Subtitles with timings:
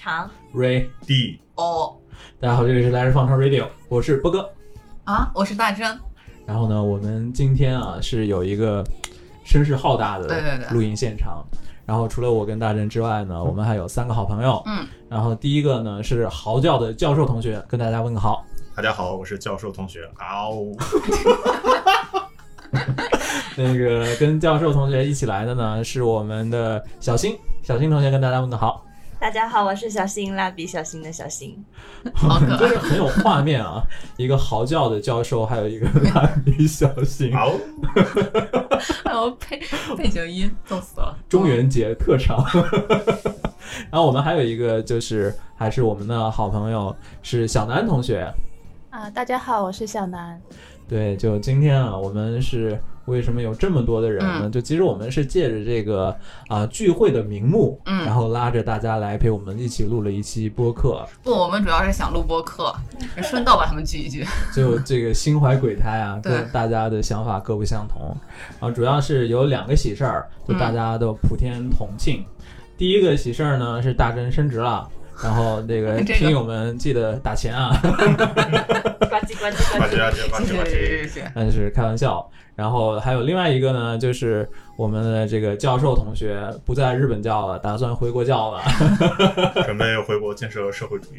[0.00, 0.30] 长
[1.04, 1.92] 地哦
[2.40, 4.48] 大家好，这里是来日方长 Radio，我是波哥。
[5.02, 5.98] 啊，我是大真，
[6.46, 8.84] 然后呢，我们今天啊是有一个
[9.44, 11.44] 声势浩大的对对对录音现场。
[11.84, 14.62] 然后除了我跟大真之外呢，我们还有三个好朋友。
[14.66, 18.44] 嗯，然后第一个呢是嚎叫的教授同学，跟大家问个好。
[18.76, 20.08] 大家好，我是教授同学。
[20.18, 20.54] 嗷、
[23.58, 28.84] 那个跟教授同学一起来的呢是我们的小新，小新同学跟大家问个好。
[29.20, 31.52] 大家好，我是小新，蜡笔小新的小新。
[32.14, 32.80] 好可就是爱。
[32.80, 33.82] 很有画面啊，
[34.16, 37.34] 一个嚎叫的教授，还有一个 蜡笔小新。
[37.34, 37.52] 嗷、
[39.04, 39.60] 哎我配
[39.96, 41.18] 背景音逗死了。
[41.28, 42.44] 中元节特长。
[43.90, 48.32] 然后我们还有一个就是还是我们的好朋友是小南同学。
[48.90, 50.40] 啊，大家好，我是小南。
[50.88, 54.40] 对，就今天啊，我们是为什么有这么多的人呢？
[54.44, 56.14] 嗯就其实我们是借着这个
[56.48, 62.74] 啊、聚会的名目，嗯然后拉着大家来陪我们一起录了一期播客，不，我们主要是想录播客，
[63.22, 64.24] 顺道把他们聚一聚。
[64.54, 68.16] 就这个心怀鬼胎啊， 对跟大家的想法各不相同。
[68.60, 72.24] 然后主要是有两个喜事儿，就大家都普天同庆。
[72.76, 74.88] 第一个喜事儿呢是大真升职了。
[75.22, 79.78] 然后那个 听友们记得打钱啊，呱唧呱唧呱唧。
[79.78, 80.70] 呱唧呱唧呱唧呱唧。
[80.70, 82.28] 是是，但是开玩笑。
[82.54, 88.60] 然后还有另外一个呢，就是我们的这个教授同学不在日本教了，打算回国教了。
[89.64, 91.18] 准备回国建设社会主义。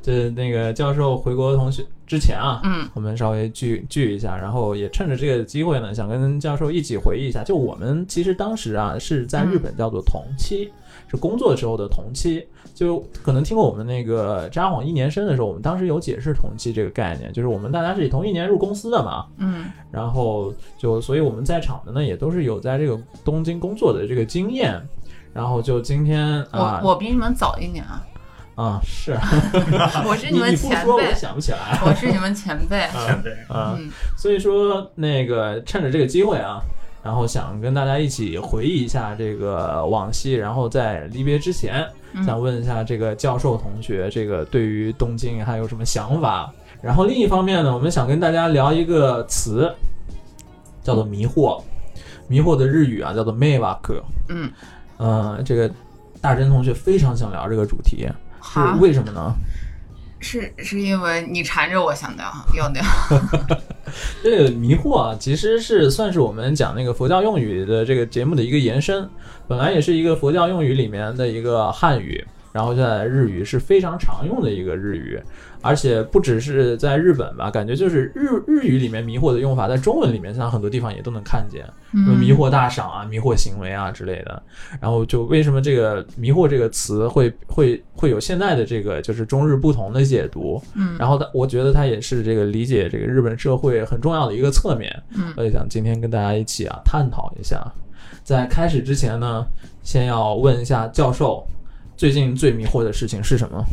[0.00, 7.42] 这那个教授回国同学之前啊，嗯我们稍微聚聚一下，然后也趁着这个机会呢，想跟教授一起回忆一下。
[7.42, 10.70] 就我们其实当时啊是在日本叫做同期，
[11.10, 12.46] 是工作时候的同期。
[12.80, 19.66] 就可能听过我们那个札幌一年生的时候，我们当时有解释统计这个概念，就是我们大家是同一年入公司的嘛，嗯。
[19.90, 24.80] 然后就所以我们在场的呢也都是有在这个东京工作的这个经验。
[25.34, 26.80] 然后就今天啊。
[26.82, 28.02] 我我比你们早一年啊，
[28.54, 29.12] 啊是，
[30.08, 31.14] 我是你们前辈。
[31.14, 31.78] 想不起来。
[31.84, 32.88] 我是你们前辈。
[32.88, 33.90] 前辈，啊，嗯。
[34.16, 36.62] 所以说那个趁着这个机会啊，
[37.02, 46.52] 然后想跟大家一起回忆一下这个往昔，然后在离别之前，嗯想问一下这个教授同学，这个对于东京还有什么想法？
[46.82, 49.70] 然后另一方面呢，我们想跟大家聊一个词，
[50.82, 51.62] 叫做迷惑。
[52.26, 54.00] 迷惑的日语啊，叫做 “maywaku”。
[54.28, 54.50] 嗯，
[54.98, 55.68] 呃，这个
[56.20, 58.08] 大真同学非常想聊这个主题，
[58.40, 59.34] 是，为什么呢？
[60.20, 62.82] 是是因为你缠着我想掉要掉。
[64.22, 69.08] 这个迷惑啊，其实是算是我们讲那个佛教用语的这个节目的一个延伸，
[69.48, 75.20] 本来也是一个佛教用语里面的一个汉语，然后现在日语是非常常用的一个日语，
[75.62, 84.42] 而且不只是在日本吧，感觉就是日日语里面迷惑的用法，在中文里面，像很多地方也都能看见，什么迷惑大赏啊、迷惑行为啊之类的。
[84.80, 90.62] 然后就为什么这个迷惑这个词会会会有现在的这个就是中日不同的解读？
[90.74, 94.90] 嗯然后它我觉得它也是这个理解这个日本社会很重要的一个侧面。
[95.14, 97.60] 嗯所以想今天跟大家一起啊探讨一下。
[98.22, 99.44] 在开始之前呢，
[99.82, 101.44] 先要问一下教授，
[101.96, 103.64] 最近最迷惑的事情是什么？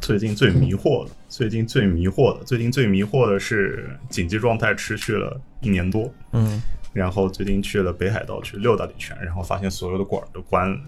[0.00, 10.78] 最近最迷惑的，最近最迷惑的，最近最迷惑的是紧急状态持续了一年多，嗯然后最近去了北海道去溜达了一圈，然后发现所有的馆儿都关了，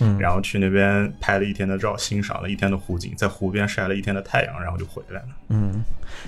[0.00, 5.28] 嗯，然后去那边拍了一天的照，欣赏了一天的湖景，在湖边晒了一天的太阳，然后就回来了。
[5.48, 5.82] 嗯，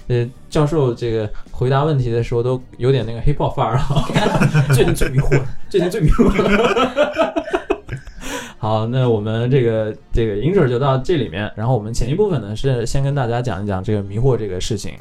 [0.08, 4.02] 呃，教授这个回答问题的时候都有点那个 hip hop 范儿啊。
[4.74, 6.32] 最近最迷惑，最近最迷惑。
[8.60, 14.94] 好，那我们这个这个 intro 就到这里面，然后我们前一部分呢是先跟大家讲一讲这个迷惑这个事情。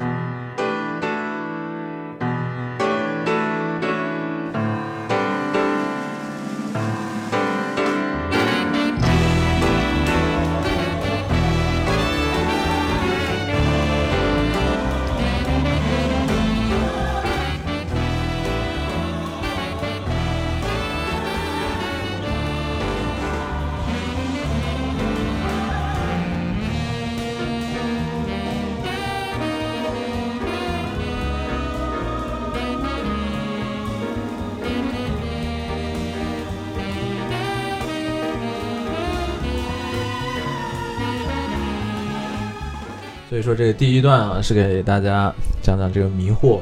[43.48, 46.60] 说这个第一段啊，是给大家讲讲这个迷惑，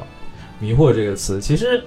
[0.60, 1.82] 迷惑这个词，其实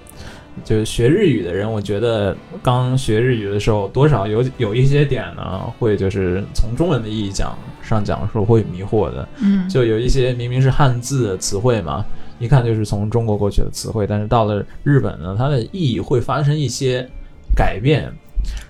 [0.66, 12.06] 就是学日语的人，我觉得刚学日语的时候，多少有有一些点呢，会就是从中文的意义讲上讲说会迷惑的，嗯就有一些明明是汉字的词汇嘛，
[12.38, 17.08] 一看就是从中国过去的词汇，但是到了日本呢，它的意义会发生一些
[17.56, 18.12] 改变。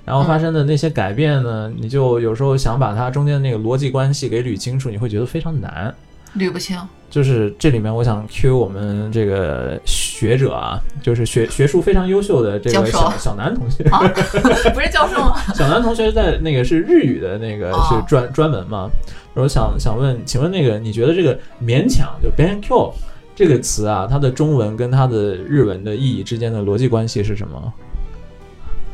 [0.04, 5.94] 然后发生的那些改变呢，你就有时候想把它中间的那个逻辑关系给捋清楚，你会觉得非常难。
[6.38, 6.78] 捋不清。
[7.10, 13.98] 就是这里面，我想 Q 我们这个学者啊，就是学学术非常优秀的这个小小南同学，啊，
[14.76, 15.36] 不是教授吗？
[15.56, 18.88] 小南同学在那个是日语的那个哦是专专门嘛，
[19.34, 22.94] 我想想问，请问那个你觉得这个勉强就 “banq”
[23.36, 27.74] 这个词啊，它的中文跟它的日文的意义之间的逻辑关系是什么？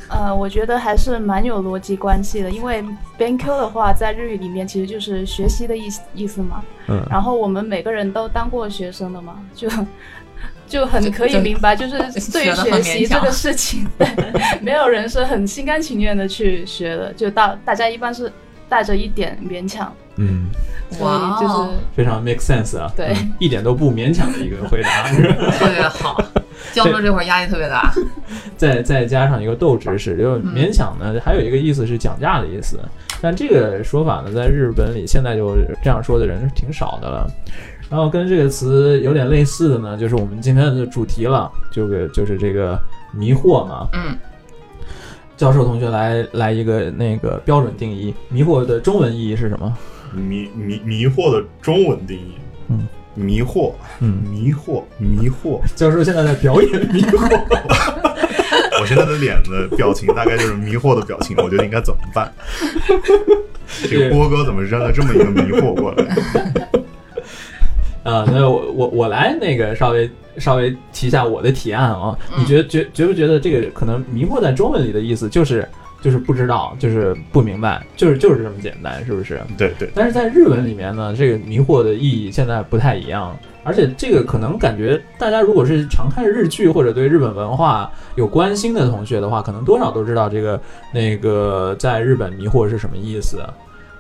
[0.08, 2.84] 呃，我觉得还是蛮有逻辑关系的，因为
[3.18, 6.64] “banq” 的话，在日语里面其实就是学习的意思意思嘛。
[6.88, 9.68] 嗯，然后我们每个人都当过学生的嘛，就
[10.68, 11.98] 就很可以明白，就是
[12.32, 14.08] 对于学习这个事情，对，
[14.62, 18.32] 没有人是很心甘情愿的去学的，就大大家一般是
[18.70, 20.48] 带着一点勉强，嗯，
[20.92, 25.10] 所哇以就是哦非常 make sense 啊，对嗯一点都不勉强的一个回答。
[25.58, 26.24] 特别好。
[26.74, 27.94] 教授这会儿压力特别大。
[28.58, 32.80] 再再加上一个斗知识，就勉强呢，还有一个意思是讲价的意思。
[33.22, 37.28] 但这个说法呢，在日本里现在就这样说的人是挺少的了。
[37.90, 42.80] 然后跟这个词有点类似的呢，就是我们今天的主题了，这个就是这个
[43.14, 43.88] 迷惑嘛。
[43.94, 44.18] 嗯，
[45.38, 49.78] 教授同学来来一个那个标准定义，迷惑的中文意义是什么？
[50.14, 52.36] 迷迷迷惑的中文定义，
[52.70, 55.60] 嗯，迷惑，嗯，迷惑，迷惑。
[55.76, 57.28] 教授现在在表演 迷惑。
[58.80, 62.32] 我现在的脸的表情大概就是迷惑的表情，我觉得应该怎么办？
[63.90, 66.06] 这个波哥怎么扔了这么一个迷惑过来？
[68.04, 75.68] 啊，那我我我来那个稍微稍微提一下我的提案啊，你觉得觉觉不觉得这个可能迷惑在中文里的意思就是
[76.02, 79.42] 就是不知道，就是不明白，就是就是这么简单，是不是？
[79.58, 90.62] 对对，但是在日文里面呢，这个迷惑的意义现在不太一样，而且这个可能感觉大家如果是常看日剧或者对日本文化有关心的同学的话，可能多少都知道这个
[90.94, 93.42] 那个在日本迷惑是什么意思。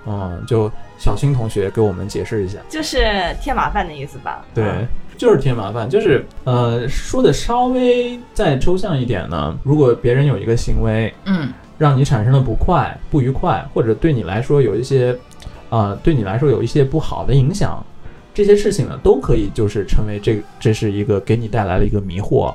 [0.07, 2.59] 嗯，就小新同学给我们解释一下。
[2.69, 2.99] 就是
[3.41, 4.45] 添麻烦的意思吧？
[4.53, 4.87] 对，嗯
[5.17, 15.17] 就是添麻烦，就是呃说的稍微再抽象一点呢，如果别人有一个行为嗯让你产生了不快、不愉快，或者对你来说有一些
[15.69, 17.85] 呃对你来说有一些不好的影响，
[18.33, 22.53] 这些事情呢都可以就是成为这这是一个给你带来了一个迷惑，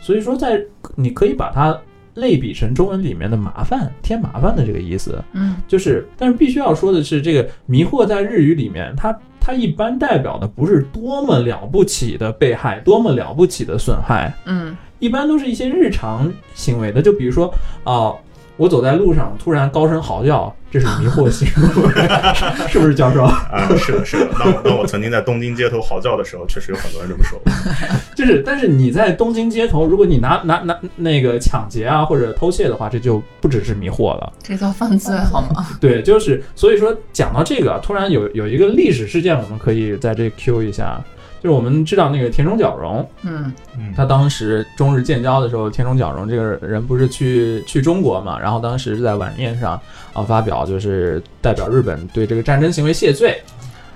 [0.00, 0.60] 所以说在
[0.94, 1.78] 你可以把它
[2.14, 5.22] 类比成中文里面的麻烦、添麻烦的这个意思。
[5.32, 17.02] 嗯就是，但是必须要说的是，这个迷惑在日语里面，它它一般代表的不是多么了不起的被害，多么了不起的损害，嗯一般都是一些日常行为的。
[17.02, 17.52] 就比如说
[17.84, 18.14] 啊、
[18.56, 21.46] 我走在路上突然高声嚎叫，这是迷惑行
[21.82, 21.92] 为，
[22.68, 23.22] 是不是教授？
[23.24, 24.28] 啊，是的，是的。
[24.38, 27.38] 那我那我曾经在东京街头嚎叫的时候，确实有很多人这么说。
[28.16, 34.32] 就是，但是你在东京街头，如果你拿拿拿那个抢劫啊或者偷窃的话，这就不只是迷惑了。
[34.42, 35.66] 这叫犯罪好吗？
[35.78, 40.98] 对，就是所以说讲到这个，突然有有一个历史事件，我们可以在这 Q 一下，
[41.42, 43.52] 就是我们知道那个田中角荣，嗯。
[43.78, 49.80] 嗯，他当时中日建交的时候，田中角荣这个人不是去去中国嘛，然后当时是在晚宴上
[50.12, 53.40] 啊发表就是代表日本对这个战争行为谢罪，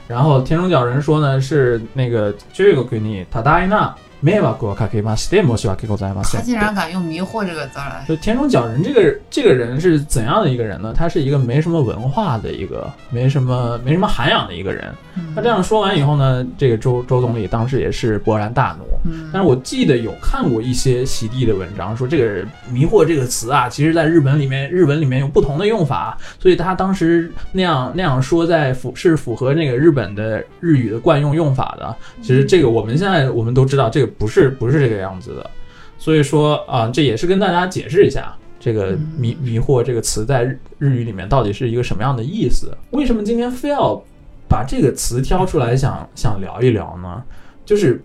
[0.07, 6.42] 然后田中角荣说呢是那个这个国に多大な迷惑をかけまして申し訳ございません。
[6.42, 10.94] 他竟然敢用迷惑这个字儿来，就田中角人这个这个人是怎样的一个人呢？
[10.96, 14.92] 他是一个没什么文化的一个，没什么没什么涵养的一个人。
[15.36, 18.86] 他这样说完以后呢，这个周周总理当时也是勃然大怒。
[19.08, 31.96] 嗯但是我记得有看过一些洗地的文章，说这个“迷惑”这个词啊，其实在日本里面，日文里面有不同的用法，所以他当时那样那样说，在符是符合那个日本的日语的惯用用法的。
[32.22, 35.51] 其实这个我们现在我们都知道，这个 不是不是这个样子的。
[35.99, 38.35] 所以说啊、这也是跟大家解释一下。
[38.59, 42.77] 这个嗯迷迷惑这个词在日日语里面到底是一个什么样的意思？
[42.91, 43.99] 为什么今天非要
[44.47, 47.23] 把这个词挑出来想想聊一聊呢？
[47.65, 48.03] 就是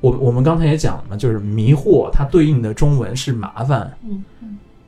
[0.00, 4.24] 我我们刚才也讲了嘛，就是迷惑它对应的中文是麻烦，嗯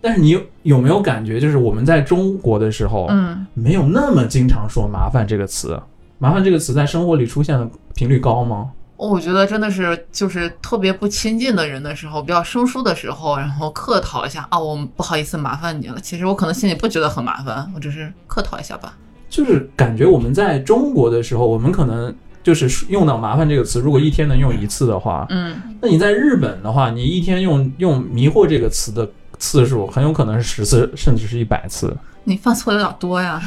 [0.01, 5.81] 但是你有有没有感觉，就是我们在中国的时候，嗯没有那么经常说麻烦这个词？
[6.19, 8.73] 麻烦这个词在生活里出现的频率高吗？
[9.09, 15.99] 我觉得真的是就是特别不亲近的人的时候，比较生疏的时候，然后客套一下啊，我不好意思麻烦你了。
[16.01, 18.97] 其实我可能心里不觉得很麻烦，我只是客套一下吧。
[19.31, 31.97] 就是感觉我们在中国的时候，我们可能就是用到“麻烦”这个词，如果一天能用一次的话，嗯那你在日本的话，你一天用用“迷惑”这个词的次数很有可能是十次，甚至是一百次。
[32.25, 33.41] 你犯错有点多呀。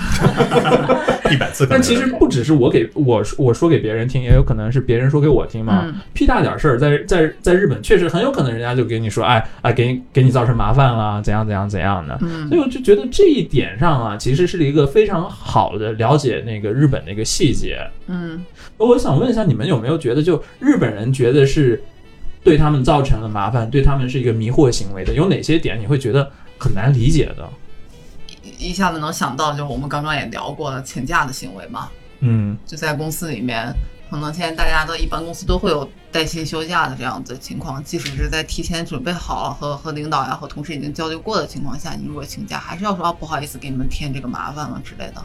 [1.31, 1.65] 一百次。
[1.69, 5.83] 但其实不只是我给我说我说给别人听，也有可能是别人说给我听嘛。
[5.85, 12.17] 嗯屁大点事儿，在在在日本确实很有可能人家就给你说，哎哎，给你给你造成麻烦了，怎样怎样怎样的。
[12.21, 17.79] 嗯所以我就觉得这一点上啊，其实是一个非常好的了解那个日本的一个细节。
[18.07, 18.43] 嗯
[18.77, 21.81] 我想问一下，你们有没有觉得，就日本人觉得是
[22.43, 27.47] 对他们造成了麻烦，对他们是一个迷惑行为的，有哪些点你会觉得很难理解的？
[28.63, 31.89] 一一下子能想到，就是我们刚刚也聊过的请假的行为嘛，
[32.21, 33.73] 嗯就在公司里面，
[34.09, 45.23] 可能现在大家都一般公司都会有带薪休假的这样子情况，即使是在提前准备好和和领导呀和同事已经交流过的情况下，你如果请假，还是要说啊不好意思给你们添这个麻烦了之类的。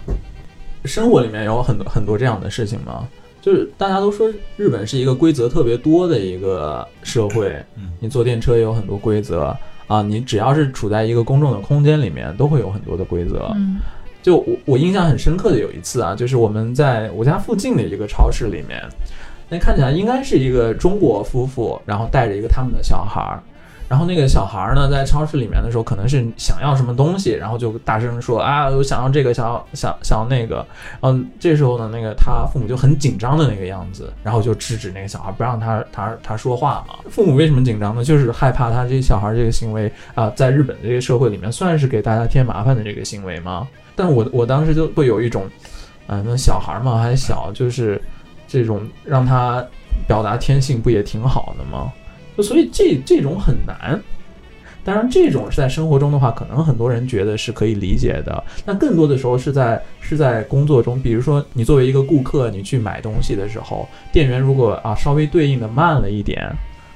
[0.85, 3.07] 生活里面有很多很多这样的事情吗？
[3.40, 9.57] 就是大家都说日本是一个规则特别多的一个社会，嗯你坐电车也有很多规则
[9.88, 13.50] 啊，你只要是处在一个公众的空间里面，都会有很多的规则。
[13.57, 13.80] 嗯
[14.21, 18.83] 就我我印象很深刻的有一次啊，就是我们在我家附近的一个超市里面，
[19.49, 23.40] 那看起来应该是一个中国夫妇，然后带着一个他们的小孩儿，
[23.88, 30.57] 然后那个小孩呢在超市里面的时候，可能是想要什么东西，然后就大声说啊，我想要这个，想要想想要那个，
[31.00, 36.97] 然后这时候呢，那个他父母就很紧张的那个样子，然后就制止那个小孩，不让他他他说话嘛。
[37.09, 38.04] 父母为什么紧张呢？
[38.04, 43.66] 就是害怕他这小孩这个行为啊、在日本这个社会里面算是给大家添麻烦的这个行为吗？
[43.97, 45.45] 但我我当时就会有一种，
[46.07, 48.00] 啊、那小孩嘛还小，就是
[48.47, 49.64] 这种让他
[50.07, 51.90] 表达天性不也挺好的吗？
[52.38, 54.00] 就所以这这种很难。
[54.85, 58.42] 当然，这种是在生活中的话，可能很多人觉得是可以理解的。
[58.64, 66.50] 那更多的时候是在是在工作中，比如说你作为一个顾客，你去买东西的时候，店员如果啊稍微对应的慢了一点，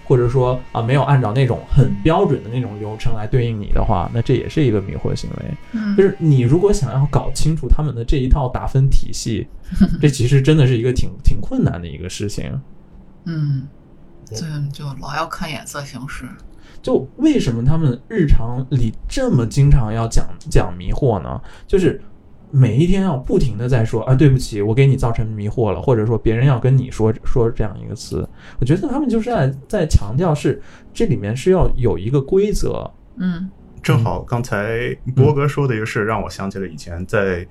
[0.05, 5.55] 或者说啊没有按照那种很标准的那种流程来对应你的话，那这也是一个迷惑行为。
[5.73, 9.47] 嗯就是你如果想要搞清楚他们的这一套打分体系，
[10.01, 12.59] 这其实真的是一个挺挺困难的一个事情。
[13.27, 13.69] 嗯，
[14.29, 14.39] 对，
[14.73, 16.25] 就老要看眼色行事。
[16.81, 21.41] 就为什么他们日常里这么经常要讲讲迷惑呢？
[21.67, 22.01] 就是
[22.51, 30.61] 每一天要不停的在说啊，对不起，我给你造成迷惑了，或者说别人要跟你说说这样一个词，我觉得他们就是在在强调是
[30.93, 33.49] 这里面是要有一个规则，嗯
[33.83, 37.47] 正好刚才波哥说的一个事，让我想起了以前在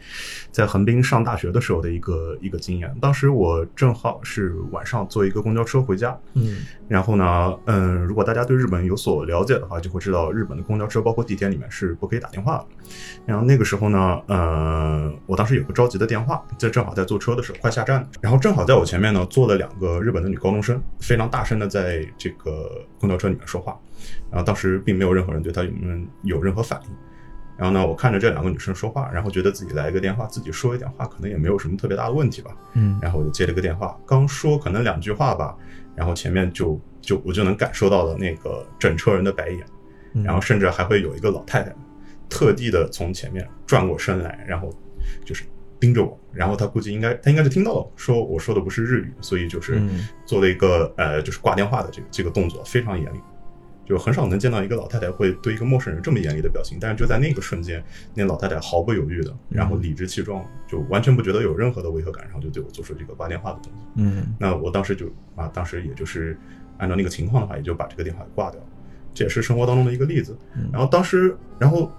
[0.49, 2.93] 在横滨上大学的时候的一个一个经验。
[3.01, 6.59] 当时我正好是晚上坐一个公交车回家，嗯。
[6.87, 12.65] 然后呢，嗯，如果大家对日本有所了解的话，就会知道日本的公交车包括地铁里面是不可以打电话的。
[13.25, 23.77] 然后那个时候呢，呃，我当时有个着急的电话，在正好在坐车的时候快下站，然后正好在我前面呢坐了两个日本的女高中生，非常大声的在这个公交车里面说话，
[24.29, 25.71] 然后当时并没有任何人对他有
[26.23, 26.89] 有任何反应。
[27.57, 32.55] 然后呢，我看着这两个女生说话，然后觉得自己来一个电话，自己说一点话，可能也没有什么特别大的问题吧。
[32.73, 35.55] 嗯然后我就接了个电话，刚说可能两句话吧，
[35.95, 39.63] 然后前面就就我就能感受到了那个整车人的白眼，
[40.13, 41.71] 嗯然后甚至还会有一个老太太
[42.27, 44.73] 特地的从前面转过身来，然后
[45.23, 45.43] 就是
[45.79, 53.19] 盯着我，然后她估计应该她应该是听到了，说我说的不是日语，所以就是嗯做了一个呃就是挂电话的这个这个动作，非常严厉。
[53.91, 57.83] 就很少能见到一个老太太会对一个陌生人这么严厉的表情，但是就在那个瞬间，
[58.13, 63.81] 那老太太毫不犹豫的，然后理直气壮，就完全不觉得有任何的违和感，然后就对我做出这个挂电话的动作。
[63.95, 66.39] 嗯那我当时就啊，当时也就是
[66.77, 68.67] 按照那个情况的话，也就把这个电话给挂掉了。
[69.13, 70.37] 这也是生活当中的一个例子。
[70.55, 71.91] 嗯然后当时，然后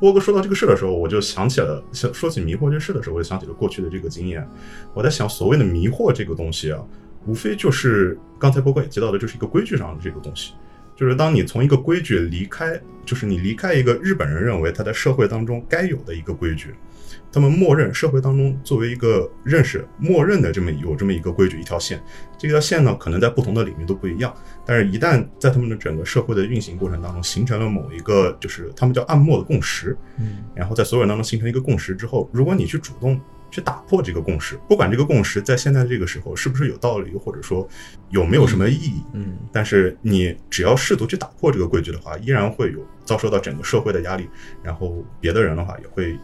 [0.00, 4.48] 波哥说到这个事的时候，我就想起了，想说起迷惑这事的时候，我就想起了过去的这个经验。
[4.94, 6.82] 我在想，所谓的迷惑这个东西啊，
[7.26, 10.54] 无非就是刚才波哥也提到的，就是一个规矩上的这个东西。
[10.96, 16.74] 就是当你从一个规矩离开，就是你离开一个日本人认为他在社会当中该有的一个规矩，
[17.30, 22.02] 他们默认社会当中作为一个认识默认的这么有这么一个规矩一条线，
[22.38, 24.34] 这条线呢可能在不同的领域都不一样，
[24.64, 30.38] 但是一旦在他们的整个社会的运行过程当中形成了某一个就是他们叫暗默的共识，嗯。
[30.54, 33.20] 然后在所有人当中形成一个共识之后，如果你去主动
[33.56, 37.66] 去打破这个共识，不管这个共识在现在这个时候是不是有道理，或者说
[38.10, 44.28] 有没有什么意义，嗯但是你只要试图去打破这个规矩的话，依然会有遭受到整个社会的压力，
[44.62, 46.18] 然后别的人的话也会，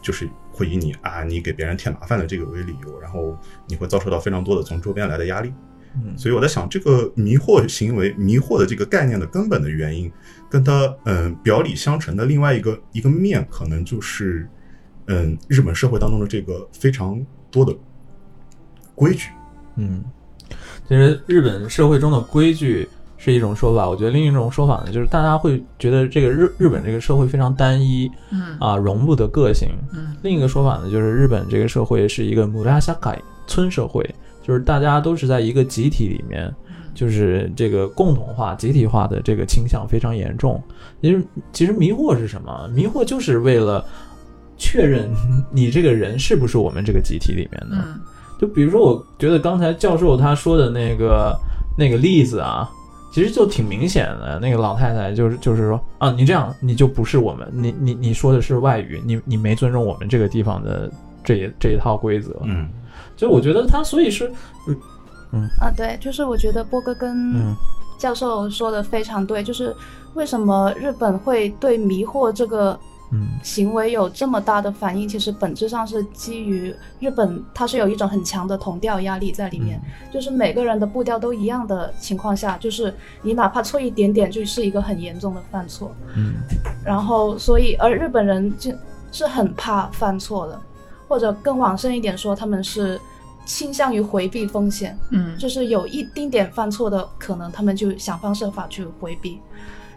[0.00, 5.52] 就是会以你啊你给别人添麻烦的这个为理由，然后你会遭受到非常多的从周边来的压力。
[5.96, 10.12] 嗯所以我在想，这个迷惑行为、迷惑的这个概念的根本的原因，
[10.48, 14.48] 跟它嗯表里相承的另外一个一个面，可能就是
[15.08, 17.74] 嗯日本社会当中的这个非常多的
[18.94, 19.30] 规矩。
[19.76, 20.04] 嗯，
[20.88, 23.88] 其实日本社会中的规矩是一种说法。
[23.88, 29.68] 我觉得另一种说法呢，就是大家会觉得这个日日本这个社会非常单一嗯啊，容不得个性。
[29.92, 34.08] 嗯另一个说法呢，就是日本这个社会是一个姆拉夏改村社会，
[34.42, 36.52] 就是大家都是在一个集体里面，
[36.92, 40.62] 就是这个共同化、集体化的这个倾向非常严重。
[41.00, 42.68] 其实，其实迷惑是什么？
[42.74, 43.84] 迷惑就是为了
[44.58, 45.08] 确认
[45.50, 47.76] 你这个人是不是我们这个集体里面的。
[47.76, 48.00] 嗯
[48.40, 51.36] 就比如说，我觉得刚才教授他说的那个
[51.76, 52.70] 那个例子啊，
[53.12, 54.38] 其实就挺明显的。
[54.40, 60.88] 那个老太太就是就是说啊，你这样你就不是我们，你你你说的是外语，你你没尊重我们这个地方的
[61.24, 62.40] 这一这一套规则。
[62.44, 62.68] 嗯，
[63.16, 64.30] 就我觉得他所以是
[64.68, 64.76] 嗯
[65.32, 67.56] 嗯啊，对，就是我觉得波哥跟嗯
[67.98, 69.74] 教授说的非常对，就是
[70.14, 72.78] 为什么日本会对迷惑这个
[73.10, 79.80] 嗯行为有这么大的反应，其实本质上是基于日本它是有一种很强的同调压力在里面，
[80.12, 85.90] 就是每个人的步调都一样的情况下，就是你哪怕错一点点，就是一个很严重的犯错。
[86.16, 86.34] 嗯
[86.84, 88.72] 然后，所以而日本人就
[89.10, 90.60] 是很怕犯错的，
[91.06, 93.00] 或者更往深一点说，他们是
[93.46, 94.98] 倾向于回避风险。
[95.10, 99.38] 嗯就是有一丁点犯错的可能，他们就想方设法去回避。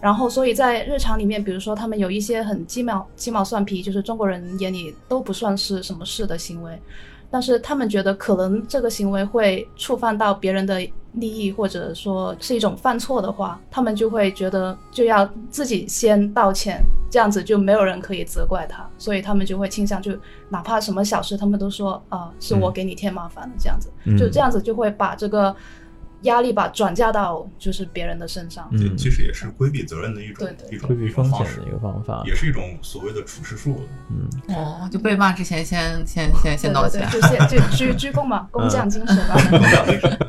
[0.02, 6.78] 然后，所以在日常里面，比如说他们有一些很鸡毛鸡毛蒜皮，就是中国人眼里都不算是什么事的行为，
[7.30, 10.80] 但是他们觉得可能这个行为会触犯到别人的
[11.14, 16.82] 利益，或者说是一种犯错的话，他们就会觉得就要自己先道歉，
[17.12, 20.14] 这样子就没有人可以责怪他，所以他们就会倾向就
[20.50, 23.92] 哪怕什么小事，他们都说啊、是我给你添麻烦了，这样子。
[24.18, 25.56] 就这样子就会把这个
[26.24, 28.70] 压力吧转嫁到就是别人的身上。
[28.72, 32.24] 这嗯，其实也是规避责任的一种对对一种规避风险的一，个方法。
[32.26, 33.76] 也是一种所谓的处事术。
[34.10, 39.36] 嗯，哦，就被骂之前先先先先道歉就先就鞠鞠躬嘛，工匠精神吧。
[39.50, 40.20] 工匠精神，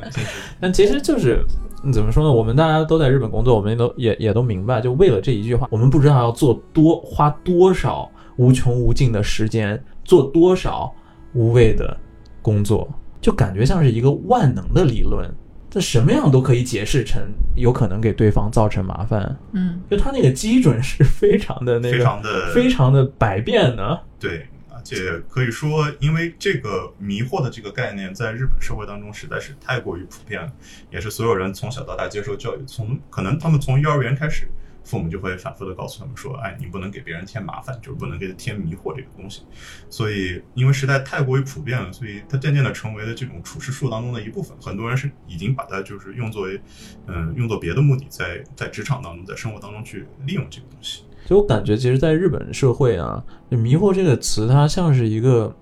[0.60, 1.44] 但其实就是
[1.84, 2.32] 嗯怎么说呢？
[2.32, 10.92] 我们大家都在日本工作，我们都也也都明白，就为了这一句话，我们不知道要做多花多少无穷无尽的时间，做多少
[11.34, 11.96] 无谓的
[12.40, 12.88] 工作，
[13.20, 15.28] 就感觉像是一个万能的理论。
[15.72, 17.22] 这什么样都可以解释成
[17.56, 23.98] 有可能给对方造成麻烦，嗯就他那个基准是非常的那个非常的非常的百变的。
[24.20, 30.52] 对，而且可以说，因为这个迷惑的这个概念在日本社会当中实在是太过于普遍了，
[30.90, 34.46] 也是所有人从小到大接受教育，从可能他们从幼儿园开始，
[34.84, 39.42] 父母就会反复的告诉他们说，哎，你不能给别人添麻烦，就是不能给他添迷惑这个东西。
[39.88, 44.56] 所以，因为时代太过于普遍了，所以它渐渐的成为了这种处事术当中的一部分。
[44.60, 46.60] 很多人是已经把它就是用作为，
[47.06, 51.04] 嗯、用作别的目的，在在职场当中，在生活当中去利用这个东西。
[51.24, 55.54] 就我感觉，其实，在日本社会啊，迷惑这个词，它像是一个，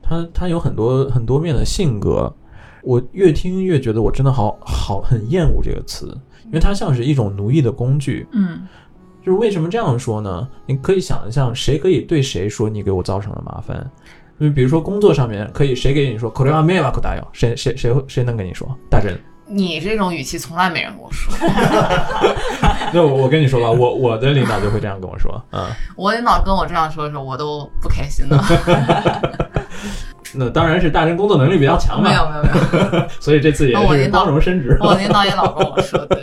[0.00, 2.34] 它它有很多很多面的性格。
[2.84, 6.16] 我越听越觉得，我真的好好很厌恶这个词，
[6.47, 8.27] 因为它像是一种奴役的工具。
[8.31, 8.67] 嗯
[9.25, 10.45] 就是为什么这样说呢？
[10.65, 13.89] 你可以想象，谁可以对谁说你给我造成了麻烦？
[14.37, 18.67] 就比如说工作上面，可以谁给你说 “これは迷惑だよ”，谁谁谁会谁能跟你说？
[18.89, 21.33] 大真，你这种语气从来没人跟我说，
[22.93, 25.67] 那我我跟你说吧，我我的领导就会这样跟我说，嗯。
[25.95, 28.37] 我领导跟我这样说的时候，我都不开心的。
[30.34, 34.76] 那当然是大人工作能力比较强嘛，没有没有没有， 所以这次也是光荣升职。
[34.80, 36.22] 我领导也老跟我说，对，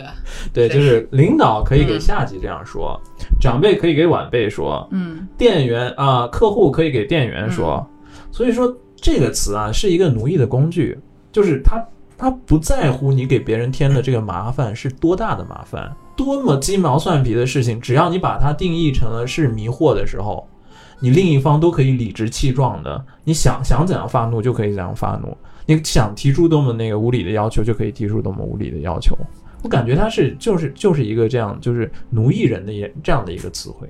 [0.52, 3.00] 对，就是领导可以给嗯下级这样说，
[3.40, 7.84] 长辈可以给晚辈说，嗯店员啊、客户可以给店员说。
[8.30, 10.98] 所以说这个词啊是一个奴役的工具，
[11.32, 11.82] 就是他
[12.18, 20.46] 他不在乎你给别人添的这个麻烦是多大的麻烦，多么鸡毛蒜皮的事情，只要你把它定义成了是迷惑的时候。
[20.98, 29.16] 你另一方都可以理直气壮的，你想想怎样发怒就可以怎样发怒，你想提出多么那个无理的要求就可以提出多么无理的要求。
[29.62, 33.88] 我感觉他是就是就是一个这样就是奴役人的这样的一个词汇。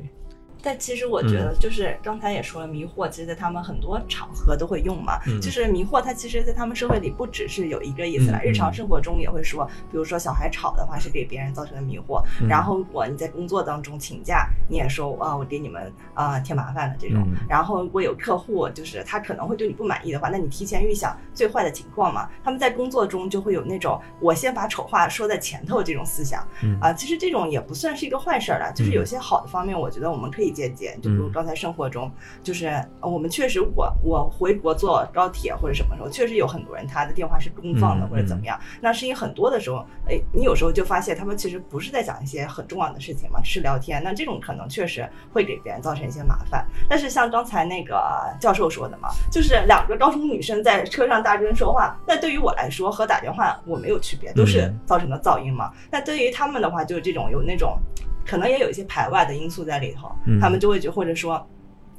[0.66, 5.20] 但其实我觉得，就是刚才也说了，迷惑其实在他们很多场合都会用嘛。
[5.28, 17.22] 嗯就是迷惑，它其实在他们社会里不只是有一个意思了，日常生活中也会说，比如说小孩吵的话是给别人造成的迷惑，嗯然后我你在工作当中请假，你也说啊我给你们啊、添麻烦了这种。
[17.28, 22.28] 嗯然后如果有客户就是他可能会对你不满意的话，那你提前预想最坏的情况嘛。
[22.42, 26.44] 他们在工作中就会有那种我先把丑话说在前头这种思想。
[26.64, 32.10] 嗯啊，其实这种也不算是一个坏事儿了，就是有些好的方面，我觉得我们可以件件，就比如刚才生活中，
[32.42, 32.66] 就是
[33.00, 38.58] 呃我们确实我我回国坐高铁或者什么时候，确实有很多人他的电话是公放的嗯或者怎么样。
[38.80, 44.02] 那声音很多的时候，哎，你有时候就发现他们其实不是在讲一些很重要的事情嘛，只是聊天。
[44.02, 46.66] 那这种可能确实会给别人造成一些麻烦。
[46.88, 48.00] 但是像刚才那个
[48.40, 55.72] 教授说的嘛，就是两个高中女生在车上大声说话，那对于我来说和打电话我没有区别，都是嗯造成的噪音嘛。
[55.90, 57.78] 那对于他们的话，就是这种有那种
[58.26, 61.46] 可能也有一些排外的因素在里头，嗯他们就会觉或者说。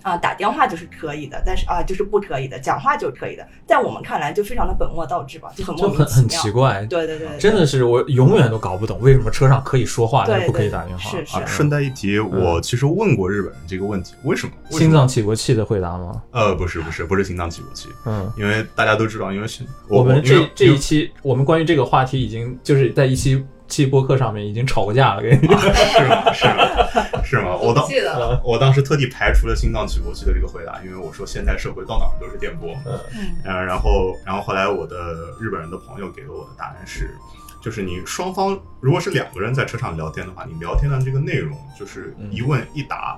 [0.03, 6.43] 啊，打电话就是可以的，但是啊，就是不可以的，讲话就是可以的，在我们看来就非常的本末倒置吧，就很莫就很很名其妙。
[6.43, 6.85] 奇怪。
[6.85, 11.09] 对对对，对真的是我永远都搞不懂为什么车上可以说话，但是不可以打电话。
[11.11, 14.53] 是是啊顺带一提，我其实问过日本人这个问题，为什么？
[14.69, 16.21] 什么心脏起搏器的回答吗？
[16.31, 25.59] 呃，不是不是 不是心脏起搏器，嗯，因为大家都知道，因为是我们这这一期我们关于这个话题已经就是在一期期播客上面已经吵过架了，跟你啊。
[25.61, 26.33] 是吗？
[26.33, 27.23] 是吗？
[27.23, 27.55] 是吗？
[27.55, 32.69] 我当记得了，我当时特地排除了心脏起搏器的这个回答，因为我说现在社会到哪儿都是电波。
[32.85, 32.99] 嗯
[33.43, 37.15] 呃，然后然后后来我的日本人的朋友给了我的答案是，
[37.61, 43.17] 就是你双方如果是两个人在车上聊天的话，你聊天的这个内容就是一问一答。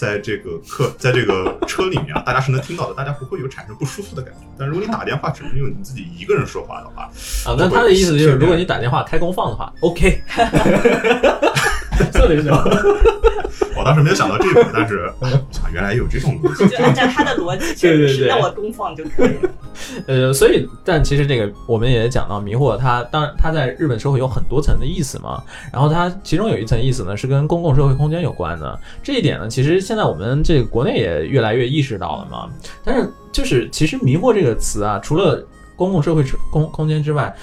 [0.00, 4.40] 在这个客，在这个车里面啊，大家是能听到的，大家不会有产生不舒服的感觉。
[4.58, 7.02] 但如果你打电话，只能用你自己一个人说话的话，
[7.44, 10.22] 啊，那他的意思就是，如果你打电话开功放的话，OK，
[12.11, 12.55] そうですよ。
[13.77, 16.67] 我当时没有想到这一步，但是我想原来有这种逻辑。
[16.67, 19.49] 就按照他的逻辑，确实是，对对对那我公放就可以了。
[20.07, 25.43] 呃，所以，但其实这个我们也讲到迷惑它，当然它在日本社会有很多层的意思嘛。
[25.71, 28.79] 然后它其中有一层意思呢是跟公共社会空间有关的。
[29.03, 32.49] 这一点呢，其实现在我们这个国内也越来越意识到了嘛。
[32.83, 37.33] 但是就是其实迷惑这个词啊，除了公共社会空空间之外，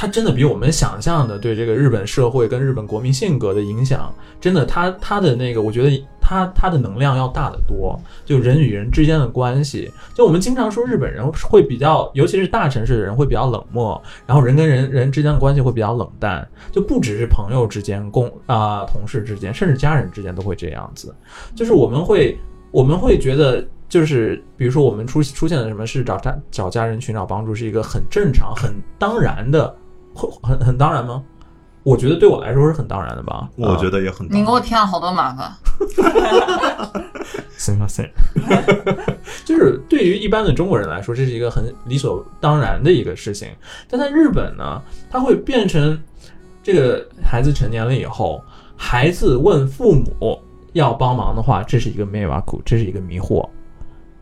[0.00, 7.98] 它真的比我们想象的对这个日本社会跟日本国民性格的影响，真的它它的那个，我觉得它它的能量要大得多。
[8.24, 21.12] 就人与人之间的关系，就我们经常说日本人会比较，尤其是大城市的人会比较冷漠，然后人跟人人之间的关系会比较冷淡，就不只是朋友之间、共啊、同事之间，甚至家人之间都会这样子。
[21.56, 22.38] 就是我们会
[22.70, 29.74] 我们会觉得，就是比如说我们出出现了什么事，找家找家人寻找帮助是一个很正常、很当然的，
[30.17, 31.23] 会很很当然吗？
[31.83, 33.49] 我觉得对我来说是很当然的吧。
[33.57, 35.51] 我觉得得也很你给我添了好多麻烦。
[37.57, 38.09] すみません，
[39.45, 43.49] 就是对于一般的中国人来说，这是一个很理所当然的一个事情。
[43.89, 45.97] 但在日本呢，它会变成
[46.61, 48.41] 这个孩子成年了以后，
[48.77, 50.41] 孩子问父母
[50.73, 53.47] 要帮忙的话，这是一个迷惑，这是一个迷惑。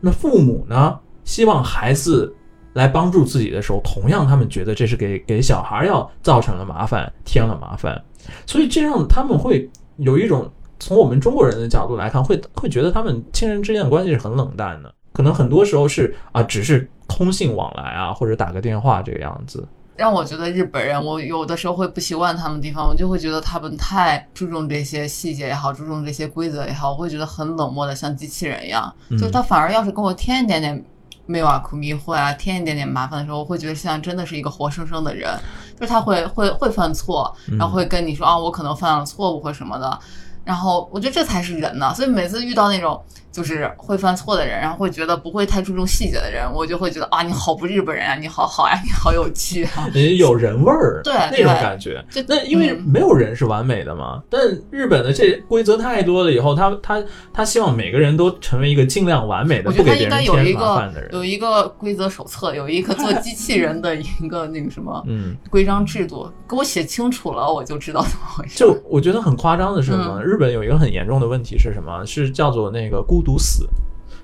[0.00, 2.34] 那父母呢，希望孩子
[2.77, 7.99] 来帮助自己的时候，同样他们觉得这是给给小孩要造成了麻烦，添了麻烦，
[8.45, 10.47] 所以这让他们会有一种
[10.79, 19.67] 从我们中国人的角度来看，会会觉得他们亲人之间的关系是很冷淡的，可能很多时候是啊，只是通信往来啊，或者打个电话这个样子。
[19.95, 28.93] 让我觉得日本人，我有的时候会不习惯他们地方，我就会觉得他们太注重这些细节也好，注重这些规则也好，我会觉得很冷漠的，像机器人一样。
[29.09, 30.85] 嗯就他反而要是跟我添一点点
[31.27, 35.37] 没有啊苦迷惑啊，添一点点麻烦的时候，我会觉得像真的是一个活生生的人，
[35.79, 39.99] 就是他会会会犯错，然后会跟你说啊，我可能犯了错误或什么的。
[40.43, 49.87] 然后我觉得这才是人呢，所以每次遇到那种就是会犯错的人，然后会觉得不会太注重细节的人，我就会觉得啊，你好不日本人啊，你好好呀、你好有趣啊。
[49.93, 52.03] 也有人味儿，对那种感觉。
[52.09, 61.09] 就那因为嗯没有人是完美的嘛，但日本的这规则太多了，以后他他他希望每个人都成为一个尽量完美的，我觉不给别得他应该人添有一个麻烦的人。
[61.13, 68.57] 有一个规则手册，有一个做机器人的一个那个什么 嗯，规章制度，给我写清楚了，我就知道怎么回事。
[68.57, 70.19] 就我觉得很夸张的是什么？
[70.19, 72.03] 嗯日本有一个很严重的问题是什么？
[72.05, 73.67] 是叫做那个孤独死。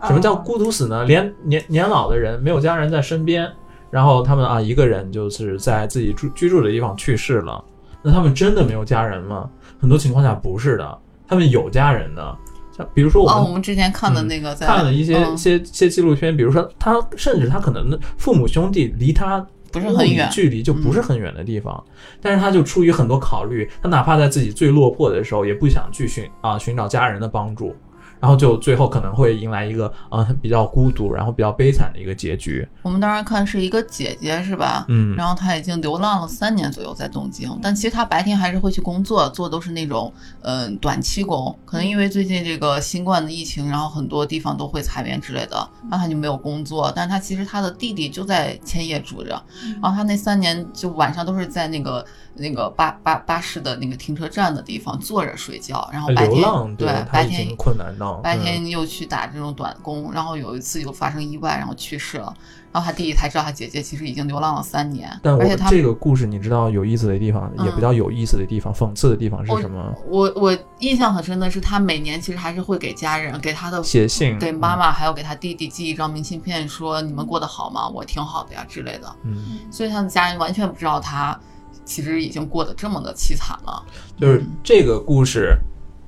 [0.06, 1.06] 什么叫孤独死呢？
[1.06, 3.50] 连年年老的人没有家人在身边，
[3.90, 7.64] 然后他们啊一个人就是在自己住居住的地方去世了。
[8.02, 9.50] 那他们真的没有家人吗？
[9.80, 12.38] 很多情况下不是的，他们有家人的。
[12.76, 21.82] 像比如说我们哦，我们之前看的那个在、看了一些、嗯些些纪录片，比如说他甚至他可能父母兄弟离他不是很远距离就不是很远的地方，
[22.20, 27.76] 但是他就出于很多考虑，他哪怕在自己最落魄的时候，也不想去寻啊寻找家人的帮助，
[28.24, 32.66] 然后就最后可能会迎来一个啊比较孤独，然后比较悲惨的一个结局。
[32.82, 34.86] 我们当时看是一个姐姐是吧？
[34.88, 40.10] 嗯然后她已经流浪了三年左右在东京，但其实她白天还是会去工作，做都是那种
[40.40, 41.54] 嗯、呃短期工。
[41.66, 45.58] 可能因为最近这个新冠的疫情，然后很多地方都会裁员之类的，
[45.92, 46.90] 然后她就没有工作。
[46.96, 49.32] 但是她其实她的弟弟就在千叶住着，
[49.82, 52.06] 然后她那三年就晚上都是在那个
[52.36, 62.34] 那个巴巴巴士的那个停车站的地方坐着睡觉，然后白天流浪对白天经困难到忙，白嗯天又去打这种短工，然后有一次又发生意外，然后去世了。
[62.72, 69.94] 然后他弟弟才知道他姐姐其实已经流浪了三年，但我而且他这个故事你知道有意思的地方，也嗯不叫有意思的地方，讽刺的地方是什么？
[70.08, 77.88] 我我印象很深的是，他每年其实还是会给家人、给他的写信给妈妈还有给他弟弟寄一张明信片，说你们过得好吗？
[77.88, 79.16] 我挺好的呀之类的。
[79.22, 81.40] 嗯，所以他的家人完全不知道他
[81.86, 83.86] 其实已经过得这么的凄惨了。
[84.20, 85.56] 就是嗯这个故事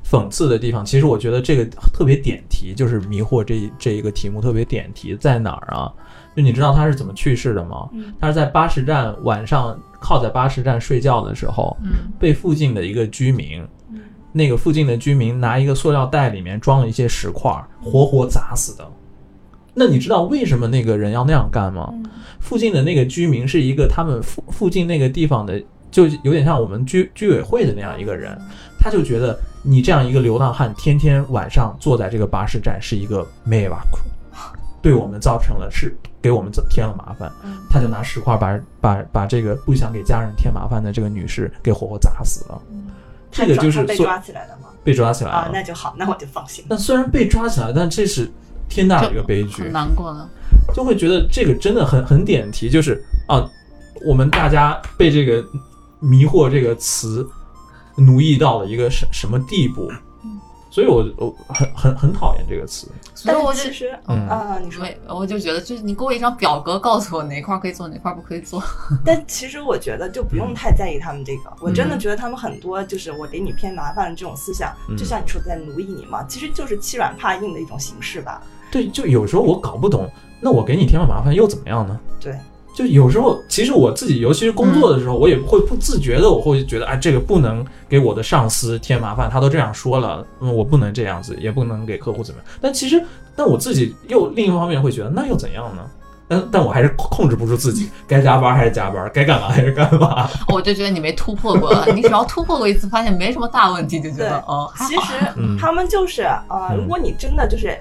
[0.08, 5.91] 讽刺的地方，其实我觉得这个特别点题，就是迷惑这这一个题目特别点题在哪儿啊？
[6.36, 7.89] 就你知道他是怎么去世的吗？
[7.94, 18.88] 嗯他是在巴士站晚上靠在巴士站睡觉的时候，嗯被附近的一个居民，嗯那个附近的居民拿一个塑料袋里面装了一些石块，活活砸死的。
[19.74, 21.89] 那你知道为什么那个人要那样干吗？
[21.91, 22.06] 嗯
[22.39, 25.60] 附近的那个居民是一个他们附附近那个地方的，
[25.95, 28.38] 就有点像我们居居委会的那样一个人，
[28.77, 33.77] 他就觉得你这样一个流浪汉，天天晚上坐在这个巴士站是一个迷惑，
[34.81, 42.62] 对我们造成了是给我们添了麻烦，嗯他就拿石块把把把这个不想给家人添麻烦的这个女士给活活砸死了。
[43.31, 44.67] 这个就是被抓起来了吗？
[44.84, 45.51] 被抓起来啊，了。
[45.53, 46.65] 那就好，那我就放心。
[46.67, 48.29] 那虽然被抓起来，但这是
[48.67, 49.71] 天大的一个悲剧很。
[49.71, 50.29] 难过了。
[50.73, 53.49] 就会觉得这个真的很很点题，就是啊，
[54.05, 55.41] 我们大家被这个
[56.06, 57.28] 迷惑这个词
[57.96, 59.91] 奴役到了一个什什么地步？
[60.70, 62.89] 所以我我很很很讨厌这个词。
[63.13, 68.62] 所以我其实，嗯啊，你说，我就觉得就是你给我一张表格，告诉我哪块儿可以做，哪块儿不可以做。
[69.06, 78.41] 但其实我觉得就不用太在意他们这个，我真的觉得他们很多就是我给你添麻烦的这种思想，嗯就像你说的在奴役你嘛，其实就是欺软怕硬的一种形式吧。
[78.70, 81.98] 对，就有时候我搞不懂，那我给你添了麻烦又怎么样呢？
[82.20, 82.38] 对，
[82.75, 92.51] 就有时候，其实我自己，尤其是工作的时候，我也会不自觉的，我会觉得，哎，这个不能给我的上司添麻烦，他都这样说了，嗯，我不能这样子，也不能给客户怎么样。
[92.59, 93.01] 但其实，
[93.33, 95.83] 但我自己又另一方面会觉得，那又怎样呢？
[96.27, 100.29] 但 但我还是控制不住自己，该加班还是加班，该干嘛还是干嘛。
[100.51, 107.77] 我就觉得你没突破过，你只要突破过一次，发现没什么大问题，就觉得哦，其实嗯他们就是呃，嗯如果你真的就是。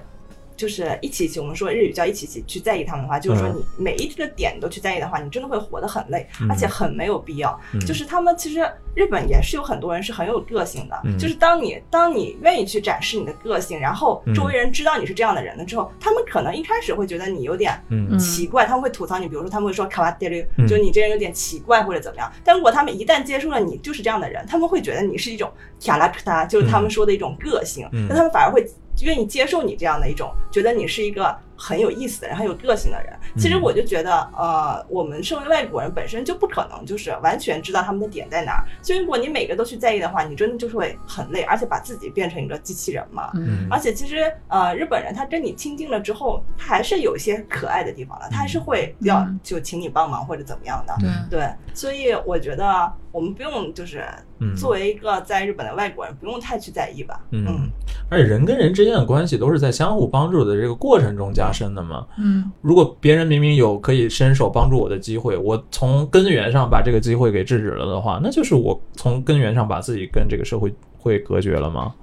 [0.57, 6.51] 就是一起一起，我们说日语叫一起一起去在意他们的话，就是说嗯你每一个点都去在意的话，你真的会活得很累，嗯。
[6.51, 7.59] 而且很没有必要。
[7.73, 7.81] 嗯。
[7.81, 8.61] 就是他们其实
[8.95, 11.19] 日本也是有很多人是很有个性的，嗯。
[11.19, 17.81] 就是当你当你愿意去展示你的个性，然后嗯周围人知道你是这样的人了之后，他们可能一开始会觉得你有点
[18.19, 22.31] 奇怪，他们会吐槽你，比如说他们会说卡瓦德鲁嗯，就你这人有点奇怪或者怎么样。
[22.45, 25.51] 但如果他们一旦接受了你就是这样的人，他们会觉得你是一种
[25.85, 28.07] 卡拉克达，就是他们说的一种个性，嗯。
[28.09, 28.64] 那他们反而会
[29.02, 33.12] 愿意接受你这样的一种，觉得你是一个很有意思的人，很有个性的人。
[33.37, 33.62] 其实嗯。
[33.64, 43.31] 我就觉得，呃，我们身为外国人本身就不可能就是完全知道他们的点在哪儿，所以如果你每个都去在意的话，你真的就是会很累，而且把自己变成一个机器人嘛。
[43.35, 49.40] 嗯而且其实呃，日本人他跟你亲近了之后，他还是有一些可爱的地方的，他还是会要嗯。
[49.43, 50.95] 就请你帮忙或者怎么样的。
[51.31, 54.05] 对，对，所以我觉得我们不用就是
[54.40, 54.55] 嗯。
[54.57, 57.21] 作为一个在日本的外国人，不用太去在意吧。
[57.31, 57.71] 嗯，
[58.11, 62.07] 而且人跟人之间的关系都是在相互帮助的这个过程中加深的嘛。
[62.18, 71.94] 嗯如果别人明明有可以伸手帮助我的机会，我从根源上把这个机会给制止了的话，那就是我从根源上把自己跟这个社会会隔绝了吗？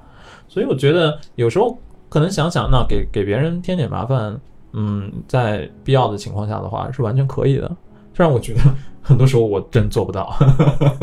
[0.47, 1.77] 所以我觉得有时候
[2.09, 4.39] 可能想想，那给给别人添点麻烦，
[4.73, 7.69] 嗯，在必要的情况下的话是完全可以的。
[8.13, 8.59] 虽然我觉得
[9.01, 10.35] 很多时候我真做不到。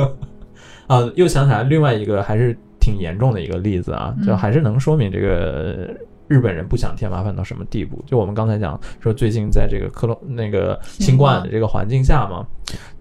[0.86, 5.88] 啊，又想起来另外一个还是挺严重的一个例子啊，就嗯还是能说明这个
[6.28, 8.00] 日本人不想添麻烦到什么地步。
[8.06, 12.46] 就我们刚才讲说，最近在这个克隆那个新冠的这个环境下嘛，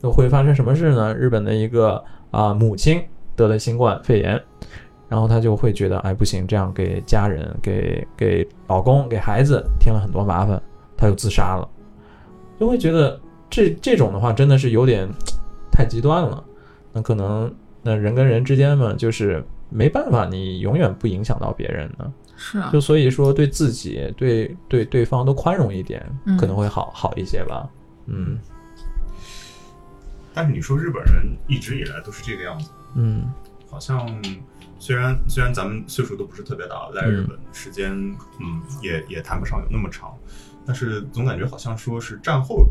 [0.02, 1.14] 就会发生什么事呢？
[1.14, 3.02] 日本的一个啊、母亲
[3.36, 4.42] 得了新冠肺炎，
[5.10, 10.62] 然后她就会觉得，哎，不行，这样给家人、给给老公、给孩子添了很多麻烦，
[10.96, 11.68] 她就自杀了，
[12.60, 15.08] 就会觉得这这种的话真的是有点
[15.72, 16.44] 太极端了。
[16.94, 22.12] 那可能那人跟人之间嘛，就是没办法，你永远不影响到别人的。
[22.38, 22.70] 是啊。
[22.72, 26.38] 就所以说，对自己、对对对方都宽容一点，嗯。
[26.38, 27.70] 可能会好好一些吧。
[28.06, 28.40] 嗯。
[30.34, 33.30] 但是你说日本人一直以来都是这个样子，嗯。
[33.70, 34.08] 好像
[34.80, 37.92] 虽然虽然咱们岁数都不是特别大，在日本时间
[38.40, 40.16] 嗯也也谈不上有那么长，
[40.66, 42.66] 但是总感觉好像说是战后，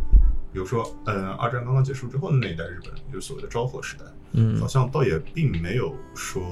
[0.52, 4.58] 比如说呃二战刚刚结束之后的那一代日本人，就是所谓的昭和时代，嗯。
[4.58, 6.42] 好像倒也并没有说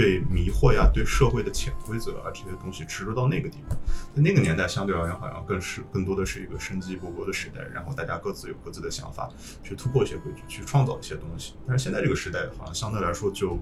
[0.00, 3.76] 对迷惑呀、对社会的潜规则啊这些东西植入到那个地方。
[4.14, 9.28] 在那个年代，相对而言好像更是更多的是一个生机勃勃的时代，然后大家各自有各自的想法，
[9.62, 11.52] 去突破一些规矩，去创造一些东西。
[11.66, 13.58] 但是现在这个时代，好像相对来说就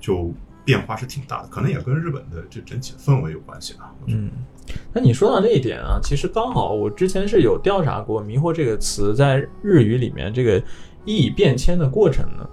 [0.00, 3.94] 就变化是挺大的，可能也跟日本的这整体的氛围有关系吧。
[4.08, 4.32] 嗯，
[4.92, 10.60] 那你说到这一点啊，其实刚好我之前是有调查过“迷惑”这个词在日语里面这个
[11.04, 12.50] 意义变迁的过程的。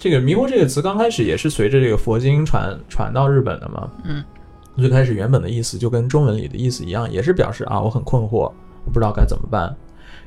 [0.00, 3.90] 这个“迷惑”这个词刚开始也是随着这个佛经传传到日本的嘛。
[4.04, 4.24] 嗯，
[4.78, 8.50] 最开始原本的意思就跟中文里的意思一样，也是表示啊我很困惑，
[8.86, 9.76] 我不知道该怎么办。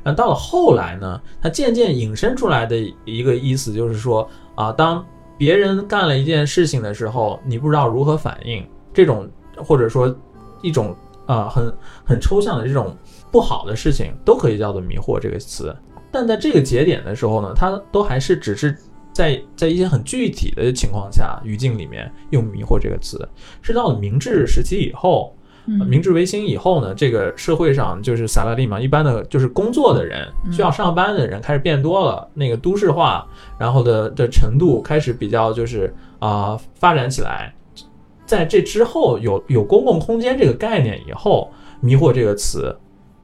[0.04, 5.04] 那到了后来呢，它渐渐引申出来的一个意思就是说啊，当
[5.40, 10.16] 别人干了一件事情的时候，你不知道如何反应，这种或者说
[10.62, 11.74] 一种啊、很
[12.06, 12.96] 很抽象的这种
[13.32, 15.76] 不好的事情，都可以叫做迷惑这个词。
[16.12, 18.78] 但在这个节点的时候呢，它都还是只是
[19.14, 23.26] 在在一些很具体的情况下语境里面用迷惑这个词。
[23.62, 25.36] 是到了明治时期以后，
[25.80, 33.26] 呃明治维新以后呢，这个社会上就是萨拉利嘛，一般的就是工作的人需要上班的人开始变多了，那个都市化，
[33.58, 37.54] 然后的的程度开始比较就是啊、发展起来。
[38.26, 42.76] 在这之后有有公共空间这个概念以后，迷惑这个词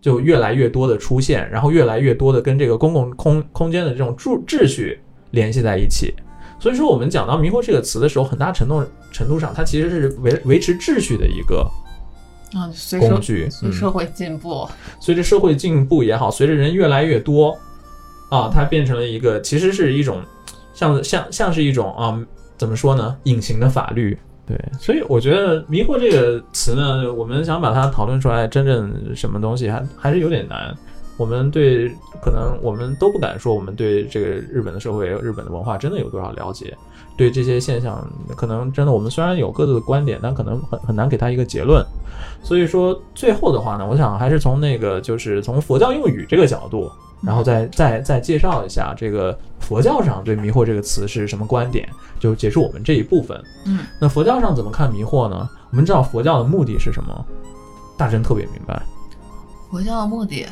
[0.01, 4.99] 就越来越多的出现，然后越来越多的跟这个公共空空间的这种秩秩序
[5.31, 6.13] 联系在一起。
[6.59, 11.65] 所以说，我们讲到迷惑这个词的时候，很大程度程度上，它其实是维维持秩序的一个
[12.53, 12.67] 啊，
[12.99, 13.47] 工具。
[13.47, 14.67] 嗯随社会进步，
[14.99, 17.57] 随着社会进步也好，随着人越来越多，
[18.29, 20.21] 啊，它变成了一个其实是一种
[20.73, 22.19] 像像像是一种啊，
[22.57, 24.17] 怎么说呢，隐形的法律。
[24.45, 30.75] 对，所以我觉得“迷惑”这个词呢，我们想把它讨论出来，真正什么东西还还是有点难。
[31.19, 31.89] 我们对
[32.21, 36.75] 可能我们都不敢说，我们对这个日本的社会、日本的文化真的有多少了解？
[37.17, 41.85] 对这些现象，可能真的我们虽然有各自的观点，但可能很很难给他一个结论。
[42.41, 46.89] 所以说，最后的话呢，我想还是从那个就是从佛教用语这个角度，
[47.21, 53.37] 然后再再再介绍一下这个佛教上对“迷惑”这个词是什么观点，就结束我们这一部分。
[53.65, 55.49] 嗯，那佛教上怎么看迷惑呢？
[55.71, 57.25] 我们知道佛教的目的是什么，
[57.97, 58.81] 大真特别明白。
[59.69, 60.45] 佛教的目的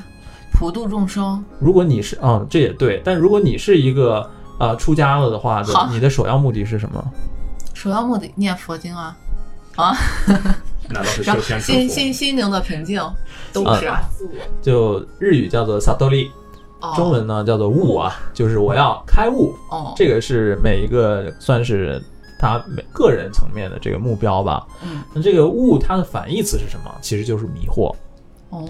[0.57, 1.43] 普度众生。
[1.59, 4.27] 如果你是，嗯，这也对，但如果你是一个
[4.59, 7.03] 呃出家了的话，你的首要目的是什么？
[7.75, 9.15] 首要目的念佛经啊
[9.75, 9.95] 啊，
[10.89, 11.87] 难道是修仙心？
[11.87, 12.99] 心心灵的平静
[13.53, 13.85] 都啊是。
[14.17, 16.31] 自我就日语叫做萨多利，
[16.79, 19.53] 哦中文呢叫做悟啊，就是我要开悟。
[19.69, 22.01] 哦，这个是每一个算是
[22.39, 24.65] 他每个人层面的这个目标吧。
[24.83, 26.91] 嗯那这个悟它的反义词是什么？
[26.99, 27.93] 其实就是迷惑。
[28.49, 28.67] 哦，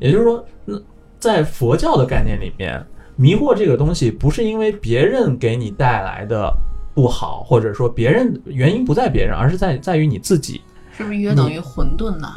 [0.00, 0.76] 也就是说，那
[1.18, 2.84] 在佛教的概念里面，
[3.16, 6.52] 迷惑这个东西不是因为别人给你带来的
[6.94, 10.60] 不好，或者说别人原因不在别人，而是在在于你自己。
[10.96, 12.28] 是不是约等于混沌呢？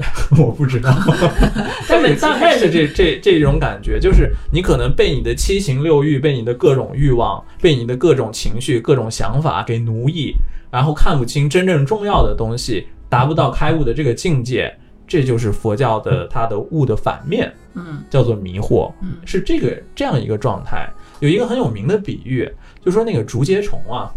[0.38, 0.90] 我不知道，
[1.86, 10.34] 但是大概是这这这种感觉，就是你可能被你的七情六欲、被你的各种欲望、被你的各种情绪、各种想法给奴役，
[10.70, 14.74] 然后看不清真正重要的东西，达不到开悟的这个境界，
[15.10, 18.04] 这就是佛教的它的物的反面，嗯。
[18.08, 19.14] 叫做迷惑，嗯。
[19.26, 20.88] 是这个这样一个状态。
[21.18, 22.48] 有一个很有名的比喻，
[22.80, 24.10] 就说那个竹节虫啊，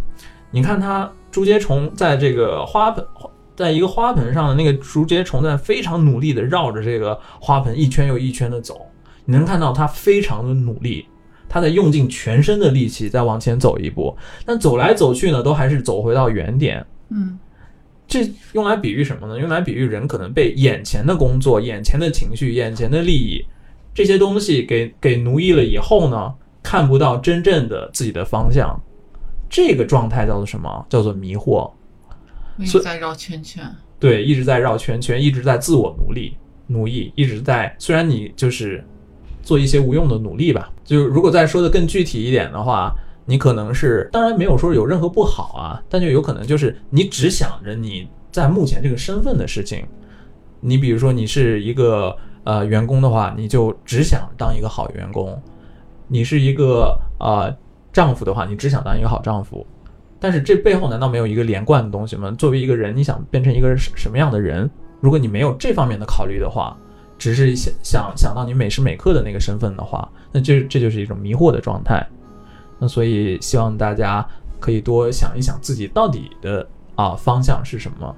[0.51, 3.03] 你看它竹节虫在这个花盆，
[3.55, 8.85] 在一个花盆上的那个竹节虫在非常努力的绕着这个花盆一圈又一圈的走，
[9.25, 11.07] 你能看到它非常的努力，
[11.49, 16.85] 它在用尽全身的力气再往前走一步，但走来走去呢，都还是走回到原点。
[17.09, 17.37] 嗯
[18.13, 19.39] 这用来比喻什么呢？
[19.39, 23.43] 用来比喻人可能被眼前的工作、眼前的情绪、眼前的利益
[23.91, 28.79] 这些东西给给奴役了以后呢，看不到真正的自己的方向。
[29.49, 30.85] 这个状态叫做什么？
[30.87, 31.71] 叫做迷惑。
[32.63, 33.63] 所以一直在绕圈圈。
[33.99, 37.75] 对，一直在绕圈圈，一直在自我奴隶、奴役，一直在。
[37.79, 38.83] 虽然你就是
[39.41, 42.93] 做一些无用的努力吧，就如果再说的更具体一点的话，
[43.25, 49.85] 你可能是，当然没有说有任何不好啊，但就有可能就是你只想着你在目前这个身份的事情。
[50.59, 55.33] 你比如说你是一个呃员工的话，你就只想当一个好员工；
[56.07, 57.53] 你是一个呃
[57.91, 59.65] 丈夫的话，你只想当一个好丈夫。
[60.19, 62.31] 但是这背后难道没有一个连贯的东西吗？
[62.37, 64.69] 作为一个人，你想变成一个什什么样的人？
[65.01, 66.77] 如果你没有这方面的考虑的话，
[67.17, 72.07] 只是想想想到你每时每刻的那个身份的话，那这这就是一种迷惑的状态。
[72.83, 74.27] 那所以希望大家
[74.59, 78.13] 可以多想一想自己到底的啊方向是什么。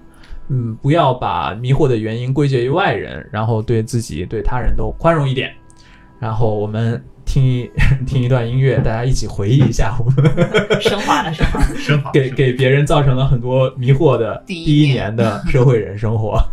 [0.49, 5.53] 嗯，不要把迷惑的原因归结于外人，然后对自己对他人都宽容一点。
[6.19, 7.69] 然后我们听一
[8.07, 10.15] 听一段音乐，大家一起回忆一下我们
[10.81, 11.65] 升华了，升华了。
[11.77, 16.43] 升华给给别人造成了很多迷惑的第一年的社会人生活。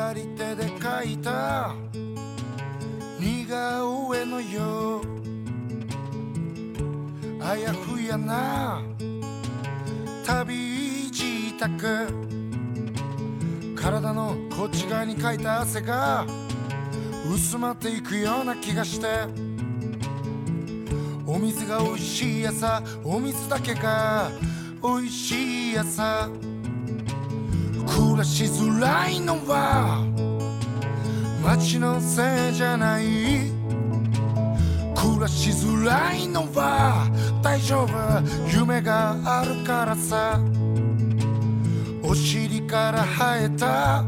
[0.00, 1.74] 左手で書いた。
[3.20, 5.04] 似顔絵のよう。
[7.44, 8.80] あやふやな。
[10.24, 11.68] 旅支度
[13.76, 16.24] 体のこっち側にかいた汗が。
[17.30, 19.06] 薄まっていくような気がして。
[21.26, 22.82] お水が美味しい朝。
[23.04, 24.30] お水だけが
[24.82, 26.30] 美味しい朝。
[27.89, 30.03] 暮らしづらいのは
[31.43, 33.05] 街のせいじゃない
[34.95, 37.07] 暮らしづらいのは
[37.41, 37.89] 大丈夫
[38.51, 40.39] 夢があるからさ
[42.03, 44.03] お尻から生えた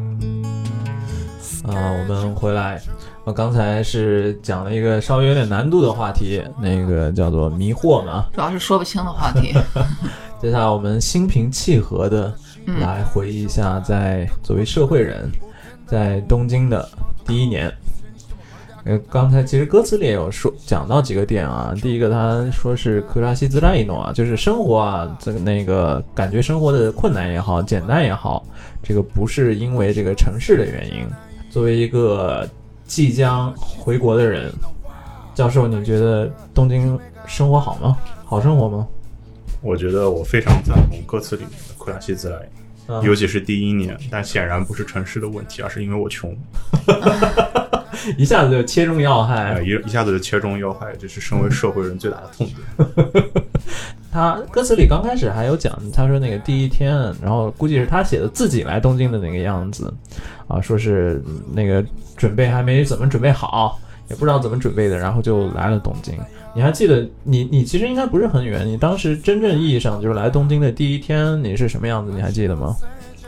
[1.67, 2.81] 啊，我们回来。
[3.25, 8.27] 我刚才是讲了一个稍微有点难度的话题，那个叫做迷惑嘛。
[8.33, 9.53] 主要是说不清的话题。
[10.41, 12.33] 接下来我们心平气和的
[12.66, 15.30] 来回忆一下，在作为社会人，
[15.86, 16.88] 在东京的
[17.26, 17.72] 第一年。
[18.84, 21.72] 呃，刚才其实歌词里也有说讲到几个点啊。
[21.80, 28.44] 第一个，他说是克拉西兹拉伊诺啊，就是生活啊，这个那个感觉生活的困难也好，简单也好，
[28.82, 31.06] 这个不是因为这个城市的原因。
[31.48, 32.48] 作为一个
[32.84, 34.52] 即将回国的人，
[35.32, 37.96] 教授，你觉得东京生活好吗？
[38.24, 38.88] 好生活吗？
[39.60, 42.38] 我觉得我非常赞同歌词里面的库拉西兹来，
[42.88, 46.36] 嗯尤其是第一年，但显然不是城市的问题，而是因为我穷，
[48.16, 49.62] 一下子就切中要害哎，。
[49.62, 53.32] 一一下子就切中要害，这是身为社会人最大的痛点。
[54.12, 59.92] 他歌词里刚开始还有讲，他说那个第一天，然后估计是他写的自己来东京的那个样子，
[60.46, 61.22] 啊，说是
[61.52, 61.82] 那个
[62.16, 63.80] 准备还没怎么准备好，
[64.12, 66.14] 也不知道怎么准备的，然后就来了东京。
[66.54, 72.12] 你还记得你你其实应该不是很远，你当时真正意义上就是来东京的第一天，你是什么样子？
[72.14, 72.76] 你还记得吗？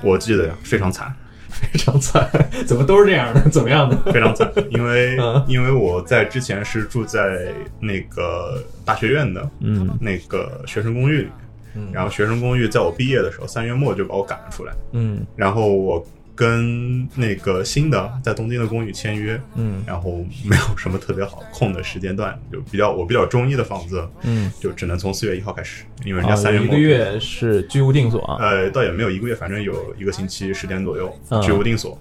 [0.03, 1.11] 我记得呀，非常惨，
[1.49, 2.29] 非常惨，
[2.67, 3.41] 怎么都是这样的？
[3.49, 3.97] 怎么样的？
[4.13, 11.33] 非常惨，因为 嗯因为我在之前是住在那个大学院的嗯那个学生公寓里面，
[11.77, 16.05] 嗯然后学生公寓在我毕业的时候三月末就把我赶了出来，嗯然后我
[16.35, 28.37] 跟那个新的在东京的公寓签约，嗯然后没有什么特别好空的时间段，就比较我比较中意的房子，嗯，就只能从四月一号开始，因为人啊，家三月末有一个月是居无定所啊。
[28.41, 31.97] 呃，倒也没有一个月，反正有一个星期十天左右嗯居无定所。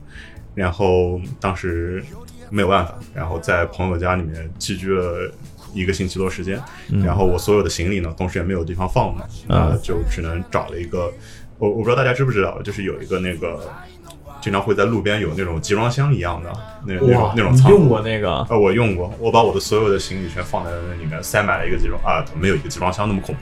[0.56, 2.04] 然后当时
[2.50, 5.32] 没有办法，然后在朋友家里面寄居了
[5.74, 6.60] 一个星期多时间。
[6.90, 11.12] 嗯然后我所有的行李呢，同时也没有地方放嘛，嗯呃，就只能找了一个，
[11.58, 13.68] 我我不知道大家知不知道，就是有一个那个
[14.44, 16.52] 经常会在路边有那种集装箱一样的
[16.86, 18.46] 那那种，那种仓库你用过那个？
[18.50, 23.42] 呃，我用过，我把我的所有的行李全放在那里面，塞满了一个集装啊，没有一个集装箱那么恐怖，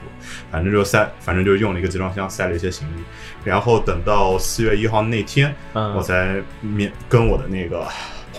[0.52, 3.02] 反正就塞，反正就用了一个集装箱塞了一些行李，
[3.44, 7.88] 然后等到四月一号那天，嗯我才面跟我的那个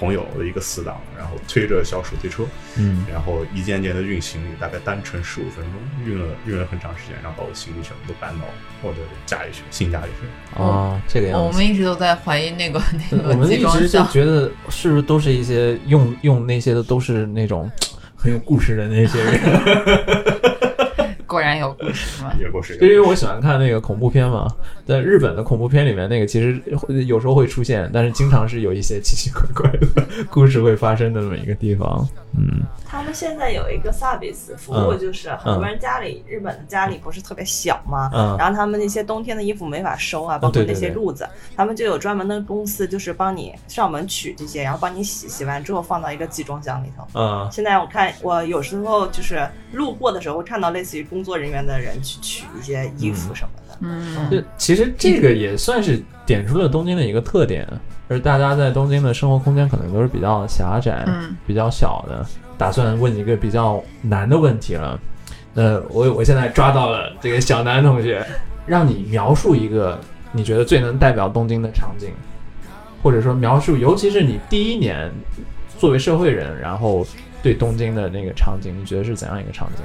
[0.03, 2.43] 朋友的一个死党，然后推着小手推车，
[2.77, 5.75] 嗯然后一件件的运行李，大概单程十五分钟，
[6.05, 8.45] 运了运了很长时间，然后把我行李全部都搬到
[8.83, 10.61] 我的家里去，新家里去。
[10.61, 11.47] 啊，这个样子。
[11.47, 12.83] 我们一直都在怀疑那个
[13.13, 17.71] 那个我们一直就，觉得是不是都是一些用用那些的都是那种
[18.17, 19.41] 很有故事的那些人，
[21.33, 22.33] 果然有故事是吧？
[22.39, 24.47] 也过是一就因为我喜欢看那个恐怖片嘛，
[24.87, 29.87] 在日本的恐怖片里面，那个其实会有时候会出现，但是经常是有一些奇奇怪怪的
[30.31, 32.07] 故事会发生的那么一个地方。
[32.39, 32.63] 嗯
[32.93, 38.11] 他们现在有一个 service 服务，就是很多人家里，日本的家里不是特别小嘛？
[38.13, 41.27] 嗯然后他们那些冬天的衣服没法收啊，包括那对对对些褥子，
[41.57, 47.07] 他们就有专门的公司，就是帮你上门取这些，然后帮你洗，洗完之后放到一个集装箱里头。
[47.15, 53.79] 嗯现在我看，我有时候就是路过的时候会看到类似于工作人员的人去取一些衣服什么的。
[53.81, 57.65] 嗯，就其实这个也算是点出了东京的一个特点，
[58.09, 62.27] 而大家在东京的生活空间可能都是比较狭窄、嗯比较小的。
[62.59, 64.99] 打算问一个比较难的问题了，
[65.55, 68.27] 那我我现在抓到了这个小南同学，
[68.67, 70.01] 让你描述一个
[70.33, 72.11] 你觉得最能代表东京的场景，
[73.01, 75.09] 或者说描述，尤其是你第一年
[75.79, 77.07] 作为社会人，然后
[77.45, 79.85] 对东京的那个场景，你觉得是怎样一个场景？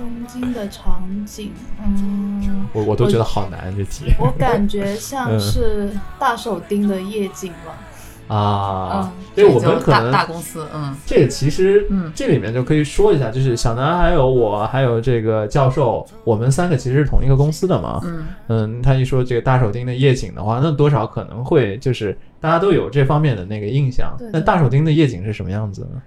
[0.00, 8.34] 东京的场景，嗯，我我都觉得好难这题我感觉像嗯是大手町的夜景吧。
[8.34, 18.00] 啊嗯，对，我们可能大公司，嗯这个其实，嗯这里面就可以说一下，就是小南还有我还有这个教授，我们三个其实是同一个公司的嘛。
[18.04, 24.16] 嗯嗯，他一说这个大手町的夜景的话，那多少可能会就是大家都有这方面的那个印象。
[24.32, 26.00] 那大手町的夜景是什么样子呢？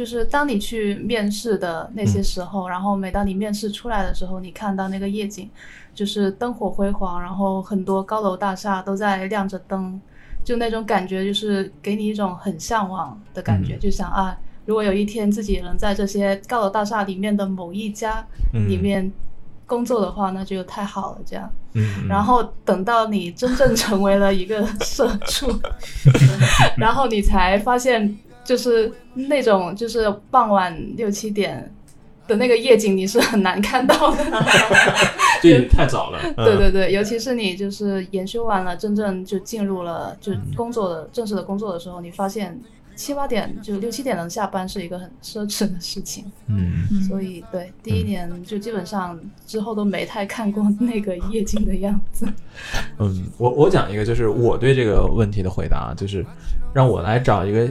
[0.00, 5.46] 就是当你去面试的那些时候，然后每当你面试出来的时候，你看到那个夜景，
[5.94, 10.00] 就是灯火辉煌，然后很多高楼大厦都在亮着灯，
[10.42, 13.78] 就那种感觉，就是给你一种很向往的感觉，嗯。
[13.78, 14.34] 就想啊，
[14.64, 18.24] 如果有一天自己能在这些高楼大厦里面的某一家
[18.54, 18.66] 嗯。
[18.66, 19.12] 里面
[19.66, 21.18] 工作的话，那就太好了。
[21.26, 25.46] 这样，嗯，然后等到你真正成为了一个社畜
[26.78, 31.72] 然后你才发现，就是那种就是傍晚六七点
[32.26, 34.24] 的那个夜景，你是很难看到的。
[35.42, 36.18] 这太早了。
[36.36, 42.60] 嗯对对对，尤其是你就是研修完了，真正就进入了就嗯工作的、正式的工作的时候，你发现
[42.94, 46.30] 七八点就六七点能下班是一个很奢侈的事情。
[46.46, 52.26] 嗯所以对第一年就基本上之后都没太看过那个夜景的样子。
[52.98, 56.24] 嗯，我我讲一个，就是我对这个问题的回答，就是
[56.74, 57.66] 让我来找一个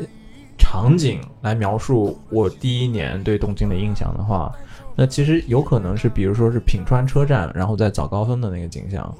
[0.70, 4.54] 场景来描述我第一年对东京的印象的话，
[4.96, 9.12] 那其实有可能是，比如说是品川车站，然后在早高峰的那个景象。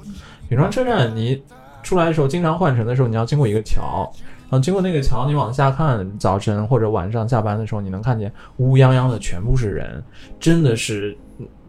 [0.48, 1.42] 品川车站，你
[1.82, 4.08] 出来的时候，经常换乘的时候，你要经过一个桥，
[4.42, 10.00] 然后经过那个桥，你往下看，早晨或者晚上下班的时候，你能看见乌泱泱的全部是人，
[10.38, 11.18] 真的是，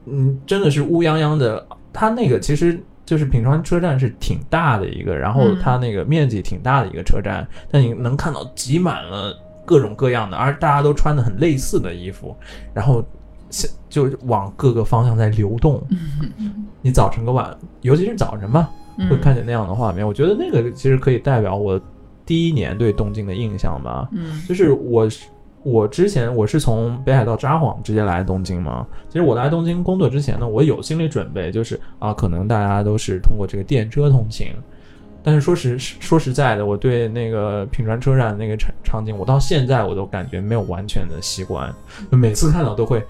[0.05, 1.65] 嗯，真的是乌泱泱的。
[1.91, 9.35] 它那个其实就是品川车站是挺大的一个，然后它那个面积挺大的一个车站，但你能看到挤满了
[9.65, 12.35] 各种各样的，而大家都穿的很类似的衣服，
[12.73, 13.03] 然后
[13.49, 15.81] 是就往各个方向在流动。
[16.81, 18.69] 你早晨跟晚，尤其是早晨吧，
[19.09, 20.05] 会看见那样的画面。
[20.05, 21.79] 我觉得那个其实可以代表我
[22.25, 24.09] 第一年对东京的印象吧。
[24.11, 25.27] 嗯就是我是
[25.63, 28.87] 我之前我是从北海道札幌直接来东京嘛。
[29.09, 34.47] 其实我来东京工作之前呢，我有心理准备，就是啊，可能大家都是通过这个电车通勤。
[35.23, 41.73] 但是说实说实在的，我对那个品川车站那个场场景，我到现在我都感觉没有完全的习惯，
[42.09, 43.01] 每次看到都会，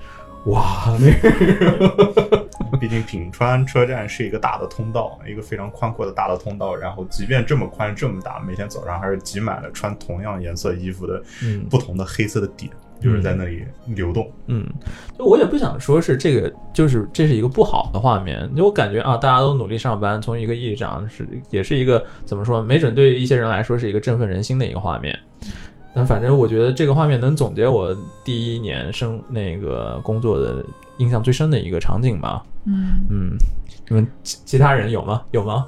[0.46, 2.48] 哇，那个
[2.80, 6.76] 毕竟品川车站是一个大的通道，一个非常宽阔的大的通道。
[6.76, 14.32] 然后，即便这么宽这么大，每天早上还是挤满了穿同样颜色衣服的嗯不同的黑色的点，就是在那里流动。
[14.48, 14.66] 嗯，
[15.18, 18.50] 就我也不想说是这个，就是这是一个不好的画面。
[18.56, 22.64] 就我感觉啊，大家都努力上班，从一个意义上是也是一个怎么说？
[22.64, 25.18] 没准对于一些人来说是一个振奋人心的一个画面。
[25.94, 30.64] 但反正我觉得这个画面能总结我第一年生那个工作的
[30.98, 32.44] 印象最深的一个场景吧。
[32.66, 33.38] 嗯，嗯，
[33.90, 35.22] 你们其其他人有吗？
[35.32, 35.66] 有吗？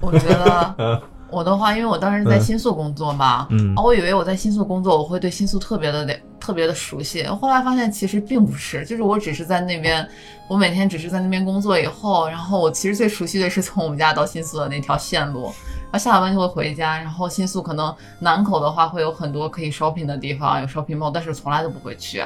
[0.00, 1.00] 我觉得嗯
[1.30, 7.22] 我的话，因为我当时在新宿工作嘛，嗯啊，我以为我在新宿工作，我会对新宿特别的特别的熟悉。
[7.24, 10.08] 后来发现其实并不是，就是我只是在那边，
[10.48, 15.52] 我每天只是在那边工作以后，然后我其实最熟悉的是从我们家到新宿的那条线路，
[15.90, 16.96] 然后下了班就会回家。
[16.96, 22.24] 然后新宿可能南口的话会有很多可以 shopping 的地方，有 shopping mall，但是从来都不会去。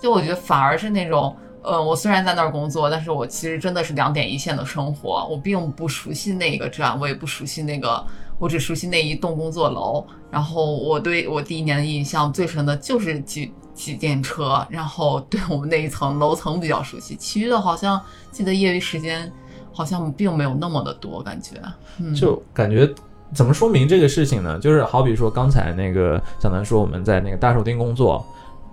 [0.00, 1.36] 就我觉得反而是那种。
[1.62, 8.02] 呃，我虽然在那儿工作，但是我其实真的是两点一线的生活，我并不熟悉那个站，我也不熟悉那个，
[8.40, 10.04] 我只熟悉那一栋工作楼。
[10.30, 19.30] 然后我对我第一年的印象最深的就是几几电车，然后对我们那一层楼层比较熟悉，其余的好像记得业余时间
[19.72, 21.56] 好像并没有那么的多，感觉。
[21.98, 22.88] 嗯，就感觉
[23.34, 24.58] 怎么说明这个事情呢？
[24.60, 28.24] 就是好比说刚才那个小南说我们在那个大手町工作，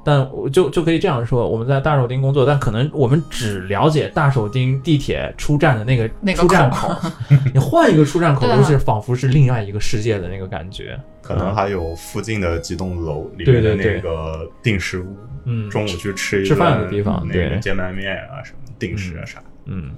[0.07, 6.87] 但我就就可以这样说，我们在大手町工作，但可能我们只了解大手町地铁出站的那个那个出站口。
[6.87, 7.11] 口，
[7.53, 8.55] 你换一个出站口对啊。
[8.55, 10.97] 都是仿佛是另外一个世界的那个感觉。
[11.21, 19.43] 可能还有附近的几栋楼里对对面的那个定时屋，嗯中午去吃一吃饭的地方那对个煎拌面啊什么定时啊啥。
[19.65, 19.91] 嗯，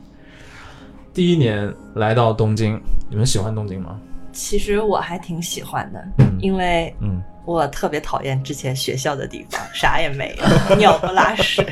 [1.13, 2.81] 第一年来到东京，
[3.11, 3.99] 你们喜欢东京吗？
[4.31, 6.35] 其实我还挺喜欢的，嗯。
[6.39, 10.37] 因为嗯，我特别讨厌之前学校的地方，啥也没
[10.69, 11.65] 有，鸟不拉屎。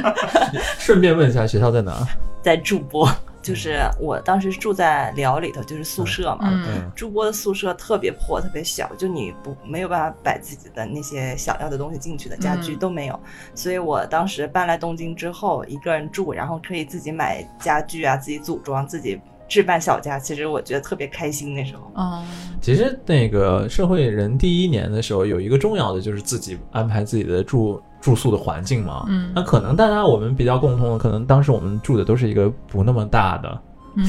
[0.78, 2.06] 顺便问一下学校在哪？
[2.42, 3.10] 在筑波，
[3.42, 6.50] 就是我当时住在寮里头，就是宿舍嘛。
[6.52, 13.18] 嗯嗯驻波的宿舍特别破，特别小，就你不没有办法摆自己的那些想要的东西进去的家具嗯都没有，
[13.54, 19.18] 所以我当时搬来东京之后，一个人住，然后可以自己买家具啊，自己组装，自己
[19.48, 21.90] 置办小家，其实我觉得特别开心那时候。
[21.96, 22.22] 嗯
[22.60, 29.04] 其实那个社会人第一年的时候，有一个重要的就是自己安排自己的住住宿的环境嘛。
[29.08, 33.60] 嗯那可能大家我们比较共同的，可能当时我们住的都是一个不那么大的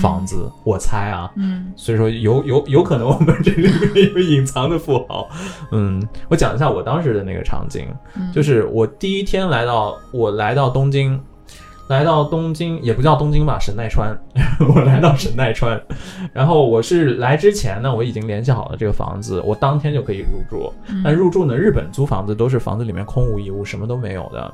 [0.01, 1.31] 房子，我猜啊。
[1.35, 5.29] 嗯所以说有有有可能我们这里面有隐藏的富豪。
[5.71, 11.19] 嗯，我讲一下我当时的那个场景，嗯，就是我第一天来到我来到东京，
[11.89, 14.17] 来到东京也不叫东京吧，神奈川，
[14.75, 15.79] 我来到神奈川，
[16.33, 20.73] 然后我是来之前呢，我已经联系好了这个房子，我当天就可以入住。
[21.03, 24.53] 但入住呢，日本租房子都是房子里面空无一物，什么都没有的。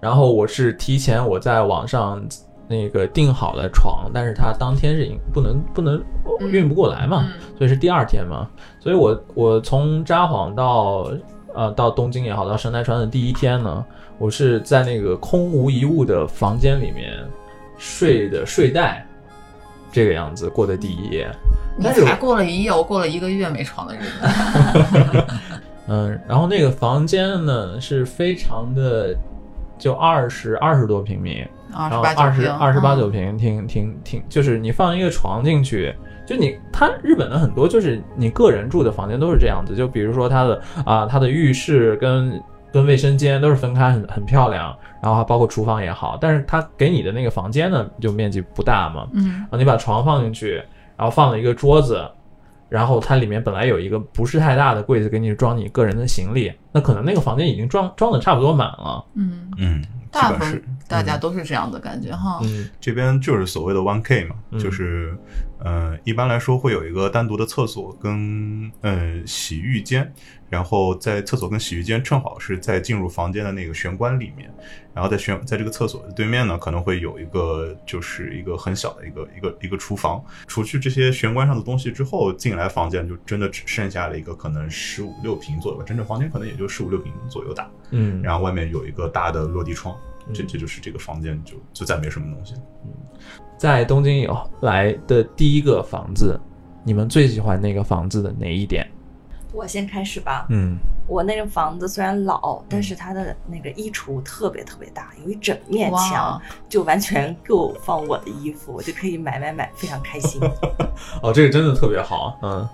[0.00, 2.22] 然后我是提前我在网上
[2.66, 6.02] 那个订好了床，但是他当天是应不能不能
[6.40, 8.48] 嗯运不过来嘛，嗯所以是第二天嘛。
[8.80, 11.10] 所以我我从札幌到
[11.54, 13.84] 呃到东京也好，到神奈川的第一天呢，
[14.18, 17.12] 我是在那个空无一物的房间里面
[17.76, 19.06] 睡的睡袋，
[19.92, 21.28] 这个样子过的第一夜。
[21.78, 25.24] 你但是我才过了一夜，我过了一个月没床的日子。
[25.88, 29.14] 嗯，然后那个房间呢是非常的，
[29.78, 35.94] 就二十二十多平米，二十然后二十八九平，二十八九嗯平，挺挺挺，就是你放一个床进去，
[36.26, 42.42] 就你它日本的很多就是你个人住的房间都是这样子，就比如说它的啊、它的浴室跟
[42.72, 49.30] 跟卫生间都是分开很很漂亮，然后还包括厨房也好，但是它给你的那个房间呢就面积不大嘛，嗯。
[49.30, 50.62] 然后你把床放进去，
[50.96, 52.06] 然后放了一个桌子，
[52.68, 62.40] 然后它里面本来有一个不是太大的柜子给你装你个人的行李，那可能那个房间已经装装的差不多满了，嗯，嗯，基大部本是分大家都是这样的感觉哈。
[62.42, 64.58] 嗯这边就是所谓的 one K 嘛，嗯。
[64.58, 65.16] 就是
[65.58, 70.12] 呃，一般来说会有一个单独的厕所跟呃洗浴间，
[70.48, 74.52] 然后在厕所跟洗浴间正好是在进入房间的那个玄关里面，
[74.94, 89.96] 然后在玄在这个厕所的对面呢，可能会有一个就是一个很小的一个一个一个厨房，除去这些玄关上的东西之后，进来房间就真的只剩下了一个可能十五六平左右吧，真正房间可能也就十五六平左右大，嗯，然后外面有一个大的落地窗，
[90.32, 90.46] 这嗯。
[90.46, 92.60] 这就是这个房间就就再没什么东西了。
[93.58, 96.40] 在东京以后来的第一个房子，
[96.84, 98.88] 你们最喜欢那个房子的哪一点？
[99.56, 100.46] 我先开始吧。
[100.50, 100.76] 嗯
[101.08, 110.40] 我那个房子虽然老，但是它的那个衣橱特别特别大，有一整面墙，就完全够放我的衣服，我就可以买买买，非常开心。
[111.22, 112.68] 哦，这个真的特别好，嗯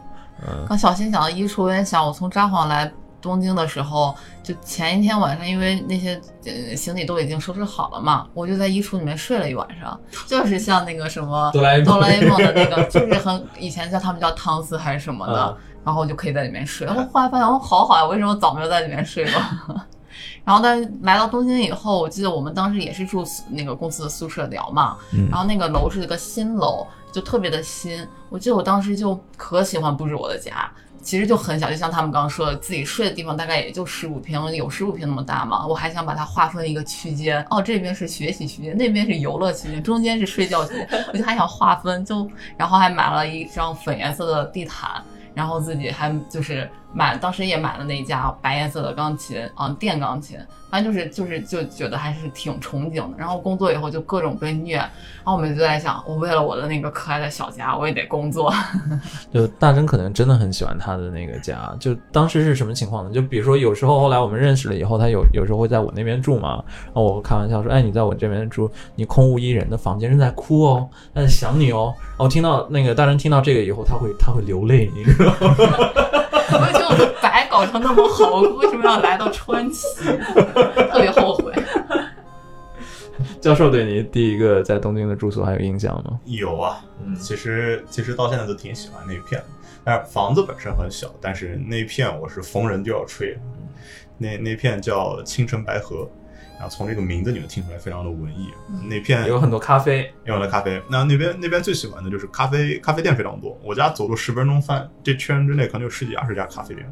[0.49, 16.87] 嗯刚小新讲到衣橱，我也想，我从札幌来东京的时候，就前一天晚上，因为那些呃行李都已经收拾好了嘛，我就在衣橱里面睡了一晚上，就是像那个什么哆啦 A 梦哆啦 A 梦的那个， 就是很以前叫他们叫汤丝还是什么的，嗯然后我就可以在里面睡。
[16.87, 19.75] 然后后来发现，哦，好好呀，为什么早没有在里面睡过？
[20.45, 28.07] 然后，但是来到东京以后，我记得我们当时也是住那个公司的宿舍聊嘛，嗯然后那个楼是一个新楼，就特别的新。
[28.29, 30.71] 我记得我当时就可喜欢布置我的家，
[31.01, 35.65] 其实就很小，就像他们刚刚说的，自己睡的地方大概也就十五平，有十五平那么大嘛。
[35.65, 45.03] 我还想把它划分一个区间，哦，这边是学习区间，那边是游乐区间，中间是睡觉区间，我就还想划分，就然后还买了一张粉颜色的地毯。
[45.35, 50.39] 然后自己还就是买，当时也买了那一架白颜色的钢琴，啊，电钢琴，
[50.71, 53.17] 反正就是就是就觉得还是挺憧憬的。
[53.17, 54.91] 然后工作以后就各种被虐，然
[55.25, 58.53] 后我们就在想，我为了我的那个可爱的小家，我也得工作。
[59.33, 61.75] 就大真可能真的很喜欢他的那个家。
[61.81, 63.11] 就当时是什么情况呢？
[63.11, 75.57] 就比如说有时候后来我们认识了以后，他有有时候会在我那边住嘛，然后我开玩笑说：“哎，你在我这边住，你空无一人的房间正在哭哦，在想你哦。”然后听到那个大真听到这个以后，他会他会流泪，你知道吗？
[76.59, 80.05] 我就觉得我的白搞成那么好，我为什么要来到川崎？
[80.91, 81.53] 特别后悔。
[83.41, 86.19] 教授对你第一个在东京的住宿还有印象吗？
[86.25, 89.47] 有啊，嗯其实其实到现在都挺喜欢那一片的，
[89.85, 93.37] 但是房子本身很小，但是那一片我是逢人就要吹。
[94.19, 96.09] 那那片叫青城白河，
[96.63, 98.53] 然后从这个名字你就听出来非常的文艺。
[98.89, 103.59] 那片有很多咖啡，有很多咖啡，那那边那边最喜欢的就是咖啡，咖啡店非常多。
[103.65, 106.89] 我家走路十分钟翻这圈之内可能有十几二十家咖啡店，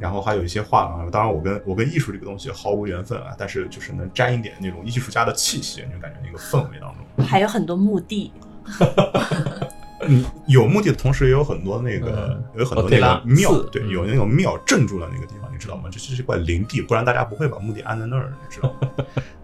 [0.00, 1.08] 然后还有一些画廊。
[1.12, 7.24] 当然，我跟我跟艺术这个东西毫无缘分啊，但是就是能沾一点那种艺术家的气息，你就感觉那个氛围当中。
[7.24, 8.32] 还有很多墓地，
[10.00, 15.84] 嗯，有墓地的同时，也有很多那个、嗯有很多那个庙寺，对，嗯有那种庙镇住了那个地方，你知道吗？
[15.90, 18.88] 这这是一块林地，不然大家不会把墓地安在那儿，你知道吗？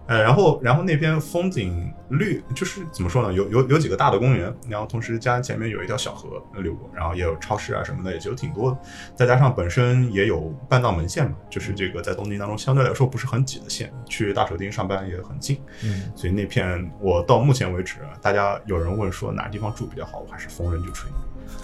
[0.07, 3.33] 呃，然后然后那边风景绿，就是怎么说呢？
[3.33, 8.77] 有有有几个大的公园，然后同时加前面有一条小河流过，然后也有超市啊什么的，也就挺多的。
[9.15, 15.59] 再加上本身也有半道门线嘛，就是这个在东京当中相对来说不是很挤的线，去大手町上班也很近。
[15.83, 21.09] 嗯，所以那片我到目前为止，大家有人问说哪地方住比较好，我还是逢人就吹。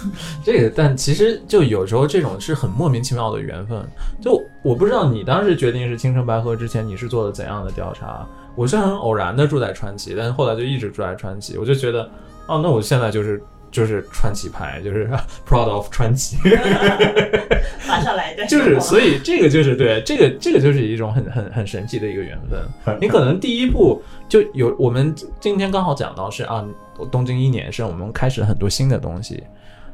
[0.43, 3.83] 这个，但其实就有时候这种是很莫名其妙的缘分。
[4.21, 8.27] 就我不知道你当时决定是青城白河之前，你是做了怎样的调查？
[8.55, 12.03] 我是很偶然的住在川崎，但是后来就一直住在川崎，我就觉得，
[12.47, 13.41] 哦，那我现在就是
[13.71, 15.09] 就是川崎派，就是
[15.47, 16.35] proud of 川崎，
[17.87, 22.97] 马上来的就是所以这个就是对这个这个就是一种很很很神奇的一个缘分。
[22.99, 26.65] 你可能第一步就有，我们今天刚好讲到是啊，
[27.09, 29.41] 东京一年是我们开始很多新的东西。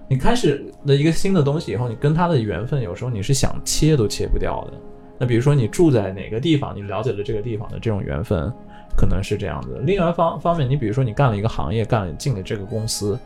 [0.09, 4.73] 你开始的一个新的东西以后，你跟他的缘分有时候你是想切都切不掉的。
[5.19, 8.51] 那比如说你住在哪个地方，你了解了这个地方的这种缘分，
[8.95, 9.79] 可能是这样子的。
[9.79, 13.19] 另外方方面，你比如说你干了一个行业，干了进了这个公司，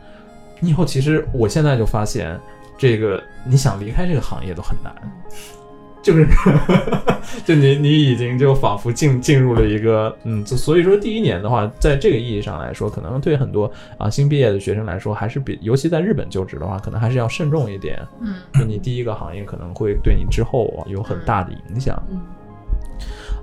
[0.58, 2.40] 你以后其实我现在就发现，
[2.78, 4.92] 这个你想离开这个行业都很难。
[6.02, 6.26] 就是，
[7.44, 17.98] 就你你已经就仿佛进进入了一个嗯，就所以说第一年的话，在这个意义上来说，可能对很多啊新毕业的学生来说，还是比尤其在日本就职的话，可能还是要慎重一点。
[18.20, 22.00] 嗯，就你第一个行业可能会对你之后啊有很大的影响。
[22.10, 22.20] 嗯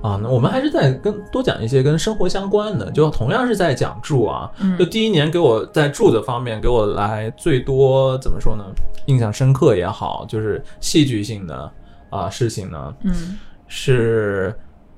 [0.02, 4.50] 啊，那我们还是在跟多讲一些跟生活相关的，就同样是在讲住啊。
[4.62, 8.64] 嗯就第一年给我在住的方面给我来最多怎么说呢？
[9.08, 11.70] 印象深刻也好，就是戏剧性的
[12.10, 13.38] 啊事情呢，嗯
[13.70, 14.54] 是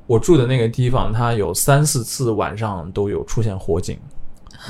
[0.07, 3.99] 我住的那个地方，它有三四次晚上都有出现火警，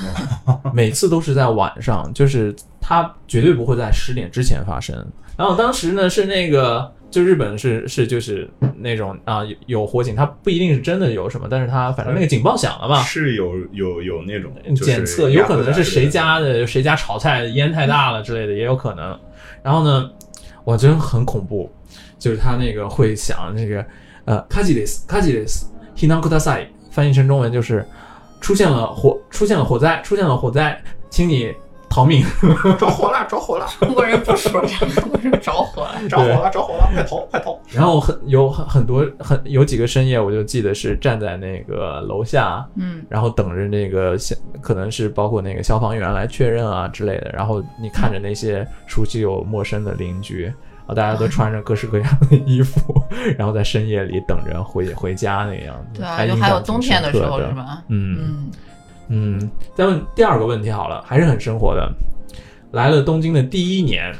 [0.74, 4.94] 每次都是在晚上，就是它绝对不会在十点之前发生。
[5.38, 13.02] 然后当时呢是那个，就日本是是就是那种啊有有火警，它不一定是真的有什么，但是它反正那个警报响了嘛。
[13.02, 19.18] 是有有有那种就是检测有可能是谁家的谁家炒菜烟太大了之类的，也有可能。
[19.62, 20.10] 然后呢，
[20.64, 21.70] 我真很恐怖，
[22.22, 23.84] 就是他那个会想那个
[24.26, 25.66] 呃卡吉雷斯卡吉雷斯
[25.96, 27.84] hinan kudasai，翻译成中文就是
[28.40, 31.52] 出现了火出现了火灾出现了火灾，请你
[31.90, 32.24] 逃命。
[32.78, 36.08] 着火了，着火了，中国人不说这个， 中国人着火了。
[36.08, 37.58] 着火了，着火了，快逃，快逃！
[37.68, 47.30] 然后很有很很多很有几个深夜，我就记得是站在那个楼下，嗯然后等着那个消，可能是包括那个消防员来确认啊之类的。
[47.32, 50.52] 然后你看着那些熟悉又陌生的邻居，
[50.86, 52.80] 啊，大家都穿着各式各样的衣服，
[53.38, 56.00] 然后在深夜里等着回回家那个样子。
[56.00, 57.82] 对就还有冬天的时候是吧？
[57.88, 58.50] 嗯嗯
[59.08, 61.92] 嗯，再问第二个问题好了，还是很生活的。
[62.72, 64.14] 来了东京的第一年，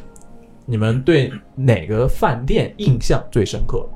[0.67, 3.89] 你们对哪个饭店印象最深刻？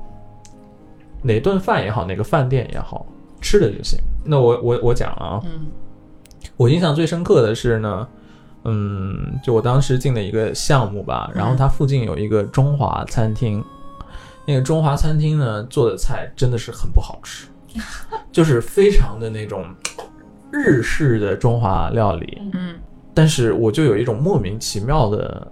[1.21, 3.05] 哪顿饭也好，哪个饭店也好，
[3.41, 3.99] 吃的就行。
[4.23, 5.67] 那我我我讲了啊，嗯
[6.55, 8.07] 我印象最深刻的是呢，
[8.69, 13.63] 嗯，就我当时进了一个项目吧，然后它附近有一个中华餐厅，
[14.45, 17.47] 那个中华餐厅呢做的菜真的是很不好吃，
[18.31, 19.65] 就是非常的那种
[20.51, 22.75] 日式的中华料理，嗯。
[23.13, 25.51] 但是我就有一种莫名其妙的，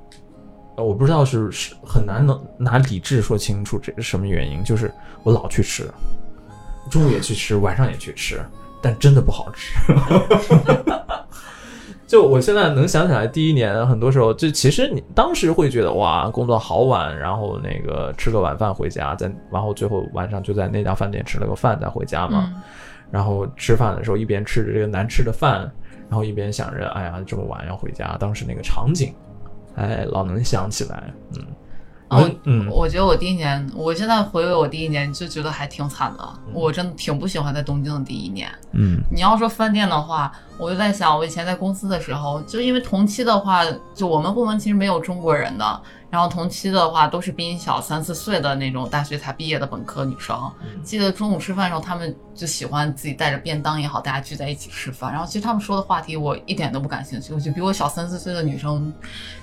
[0.76, 4.92] 呃我不知道是是很难能拿理智说清楚这是什么原因，就是
[5.24, 5.90] 我老去吃，
[6.92, 8.40] 中午也去吃，晚上也去吃，
[8.84, 9.74] 但真的不好吃。
[12.08, 22.52] 就我现在能想起来，第一年很多时候，就其实你当时会觉得哇，工作好晚，然后那个吃个晚饭回家，再然后最后晚上就在那家饭店吃了个饭再回家嘛。
[22.54, 22.62] 嗯
[23.12, 25.72] 然后吃饭的时候一边吃着这个难吃的饭，
[26.10, 29.14] 然后一边想着，哎呀，这么晚要回家，当时那个场景，
[29.76, 31.46] 哎，老能想起来，嗯，
[32.10, 38.50] 哦嗯我觉得我第一年，我现在回味我第一年就觉得还挺惨的，我真的挺不喜欢在东京的第一年。
[38.74, 39.02] 嗯。
[39.12, 50.38] 你要说饭店的话，我就在想，我以前在公司的时候，就因为同期的话，就我们部门其实没有中国人的，然后同期的话都是比你小三四岁的那种大学才毕业的本科女生。
[50.84, 55.12] 记得中午吃饭的时候，他们就喜欢自己带着便当也好，大家聚在一起吃饭。
[55.12, 58.94] 然后其实他们说的话题我一点都不感兴趣，我觉得比我小三四岁的女生，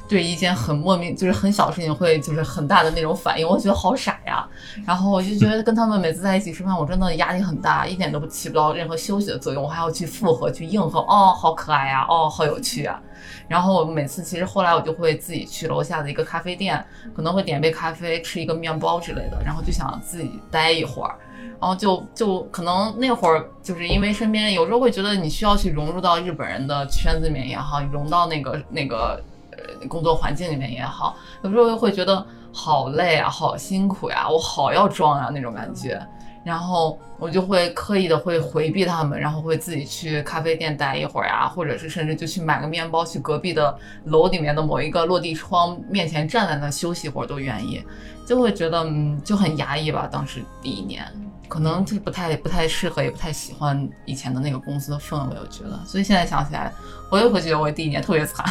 [0.09, 4.47] 对一件很莫名就是很小的事情会就是很大的那种反应，我觉得好傻呀。
[4.87, 13.01] 然后我就觉得跟他们每次在一起吃饭，我真的压力很大，一点都不起不到任何休息的作用，我还要去附和去应和，哦，好可爱呀，哦，好有趣啊。
[13.49, 21.15] 然后我每次其实后来我就会自己去楼下的一个咖啡店，可能会点杯咖啡，吃一个面包之类的，然后就想自己待一会儿。
[21.61, 36.05] 然后就就可能那会儿就是因为身边有时候会觉得你需要去融入到日本人的圈子里面也好，融到那个那个呃工作环境里面也好，有时候又会觉得好累啊，好辛苦呀、我好要装啊那种感觉。
[36.45, 47.85] 然后我就会刻意的会回避他们，然后会自己去咖啡店待一会儿啊，或者是甚至就去买个面包，去隔壁的楼里面的某一个落地窗面前站在那休息一会儿都愿意，
[48.27, 50.09] 就会觉得嗯就很压抑吧。
[50.11, 51.05] 当时第一年
[51.49, 55.79] 可能就不太不太适合，也不太喜欢以前的那个公司的氛围，我觉得。
[55.85, 56.73] 所以现在想起来，
[57.11, 58.45] 我也会觉得我第一年特别惨。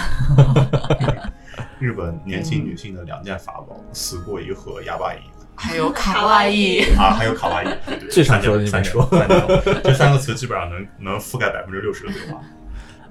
[1.80, 5.22] 日本年轻女性的两件法宝：死过一和哑巴饮
[5.56, 7.68] 还有 卡哇伊，啊，还有卡哇伊。
[8.10, 9.08] 最常说的你没说
[9.84, 12.42] 这三个词基本上能能覆盖百分之六十的对话。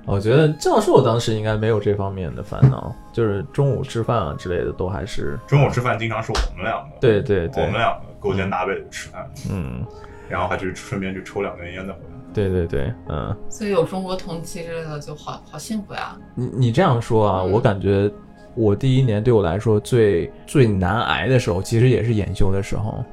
[0.06, 9.84] 我觉得教授当时应该没有这方面的烦恼，就是中午吃饭啊之类的都还是，中午吃饭经常是我们两个，对对对我们两个勾肩搭背的吃饭，嗯，
[10.28, 12.06] 然后还去顺便去抽两根烟再回来。
[12.32, 16.16] 对对对，嗯，所以有中国同期之类的就好好幸福呀。
[16.34, 18.10] 你你这样说啊，嗯我感觉
[18.54, 23.04] 我第一年对我来说最最难挨的时候，其实也是研修的时候，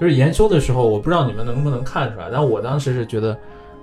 [0.00, 3.36] 就是研修的时候，我不知道你们能不能看出来，但我当时是觉得，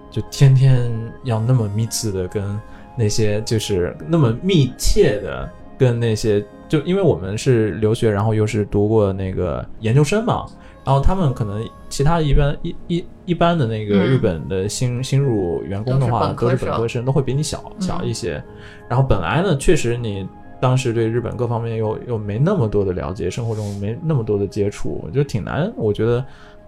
[0.09, 0.89] 就天天
[1.23, 2.59] 要那么密切的跟
[2.97, 10.45] 那些，就是那么密切的跟那些，就因为我们是留学，然后又是读过那个研究生嘛，
[10.83, 18.41] 然后他们可能其他一般一一一般的那个嗯日本的新、新入员工的话，都是本科生，都会比你小小嗯一些。
[18.89, 20.27] 然后本来呢，确实你
[20.59, 26.23] 当时对日本各方面又又没那么多的了解，生活中没那么多的接触，就挺难，我觉得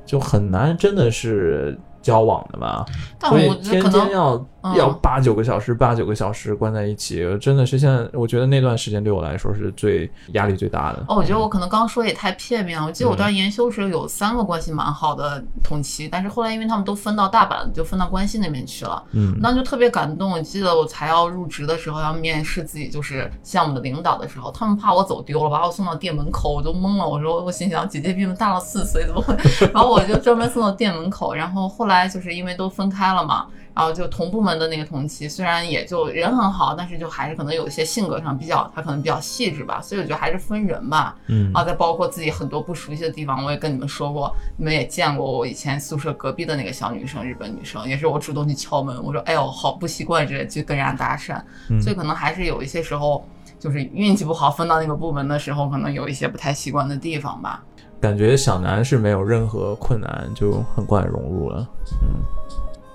[0.06, 2.86] 就很难，真的是交往的吧。
[3.20, 11.04] 但我觉得所以天可能天要、嗯要八九个小时，八九个小时关在一起，真的是现在我觉得那段时间对我来说是最压力最大的。
[11.08, 12.86] 哦，我觉得我可能刚刚说也太片面了。
[12.88, 19.04] 我记得我当时研修时候有三个关系蛮好的同期，但是后来因为他们都分到大阪，就分到关西那边去了。
[19.12, 20.32] 嗯当时就特别感动。
[20.32, 27.08] 我记得我才要入职的时候，要面试自己就是项目的领导的时候，他们怕我走丢了，把我送到店门口，我都懵了。
[27.08, 29.36] 我说，我心想，姐姐比我们大了四岁，怎么会？
[29.74, 31.34] 然后我就专门送到店门口。
[31.34, 33.48] 然后后来就是因为都分开了嘛，
[33.80, 39.82] 然后就同部门的那个同期，虽然也就人很好，但是就还是可能有一些性格上比较，他可能比较细致吧。
[39.82, 41.16] 所以我觉得还是分人吧。
[41.28, 53.26] 嗯啊，再包括自己很多不熟悉的地方，我也跟你们说过，你们也见过我以前宿舍隔壁的那个小女生，日本女生，也是我主动去敲门，我说哎呦好不习惯之类，去跟人家搭讪，嗯所以可能还是有一些时候
[53.58, 57.64] 就是运气不好，分到那个部门的时候，可能有一些不太习惯的地方吧。
[58.02, 61.66] 感觉小南是没有任何困难，就很快融入了。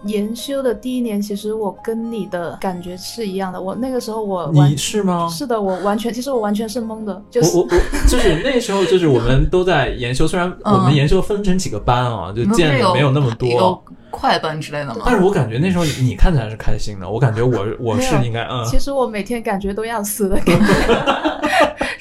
[0.07, 3.61] 研修的第一年，其实我跟你的感觉是一样的。
[3.61, 5.29] 我那个时候我完你是吗？
[5.29, 13.83] 是的，我完全其实我完全是懵的， 就是我我我就是那时候，就是我们都在研修，虽然我们研修分成几个班啊，就见的没有那么多有，
[14.15, 15.03] 快班之类的吗？
[15.05, 20.65] 但是我感觉那时候你看起来是开心的，我感觉我 我是应该嗯，其实我每天感觉都要死的感觉。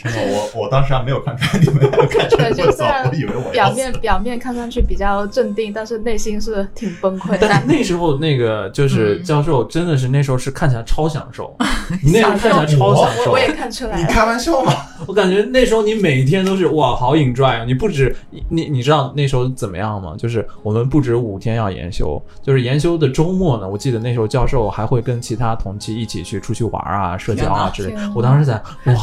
[0.04, 7.48] 真的，我我当时还没有看出来你们两个感觉对，那么糟，就虽然我以为我表面表面看上去比较镇定，但是内心是挺崩溃的。
[7.48, 11.56] 但那时候那个就是嗯教授，真的是那时候是看起来超享受，
[12.04, 13.98] 你那时候看起来超享受我我，也看出来。
[13.98, 14.74] 你开玩笑吗？
[15.08, 17.64] 我感觉那时候你每天都是哇，好 enjoy 啊！
[17.66, 20.16] 你不止你你你知道那时候怎么样吗？
[20.18, 22.03] 就是我们不止五天要研修，
[22.42, 27.96] 就是研修的周末呢，我记得那时候教授还会跟其他同期一起去出去玩啊、社交啊之类。
[28.16, 28.54] 我当时在
[28.86, 28.94] 哇，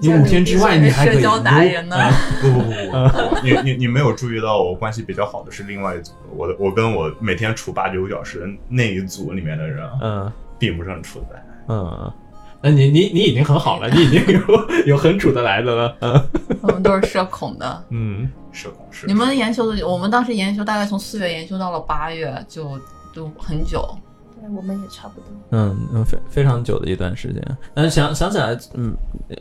[0.00, 11.44] 你五天之外你还可以社交达人呢啊不不不不不， 你你你没有注意到我关系比较好的是另外一组，我的我跟我每天处八九个小时的那一组里面的人啊，嗯并不是很处得来。
[11.68, 12.12] 嗯，
[12.62, 14.40] 那你你你已经很好了，你已经有
[14.86, 16.28] 有很处得来的了，嗯
[16.62, 17.84] 我们都是社恐的。
[17.90, 18.30] 嗯。
[18.52, 22.78] 社恐是你们研修的，我们当时研修大概从四月研修到了八月，就
[23.14, 23.82] 都很久。
[24.42, 25.28] 对，我们也差不多。
[25.50, 27.40] 嗯嗯，非非常久的一段时间，
[27.72, 28.92] 但是想想起来，嗯，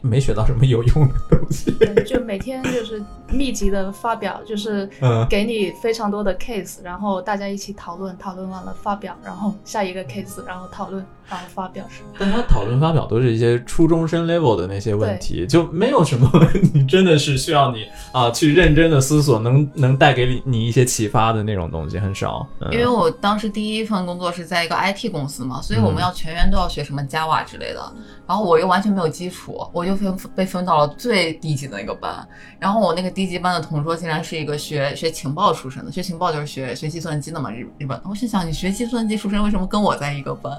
[0.02, 1.72] 没学到什么有用的东西。
[1.72, 11.84] 对，就每天就是密集的发表，就是嗯给你非常多的 case，然后大家一起讨论，讨论完了发表，然后下一个 case，然后讨论，然后发表。
[12.20, 16.30] 但他讨论发表都是一些初中生 level 的那些问题，就没有什么
[16.74, 22.48] 你真的是需要你啊去认真的思索，能能带给你你一些启发的那种东西很少。
[22.60, 27.94] 嗯、因为我当时第一份工作是在一个 IT 公司嘛，所以我们要全员都要学什么 Java 之类的。
[28.28, 32.28] 然后我又完全没有基础，我就分被分到了最低级的那个班。
[32.60, 38.00] 然后我那个低级班的同桌竟然是一个学学情报出身的，学情报就是学学计算机的嘛，日日本。
[38.06, 40.56] 我心想，你学计算机出身，为什么跟我在一个班？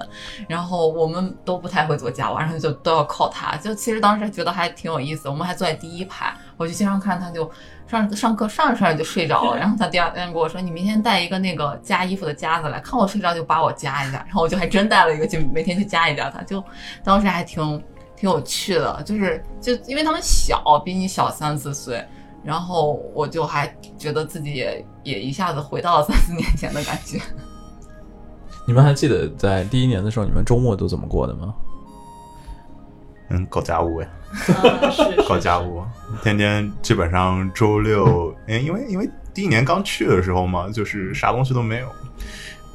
[0.47, 3.55] 然后我们都不太会做 Java，然后就都要靠他。
[3.57, 7.49] 就其实当时觉得还挺有意思，我们还坐在第一排，我就经常看他就
[7.87, 16.63] 上上课上着上着就睡着了， 然后他第二天跟我说：“你明天带一个那个夹衣服的夹子来，看我睡着就把我夹一下。”然后我就还真带了一个，就每天去夹一夹他，就
[17.03, 17.81] 当时还挺
[18.15, 22.05] 挺有趣的，就是就因为他们小，比你小三四岁。
[22.43, 27.17] 然后我就还觉得自己也也一下子回到了三四年前的感觉。
[28.67, 31.53] 你们还记得在第一年的时候，你们周末都怎么过的吗？
[33.33, 34.07] 嗯，搞家务呀，
[34.47, 35.83] 啊，是 搞家务，
[36.21, 41.87] 天天基本上周六，嗯，因为因为第一年刚去的时候嘛，就是啥东西都没有。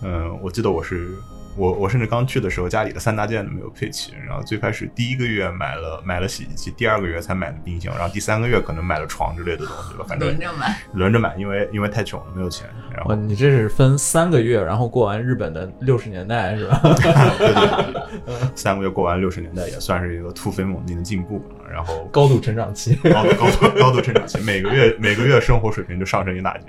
[0.03, 1.15] 嗯，我记得我是
[1.59, 4.13] 我我甚至刚去的时候，家里的三大件都没有配齐。
[4.27, 12.67] 然后最开始第一个月买了买了洗衣机，第二个月才买的冰箱，然后第三个月可能买了床之类的东西吧，反正轮着买，轮着买，因为因为太穷了，没有钱。
[12.95, 16.81] 然后，你这是分三个月，然后过完日本的六十年代是吧？
[16.83, 16.95] 对
[17.39, 17.93] 对
[18.25, 21.43] 对，三个月过完六十年代，也算是一个突飞猛进的进步。
[21.71, 22.95] 然后高度成长期。
[22.97, 26.65] 高度高度高度成长期，每个月每个月生活水平就上升一大截。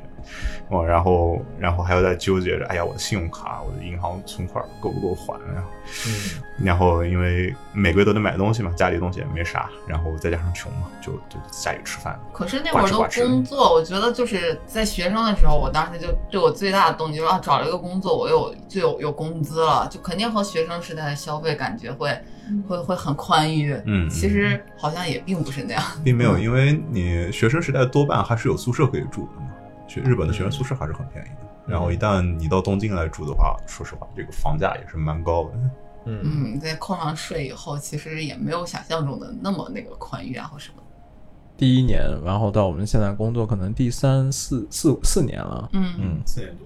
[0.70, 5.64] 哦，然后然后还要在纠结着，哎呀，我的信用卡、我的银行存款够不够还啊？
[6.08, 12.20] 嗯然后因为每个月都得买东西嘛，家里东西也没啥，然后再加上穷嘛，就就在家里吃饭。
[12.34, 22.14] 可是那会儿都工作，我觉得就是在学生的时候，我当时就对我最大的动机就是啊，找了一个工作，我有就有有工资了，就肯定和学生时代的消费感觉会
[22.68, 23.74] 会会很宽裕。
[23.86, 25.82] 嗯其实好像也并不是那样。
[26.04, 29.49] 并没有， 因为你学生时代多半还是有宿舍可以住的嘛。
[29.90, 31.50] 学日本的学生宿舍还是很便宜的。
[31.68, 35.50] 然后一旦你到东京来住的话，说实话，这个房价也是蛮高的。
[36.06, 40.82] 嗯嗯，在扣上税以后，其实也没有想象中的那么那个宽裕啊或什么。
[41.58, 46.66] 第一年，然后到我们现在工作可能第三四四四年了，嗯嗯，四年多。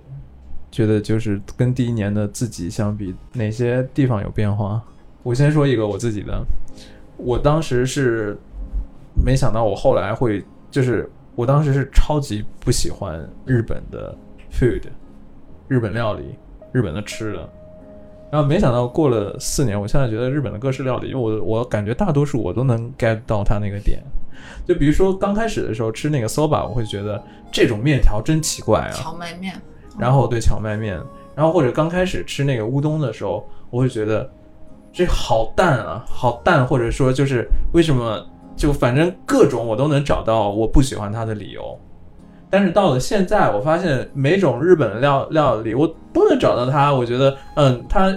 [0.72, 4.82] 觉得就是跟第一年的自己相比，哪些地方有变化？
[5.24, 6.46] 我先说一个我自己的，
[7.18, 8.38] 我当时是
[9.16, 14.16] 没想到我后来会，就是我当时是超级不喜欢日本的
[14.52, 14.84] food，
[15.68, 16.36] 日本料理，
[16.72, 17.50] 日本的吃的。
[18.32, 24.02] 然后没想到过了四年，我现在觉得日本的各式料理，因为我我感觉大多数我都能 get 到它那个点。
[24.66, 27.22] 就比如说刚开始的时候吃那个 soba，我会觉得
[27.52, 29.56] 这种面条真奇怪啊，荞麦面，
[30.00, 31.00] 然后对荞麦面，
[31.36, 34.28] 然后或者刚开始吃那个乌冬的时候，我会觉得
[34.92, 38.26] 这好淡啊，好淡，或者说就是为什么
[38.56, 41.80] 就反正各种我都能找到我不喜欢它的理由。
[42.50, 48.16] 但是到了现在，我发现每种日本料料理我都能找到它，我觉得嗯，它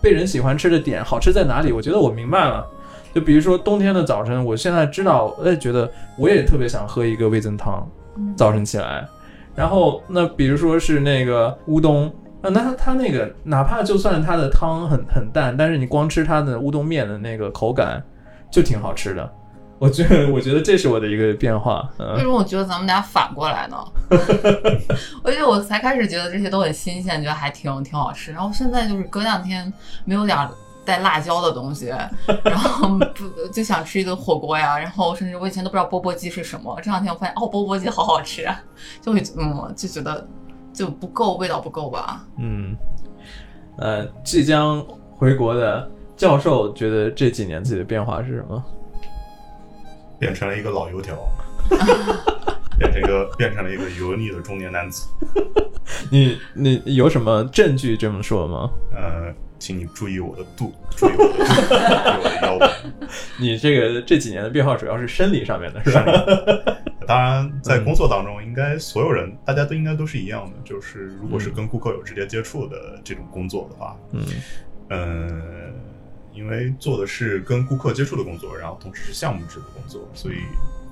[0.00, 1.72] 被人喜欢吃的点好吃在哪里？
[1.72, 2.66] 我觉得我明白了。
[3.14, 7.86] 就比如说冬天的早晨，我现在知道，我也觉得我也特别想喝一个味增汤，
[8.36, 9.08] 早晨起来。
[9.54, 12.06] 然后那比如说是那个乌冬，
[12.42, 18.02] 啊，那它它那个哪怕就算它的汤很很淡，但是你光吃它的乌冬面的那个口感
[18.50, 19.30] 就挺好吃的。
[19.82, 23.76] 我觉得我觉得这是我的一个变化，为嗯什么我觉得咱们俩反过来呢？
[25.24, 29.72] 我觉得我才开始觉得这些都很新鲜，觉得还挺挺好吃，然后现在就是隔两天
[30.04, 30.38] 没有点
[30.84, 31.92] 带辣椒的东西，
[32.44, 38.62] 然后不就想吃一顿火锅呀，然后甚至我以前都不知道钵钵鸡是什么，这两天我发现哦，钵钵鸡好好吃啊，
[39.00, 40.24] 就会嗯就觉得
[40.72, 42.24] 就不够味道不够吧。
[42.38, 42.76] 嗯，
[43.78, 44.80] 呃，即将
[45.10, 48.64] 回国的教授觉得这几年自己的变化是什么？
[50.22, 51.18] 变成了一个老油条，
[52.78, 55.08] 变成一个变成了一个油腻的中年男子。
[56.12, 58.70] 你你有什么证据这么说吗？
[58.94, 62.64] 呃，请你注意我的肚，注意我的肚，注意我的腰部。
[63.36, 66.04] 你这个这几年的变化主要是生理上面的，是吧？
[67.04, 74.22] 当然， 在工作当中，应该所有人大家都应该都是一样的，就是如果是跟顾客有直接接触的这种工作的话，嗯
[74.90, 75.42] 嗯，
[76.34, 80.36] 因为做的是跟顾客接触的工作，然后同时是项目制的工作，所以，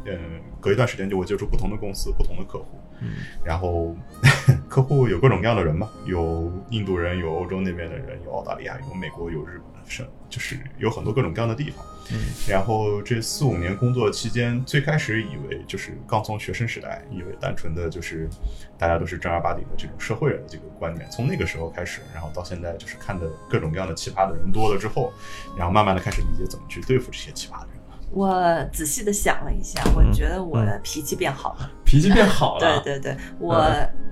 [0.07, 3.09] 嗯，隔一段时间就会接触不同的公司、不同的客户，嗯
[3.45, 3.97] 然后
[4.69, 11.85] 客户有各种各样的人嘛，有印度人，有欧洲那边的人，有澳大利亚，有美国，有日本，是就是有很多各种各样的地方。
[12.13, 18.29] 嗯然后这四五年工作期间，最开始以为就是刚从学生时代，以为单纯的就是
[18.77, 25.13] 大家都是正儿八经的这种社会人的这个观念，从那个时候开始，然后到现在就是看的各种各样的奇葩的人多了之后，
[25.57, 27.70] 然后慢慢的开始理解怎么去对付这些奇葩的人。
[28.13, 31.71] 我仔细的想了一下，我觉得我的脾气变好了。
[31.85, 32.81] 脾气变好了。
[32.83, 33.65] 对对对，我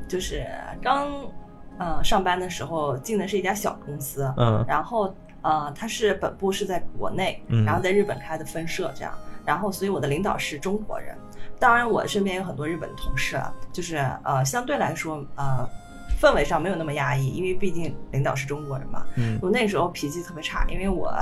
[0.08, 0.46] 就是
[0.80, 1.08] 刚
[1.78, 9.12] 呃上班的时候进的是一家小公司，嗯然后呃它是本部是在国内，嗯然后在日本开的分社这样，
[9.44, 11.16] 然后所以我的领导是中国人，
[11.58, 15.68] 当然我身边有很多日本的同事啊，就是呃相对来说呃。
[16.20, 19.04] 氛围上没有那么压抑，因为毕竟领导是中国人嘛。
[19.14, 21.14] 嗯我那时候脾气特别差，因为我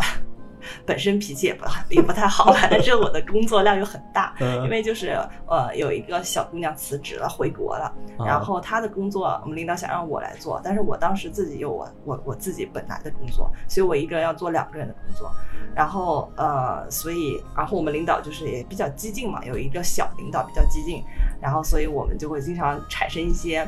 [0.84, 4.64] 本身脾气也不也不太好，但是我的工作量又很大， 嗯。
[4.64, 8.26] 因为就是呃有一个小姑娘辞职了回国了，啊。
[8.26, 15.30] 然后她的工作我们领导想让我来做，但是我当时自己有我我我自己本来的工作，所以我一个人要做两个人的工作，
[15.74, 21.02] 然后呃所以然后我们领导就是也比较激进嘛，有一个小领导比较激进，
[21.40, 23.66] 然后所以我们就会经常产生一些。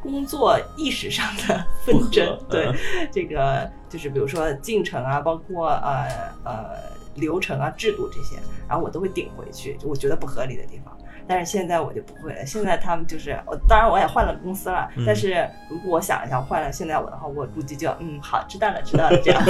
[0.00, 2.76] 工作意识上的纷争，对、嗯。
[3.10, 6.08] 这 个就是比如说进程啊，包括呃
[6.44, 6.70] 呃
[7.14, 8.36] 流程啊、制度这些，
[8.68, 10.96] 然后我都会顶回去，就我觉得不合理的地方。
[11.26, 19.42] 但是现在我就不会了，现在他们就是，我当然我也换了公司了，嗯但是如果我想一想换了现在我的话，我估计就嗯好，知道了，知道了这样。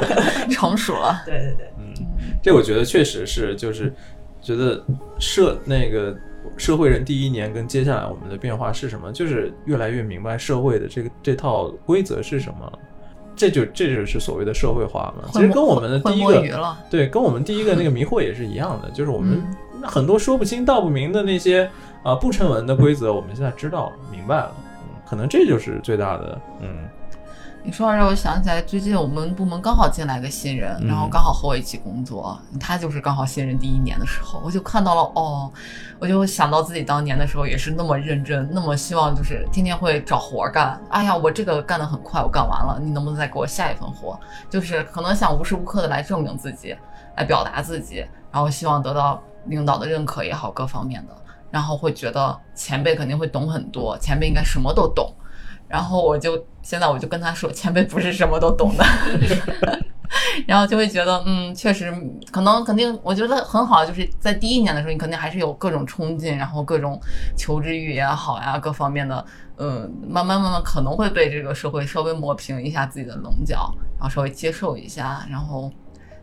[0.50, 1.22] 成熟了。
[1.26, 1.92] 对对对，嗯，
[2.42, 3.92] 这我觉得确实是，就是
[4.40, 4.82] 觉得
[5.18, 6.16] 社那个
[6.56, 12.72] 社会人第一年跟接下来我们的变化是什么，就是越来越明白社会的这个这套规则是什么。
[13.38, 15.30] 这就这就是所谓的社会化嘛。
[15.32, 16.76] 其实跟我们的第一个。
[16.90, 19.40] 对，跟我们第一个那个迷惑也是一样的，就是我们
[19.72, 21.70] 嗯很多说不清道不明的那些
[22.02, 26.88] 啊、不成文的规则，我们现在知道明白了，嗯，可能这就是最大的，嗯
[27.64, 35.52] 你说让我想起来，最近我们部门刚好进来个新人，嗯然后刚好和我一起工作，他就是刚好新人第一年的时候，我就看到了哦，
[35.98, 40.80] 我就想到自己当年的时候也是那么认真，那么希望就是天天会找活儿干。
[40.88, 44.18] 哎呀，我这个干得很快，我干完了，你能不能再给我下一份活？
[44.48, 46.74] 就是可能想无时无刻的来证明自己，
[47.16, 51.14] 来表达自己，然后希望得到领导的认可也好，各方面的，
[51.50, 55.12] 然后会觉得前辈肯定会懂很多，前辈应该什么都懂。
[55.68, 58.84] 然后我就现在我就跟他说，前辈不是什么都懂的，
[60.46, 61.92] 然后就会觉得，嗯，确实
[62.30, 66.98] 可能肯定，我觉得很好，就是在第一年的时候，你肯定还是有各种冲劲，然后各种
[67.36, 69.24] 求知欲也好呀，各方面的，
[69.58, 75.70] 嗯，慢慢慢慢可能会被这个社会稍微磨平一下自己的棱角，然后稍微接受一下，然后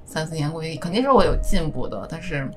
[0.05, 2.49] 三四年过去，肯定是我有进步的，但是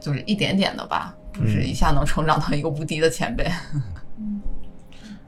[0.00, 3.44] 就是一点点的吧，不是一下能成长到一个无敌的前辈。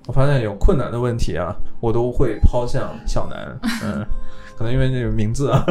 [0.06, 4.04] 我发现有困难的问题啊，我都会抛向小南，嗯，
[4.56, 5.64] 可能因为那个名字啊，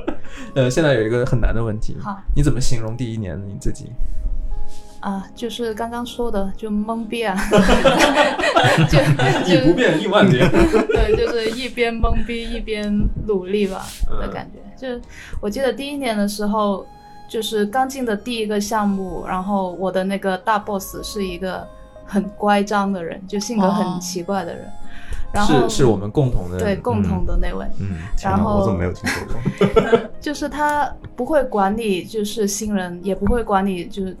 [0.54, 3.90] 呃，现在有一个很难的问题好，你怎么形容第一年的你自己？
[5.00, 7.36] 啊，就是刚刚说的，就懵逼啊，
[8.88, 8.98] 就
[9.44, 10.50] 就不变一万年。
[10.88, 12.90] 对，就是一边懵逼一边
[13.26, 14.60] 努力吧嗯的感觉。
[14.74, 14.98] 就
[15.42, 16.86] 我记得第一年的时候，
[17.28, 21.66] 就是刚进的第一个项目，然后我的那个大 boss 是一个
[22.06, 24.70] 很乖张的人，就性格哦很奇怪的人。
[25.32, 29.98] 然后是是我们共同的对共同的那位，嗯，然后我怎么没有听说过？
[30.20, 34.16] 就是他不会管你，就是新人也不会管你，就是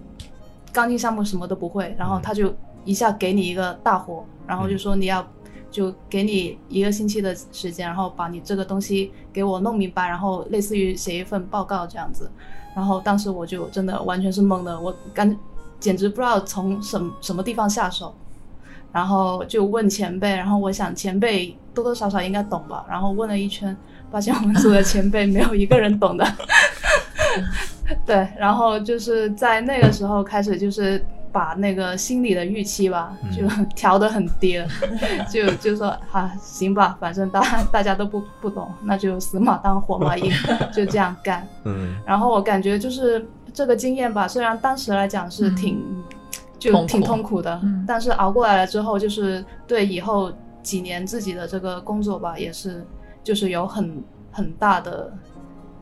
[0.72, 2.52] 刚进项目什么都不会，然后他就
[2.84, 5.24] 一下给你一个大活，然后就说你要
[5.70, 12.28] 就给你一个星期的时间，然后把你这个东西给我弄明白，然后类似于写一份报告这样子。
[12.74, 15.38] 然后当时我就真的完全是懵的，我感
[15.84, 18.14] 简直不知道从什么什么地方下手。
[18.90, 23.76] 然后就问前辈，然后我想前辈多多少少应该懂吧，然后问了一圈，
[24.08, 26.24] 发现我们组的前辈没有一个人懂的。
[28.06, 33.42] 对，然后就是在那个时候开始，就是把那个心理的预期吧，就
[33.74, 34.68] 调得很低了，
[35.28, 40.30] 就就说啊，行吧，反正大大家都不不懂，那就死马当活马医，
[40.72, 41.44] 就这样干。
[41.64, 45.80] 嗯然后我感觉就是这个经验吧，虽然当时来讲是挺、
[46.58, 47.84] 就挺痛苦的，嗯。
[47.86, 52.84] 但是熬过来了之后，就是对以后几年自己的这个工作吧，也是
[53.22, 54.02] 就是有很
[54.32, 55.12] 很大的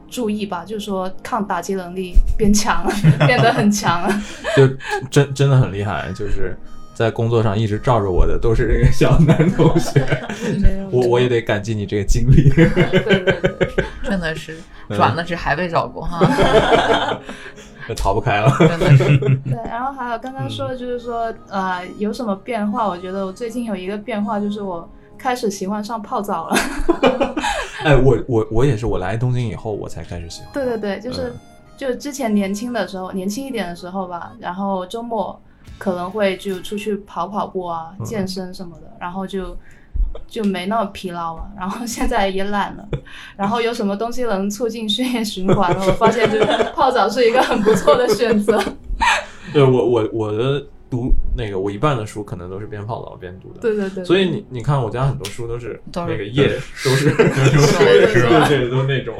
[0.08, 2.92] 注意吧，就是说抗打击能力变强了，
[3.26, 4.02] 变得很强。
[4.02, 4.22] 了。
[4.54, 4.68] 就
[5.10, 6.54] 真真的很厉害，就是
[6.94, 10.04] 在工作上一直罩着我的都是这个小男同学，
[10.92, 12.50] 我我也得感激你这个经历。
[14.02, 14.56] 真的是
[14.88, 16.20] 转了职还被照顾哈，
[17.96, 18.54] 逃不开了。
[18.58, 19.18] 真的是。
[19.18, 22.86] 对，然后还有刚刚说的就是说，呃，有什么变化？
[22.86, 26.56] 我觉得我最近有一个变化，就是我开始喜欢上泡澡了。
[27.84, 30.50] 哎，我我我也是，我来东京以后我才开始喜欢。
[30.52, 31.34] 对对对，就是、嗯
[31.74, 35.40] 就之前年轻的时候，年轻一点的时候吧，然后周末
[35.82, 39.56] 可能会就出去跑跑步啊、嗯健身什么的，然后就
[40.28, 41.50] 就没那么疲劳了。
[41.58, 42.88] 然后现在也懒了，
[43.36, 45.84] 然后有什么东西能促进血液循环呢？
[45.86, 48.62] 我发现就是泡澡是一个很不错的选择。
[49.52, 53.60] 对我我我的读那个我一半的书可能都是边泡澡边读的。
[53.60, 56.48] 对对对，所以你你看，我家很多书都是那个页
[56.84, 59.14] 都是对是吧对对，都那种。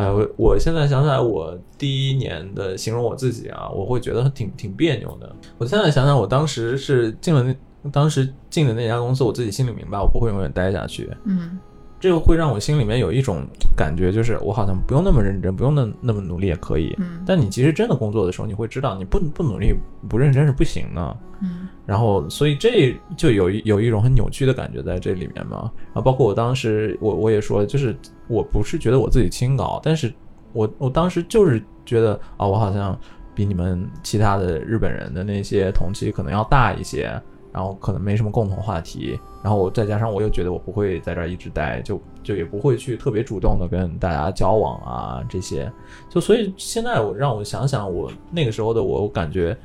[0.00, 5.30] 哎，我我现在想起来，我第一年的形容我自己啊，我会觉得挺挺别扭的。
[5.58, 11.10] 我现在想想，我当时是进了那，当时进的那家公司，我自己心里明白，我不会永远待下去。
[11.24, 11.58] 嗯
[12.00, 13.46] 这个会让我心里面有一种
[13.76, 16.94] 感觉，就是我好像不用那么认真，不用那那么努力也可以。
[16.98, 19.74] 嗯但你其实真的工作的时候，你会知道，你不不努力、
[20.08, 21.16] 不认真是不行的。
[21.42, 25.70] 嗯然后，所以这就有一有一种很扭曲的感觉在这里面嘛。
[25.86, 27.94] 然后，包括我当时，我我也说，就是
[28.28, 30.12] 我不是觉得我自己清高，但是
[30.52, 32.98] 我我当时就是觉得啊，我好像
[33.34, 37.20] 比你们其他的日本人的那些同期可能要大一些，
[37.52, 45.70] 然后可能没什么共同话题，然后我再加上我又觉得我不会在这儿一直待，就就也不会去特别主动的跟大家交往啊这些，
[46.08, 49.56] 就所以现在我让我想想我那个时候的我，我感觉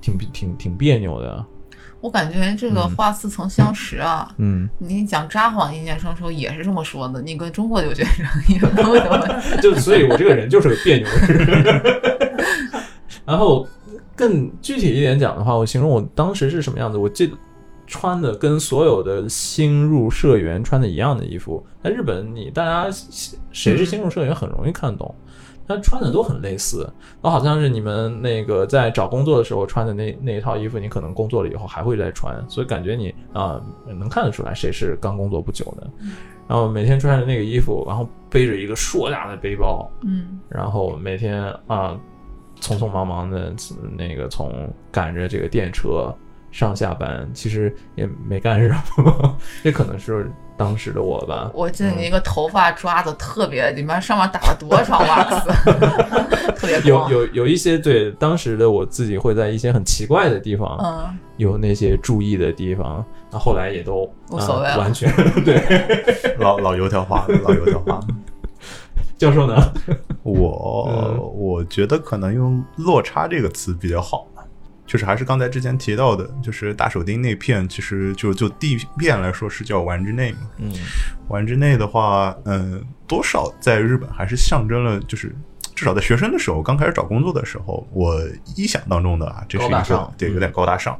[0.00, 1.44] 挺挺挺别扭的，
[2.00, 4.28] 我感觉这个话似曾相识啊。
[4.38, 11.82] 嗯，你讲札幌应届生时候也是这么说的，你跟中国留学生也跟我的就所以，我这个人就是个别扭的人。
[13.24, 13.64] 然后
[14.16, 17.36] 更具体一点讲的话，我形容我当时是什么样子，我记得
[17.86, 21.64] 穿的跟所有的新入社员穿的一样的衣服。
[21.82, 22.90] 在日本，你大家
[23.52, 25.14] 谁是新入社员很容易看懂，
[25.66, 26.90] 他穿的都很类似，
[27.20, 35.90] 都好像是你们那个在找工作的时候穿的那那一套衣服，你可能工作了以后还会再穿，所以感觉你啊、能看得出来谁是刚工作不久的。
[36.48, 41.98] 然后每天穿着那个衣服，然后背着一个硕大的背包，嗯然后每天啊，
[42.62, 43.52] 匆匆忙忙的
[43.98, 46.14] 那个从赶着这个电车
[46.52, 48.68] 上下班，其实也没干什
[49.02, 51.50] 么， 这可能是当时的我吧。
[51.54, 55.50] 我记得你那个头发抓的特别，里面上面打了多少瓦斯，
[56.54, 57.08] 特别有。
[57.10, 65.10] 有有一些对当时的我自己会在一些很奇怪的地方、嗯，有那些注意的地方，那后来也都无所谓完全
[65.44, 66.36] 对。
[66.38, 67.98] 老老油条化，老油条花。
[69.22, 69.72] 教授呢？
[70.24, 74.26] 我、嗯我觉得可能用“落差”这个词比较好，
[74.84, 80.38] 就是还是刚才之前提到的，就是大手钉那片，其实就就地片来说是叫丸之内嘛。
[80.58, 80.72] 嗯
[81.28, 85.32] 丸之内的话，嗯、多少在日本还是象征了，就是
[85.82, 88.14] 至少在学生的时候，刚开始找工作的时候，我
[88.54, 90.96] 臆想当中的啊，这是一个高大上对有点高大上，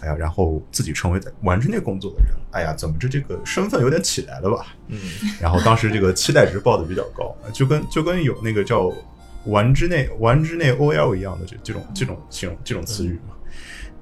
[0.00, 4.68] 哎呀，然后自己成为在丸之内工作的人，哎呀，怎么这这个身份有点起来了吧？
[4.88, 4.98] 嗯
[5.38, 8.90] 然后当时这个期待值报的比较高，就跟就跟有那个叫
[9.44, 13.34] “丸之内丸之内 OL” 一样的这这种这种形容这种词语嘛，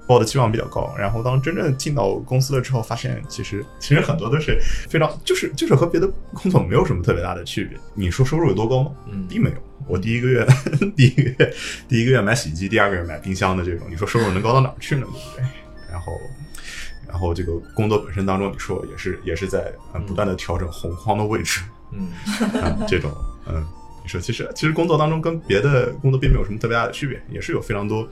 [0.06, 0.94] 报的期望比较高。
[0.96, 7.76] 然后当真正进到公司了之后，发现其实其实很多都是非常就是就是和别的工作没有什么特别大的区别。
[7.94, 8.92] 你说收入有多高吗？
[9.10, 9.56] 嗯并没有。
[9.86, 10.46] 我第一个月
[10.96, 11.54] 第一个月
[11.88, 15.02] 第一个月买洗衣机，第二个月买冰箱的这种，你说收入能高到哪儿去呢？
[15.02, 15.44] 对不对？
[15.90, 16.12] 然后。
[17.12, 22.08] 然后这个工作本身当中，你说也是也是在嗯不断的调整红框的位置，嗯
[22.54, 23.10] 嗯， 这种，
[23.48, 23.66] 嗯，
[24.04, 28.08] 你说其实其实工作当中跟别的工作并没有什么特别大的区别，也是有非常多，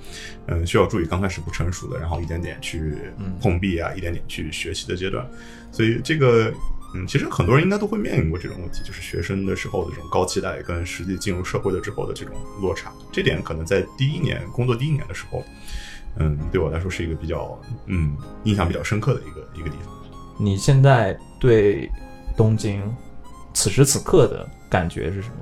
[0.47, 5.25] 嗯，需要注意刚开始不成熟的，然后一点点去嗯碰壁啊，一点点去学习的阶段，
[5.71, 6.53] 所以这个。
[6.95, 12.91] 嗯，其实很多人应该都会面临过这种问题，就是学生的时候的这种高期待跟实际进入社会了之后的这种落差。
[13.13, 15.45] 这点可能在第一年工作第一年的时候，
[16.17, 19.95] 嗯，对我来说是一个比较嗯印象比较深刻的一个一个地方。
[20.39, 21.91] 你现在对
[22.37, 22.83] 东京
[23.53, 25.35] 此时此刻的感觉是什么？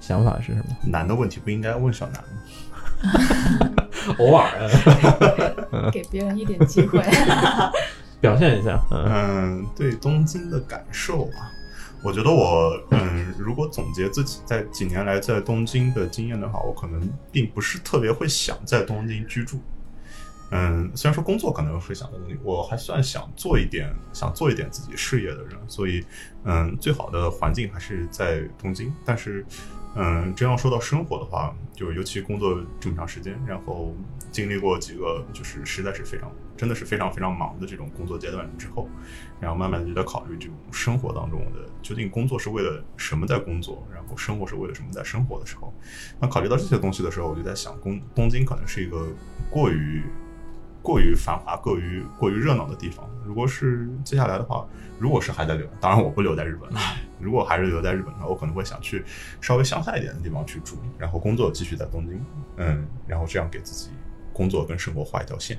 [0.00, 0.64] 想法是什么？
[0.86, 3.84] 难的问题不应该问小南吗？
[4.18, 7.02] 偶尔啊 给别人一点机会。
[8.20, 11.52] 表现一下，嗯，对东京的感受啊，
[12.02, 19.60] 我觉得我嗯，如果总结自己在几年来在东京的经验的话，我可能并不是特别会想在东京居住。
[20.50, 26.04] 嗯，虽然说工作可能会想在东京，我还算想做一点想做一点自己事业的人，所以
[26.44, 28.94] 嗯，最好的环境还是在东京。
[29.04, 29.44] 但是
[29.96, 33.94] 嗯，真要说到生活的话，就是尤其工作这么长时间，然后
[34.32, 38.88] 经历过几个就是实在是非常真的是非常非常忙的这种工作阶段之后，
[39.40, 45.72] 然后慢慢的就在考虑这种生活当中的究竟工作是为了什么在工作，然后生活是为了什么在生活的时候，
[46.20, 49.06] 那考虑到这些东西的时候，我就在想，东东京可能是一个
[49.48, 50.02] 过于
[50.84, 53.08] 过于繁华、过于过于热闹的地方。
[53.24, 54.66] 如果是接下来的话，
[54.98, 56.78] 如果是还在留，当然我不留在日本了。
[57.18, 59.02] 如果还是留在日本的话，我可能会想去
[59.40, 62.20] 稍微乡下一点的地方去住，然后工作继续在东京，
[62.58, 63.88] 嗯，然后这样给自己
[64.30, 65.58] 工作跟生活画一条线。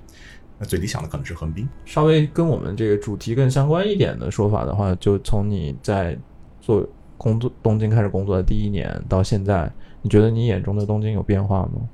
[0.60, 1.68] 那最理想的可能是横滨。
[1.86, 6.16] 稍微跟我们这个主题更相关一点的说法的话，就从你在
[6.62, 6.88] 做
[7.18, 9.72] 工作东京开始工作的第一年到现在，
[10.04, 11.90] 你觉得你眼中的东京有变化吗？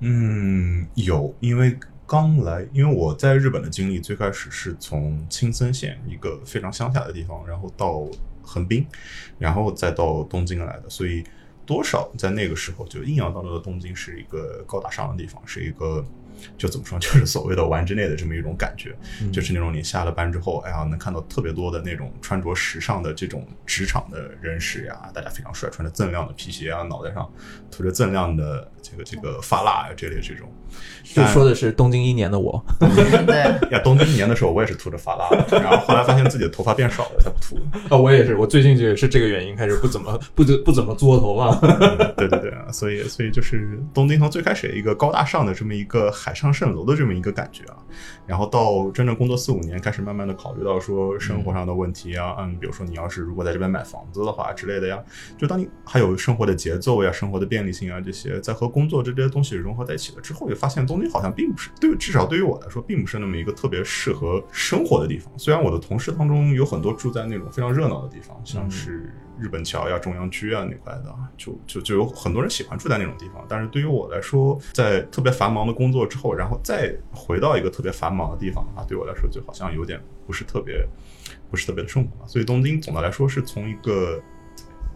[0.00, 8.06] 嗯，有，因为刚来，因为我在日本的经历最开始是从青森县一个非常乡下的地方，然后到
[8.42, 8.86] 横滨，
[9.38, 11.24] 然后再到东京来的，所以
[11.64, 16.04] 多少在那个时候就印象当中的东京是一个高大上的地方，是一个。
[16.56, 18.96] 就怎么说，就是所谓的玩之内的这么一种感觉，
[19.30, 27.30] 就是那种你下了班之后，哎呀，能看到特别多的那种穿着时尚的这种职场的人士呀，大家非常帅，穿着锃亮的皮鞋啊，脑袋上
[27.70, 30.50] 涂着锃亮的这个这个发蜡啊这类这种。
[31.04, 32.64] 就说的是东京一年的我，
[33.26, 33.38] 对，
[33.70, 37.56] 呀，东京一年的时候我也是涂着发蜡的，然后后来发现自己的头发变少了才不涂。
[37.94, 41.54] 啊，我也是，我最近就也是这个原因开始不怎么不怎不怎么作头发。
[42.16, 47.76] 对对对啊，所以所以就是东京从最开始一个高大上的这么一个海上蜃楼的这么一个感觉啊，
[48.26, 54.98] 然后到真正工作四五年，开始慢慢的考虑到说生活上的问题啊，嗯，比如说你要是如果在这边买房子的话之类的呀，
[55.36, 65.28] 就当你还有生活的节奏呀、生活的便利性啊这些，在和工作这些东西融合在一起了之后，就发现东京好像并不是对，至少对于我来说，并不是那么一个特别适合生活的地方。
[65.36, 73.44] 虽然我的同事当中有很多住在那种非常热闹的地方，像是日本桥呀、中央区啊那块的，就就就有很多人喜欢住在那种地方。
[73.48, 80.86] 但是对于我来说，在特别繁忙的工作之后，然后再回到一个特别繁忙的地方啊，对我来说就好像有点不是特别
[81.50, 82.24] 不是特别的顺滑。
[82.28, 84.22] 所以东京总的来说是从一个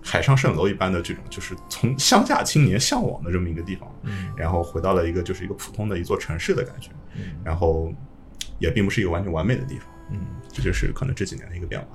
[0.07, 7.93] 海上蜃楼一般的这种，就是从乡下青年向往的这么一个地方，嗯然后回到了一个就是一个普通的一座城市的感觉，嗯然后
[8.59, 10.19] 也并不是一个完全完美的地方，嗯。
[10.57, 11.89] 这就是可能这几年的一个变化。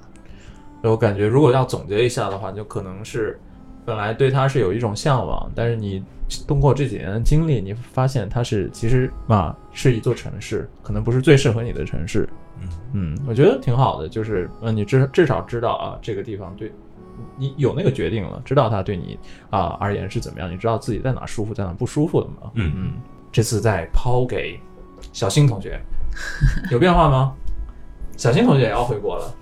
[0.84, 3.40] 我感觉，如果要总结一下的话，就可能是
[3.84, 6.04] 本来对它是有一种向往，但是你
[6.48, 12.30] 通过这几年的经历，你发现它是其实啊是一座城市，可能不是最适合你的城市。
[12.62, 16.72] 嗯嗯，我觉得挺好的，就是呃，你至至少知道啊，这个地方对
[17.38, 19.18] 你有那个决定了，知道它对你
[19.50, 22.52] 啊而言是怎么样，你知道自己在哪舒服，在哪不舒服了吗。
[22.56, 22.94] 嗯嗯，
[23.32, 24.60] 这次再抛给
[25.14, 25.80] 小新同学，
[26.72, 27.34] 有变化吗？
[28.18, 29.34] 小新同学也要回国了。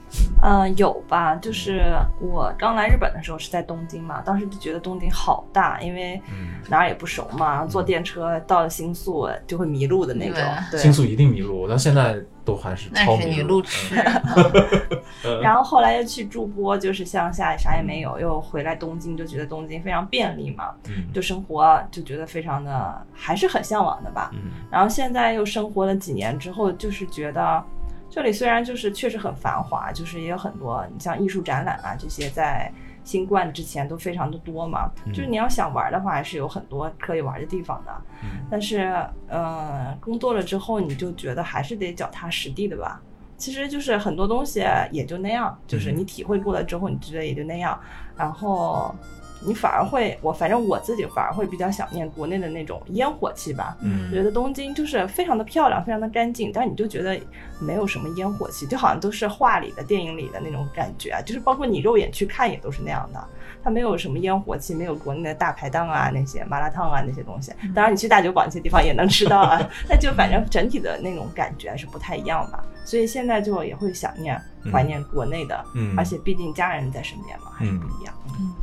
[0.50, 1.36] 嗯，有吧？
[1.36, 6.48] 就是我刚来日本的时候是在东京嘛，当时就觉得东京好大，因为嗯。
[6.70, 10.38] 哪儿也不熟嘛，坐电车到了新宿就会迷路的那种。
[10.70, 13.64] 对，新宿一定迷路，我到现在都还是超迷那是你路
[15.42, 21.12] 然后后来又去筑波，就是乡下啥也没有，又回来东京，就觉得东京非常便利嘛，嗯。
[21.14, 24.30] 就生活就觉得非常的还是很向往的吧。
[24.34, 24.52] 嗯。
[24.70, 27.64] 然后现在又生活了几年之后，就是觉得
[28.10, 32.72] 这里虽然就是确实很繁华，就是也有很多你像艺术展览啊这些在。
[33.02, 37.92] 新冠之前都非常的多嘛，嗯就是你要想玩的话，还是有很多可以玩的地方的。
[38.22, 38.94] 嗯但是，
[39.28, 43.02] 呃，工作了之后，你就觉得还是得脚踏实地的吧。
[43.36, 47.80] 其实就是很多东西也就那样，就是你体会过了之后，你觉得也就那样。
[48.16, 48.94] 然后
[49.42, 53.78] 你反而会，我反正我自己反而会比较想念国内的那种烟火气吧。
[53.82, 57.20] 嗯觉得东京就是非常的漂亮，非常的干净，但是你就觉得
[57.60, 63.24] 没有什么烟火气，就好像都是画里的、电影里的那种感觉，啊就是包括你肉眼去看也都是那样的。
[63.62, 67.52] 它没有什么烟火气，没有国内的大排档啊、那些麻辣烫啊那些东西。
[67.76, 69.60] 当然，你去大酒馆那些地方也能吃到啊，
[69.90, 72.64] 那就反正整体的那种感觉是不太一样吧。
[72.90, 74.36] 所以现在就也会想念、
[74.72, 78.12] 怀念国内的，嗯而且毕竟家人在身边嘛，还是不一样。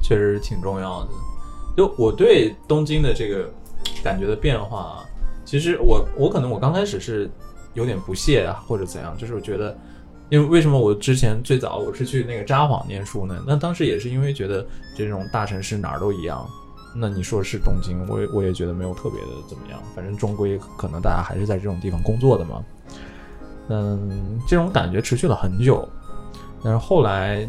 [0.03, 1.11] 确实挺重要的。
[1.77, 3.49] 就我对东京的这个
[4.03, 5.05] 感觉的变化啊，
[5.45, 7.31] 其实我我可能我刚开始是
[7.75, 9.79] 有点不屑啊，或者怎样，就是我觉得，
[10.29, 13.41] 因为为什么我之前最早我是去那个札幌念书呢？
[13.47, 14.67] 那当时也是因为觉得
[14.97, 16.45] 这种大城市哪儿都一样。
[16.97, 22.65] 那你说是东京，我也我也觉得没有特别的怎么样，反正终归可能大家还是在这种地方工作的嘛。
[23.69, 25.89] 嗯，这种感觉持续了很久，
[26.63, 27.49] 但是后来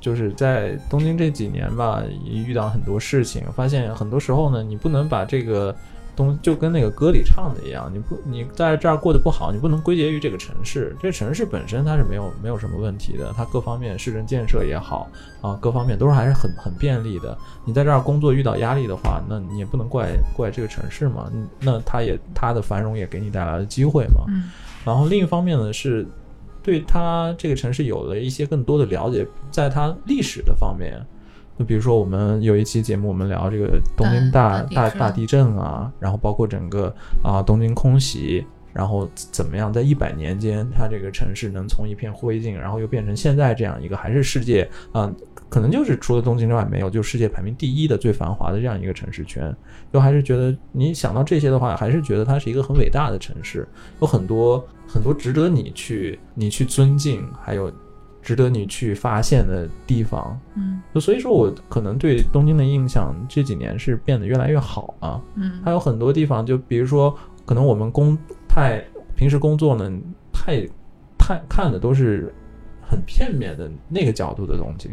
[0.00, 5.74] 就是在东京这几年吧，也遇到很多事情，发现很多时候呢，你不能把这个
[6.14, 15.08] 东就跟那个歌里唱的一样，你不你在这儿过得不好，你不能归结于这个城市，这城市本身它是没有没有什么问题的，它各方面市政建设也好
[15.40, 17.38] 啊，各方面都是还是很很便利的。
[17.64, 21.30] 你在这儿工作遇到压力的话，那你也不能怪怪这个城市嘛，
[21.60, 24.24] 那它也它的繁荣也给你带来了机会嘛。
[24.84, 26.06] 然后另一方面呢是。
[26.64, 30.94] 对它这个城市有了一些更多的了解，在它历史的方面，
[31.58, 45.12] 就比如说我们有一期节目，我们聊这个东京大大大地震啊，然后包括整个啊、东京空袭，然后怎么样在一百年间，它这个城市能从一片灰烬，然后又变成现在这样一个还是世界啊、
[45.52, 49.54] 可能就是除了东京之外没有，就世界排名第一的最繁华的这样一个城市圈，
[49.92, 53.68] 就还是觉得你想到这些的话，还是觉得它是一个很伟大的城市，
[54.00, 57.70] 有很多很多值得你去你去尊敬，还有
[58.22, 60.40] 值得你去发现的地方。
[60.56, 65.20] 嗯就所以说我可能对东京的印象这几年是变得越来越好啊。
[65.34, 67.14] 嗯还有很多地方，就比如说，
[67.44, 68.16] 可能我们工
[68.48, 68.82] 太
[69.14, 69.92] 平时工作呢，
[70.32, 70.66] 太
[71.18, 72.32] 太看的都是
[72.80, 74.90] 很片面的那个角度的东西。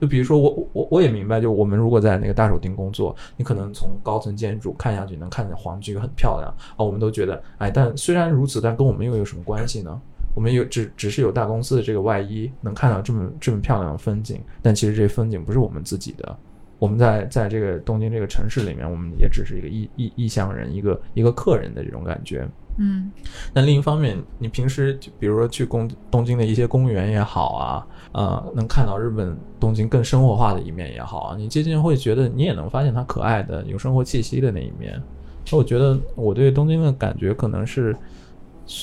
[0.00, 10.00] 就比如说我我我也明白，就我们如果在那个大手町工作，你可能从高层建筑看下去能看见黄菊很漂亮啊，我们都觉得哎，但虽然如此，但跟我们又有什么关系呢？
[10.34, 16.36] 我们有只只是有大公司的这个外衣，能看到这么这么漂亮的风景，但其实这风景不是我们自己的。
[16.78, 22.46] 我们在在这个东京这个城市里面，我们也只是一个异异异乡人，一个一个客人的这种感觉。
[22.78, 23.10] 嗯
[23.52, 35.00] 但另一方面，你平时就比如说去公东京的一些公园也好啊，呃，能看到日本东京更生活化的一面也好啊，你渐渐会觉得你也能发现它可爱的、有生活气息的那一面。
[35.46, 37.96] 所以我觉得我对东京的感觉可能是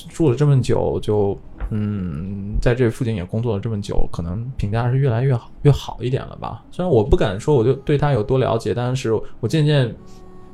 [0.10, 1.38] 住了这么久，就
[1.70, 6.64] 嗯，在这附近也工作了这么久，可能评价是越来越好越好一点了吧。
[6.72, 9.94] 虽然我不敢说我就对它有多了解，但是我渐渐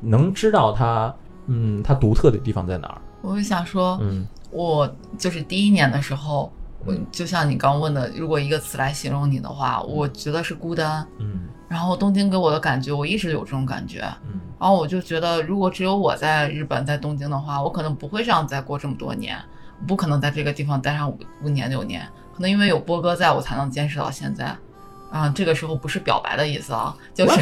[0.02, 3.02] 能知道它，嗯，它独特的地方在哪儿。
[3.21, 6.51] 我就想说，嗯我就是第一年的时候，
[6.85, 11.05] 我就像你刚问的，如果一个词来形容你的话，我觉得是孤单。
[11.19, 14.01] 嗯然后东京给我的感觉，我一直有这种感觉。
[14.25, 19.37] 嗯然后我就觉得，如果只有我在日本，在东京的话，我可能不会这样再过这么多年，
[19.79, 22.07] 我不可能在这个地方待上五五年六年。
[22.33, 24.57] 可能因为有波哥在，我才能坚持到现在。
[25.11, 27.41] 啊，这个时候不是表白的意思啊，就是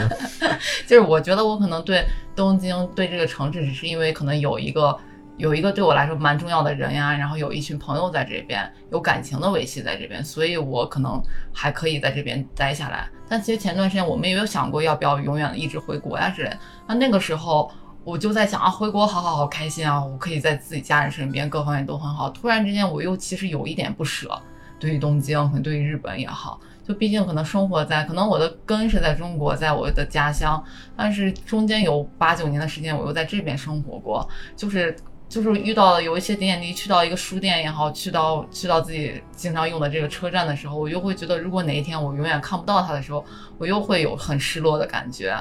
[0.86, 2.04] 就是我觉得我可能对
[2.34, 4.98] 东京对这个城市，只是因为可能有一个
[5.36, 13.08] 有一个对我来说蛮重要的人呀，然后有一群朋友在这边，有感情的维系在这边，所以我可能还可以在这边待下来。
[13.28, 16.58] 但其实前段时间我们也有想过要不要永远的一直回国呀之类的。
[16.86, 17.70] 那那个时候
[18.02, 22.30] 我就在想啊，回国好好好开心啊，我可以在自己家人身边，各方面都很好。
[22.30, 24.40] 突然之间我又其实有一点不舍，
[24.80, 26.58] 对于东京，可能对于日本也好。
[26.88, 30.64] 就毕竟可能生活在，可能我的根是在中国，在我的家乡，
[30.96, 34.96] 但是中间有八九年的时间我又在这边生活过，就是
[35.28, 43.22] 就是遇到了有一些点点滴滴，去到一个书店也好，去到去到自己经常用的这个车站的时候，我又会觉得，如果哪一天我永远看不到它的时候，
[43.58, 45.36] 我又会有很失落的感觉，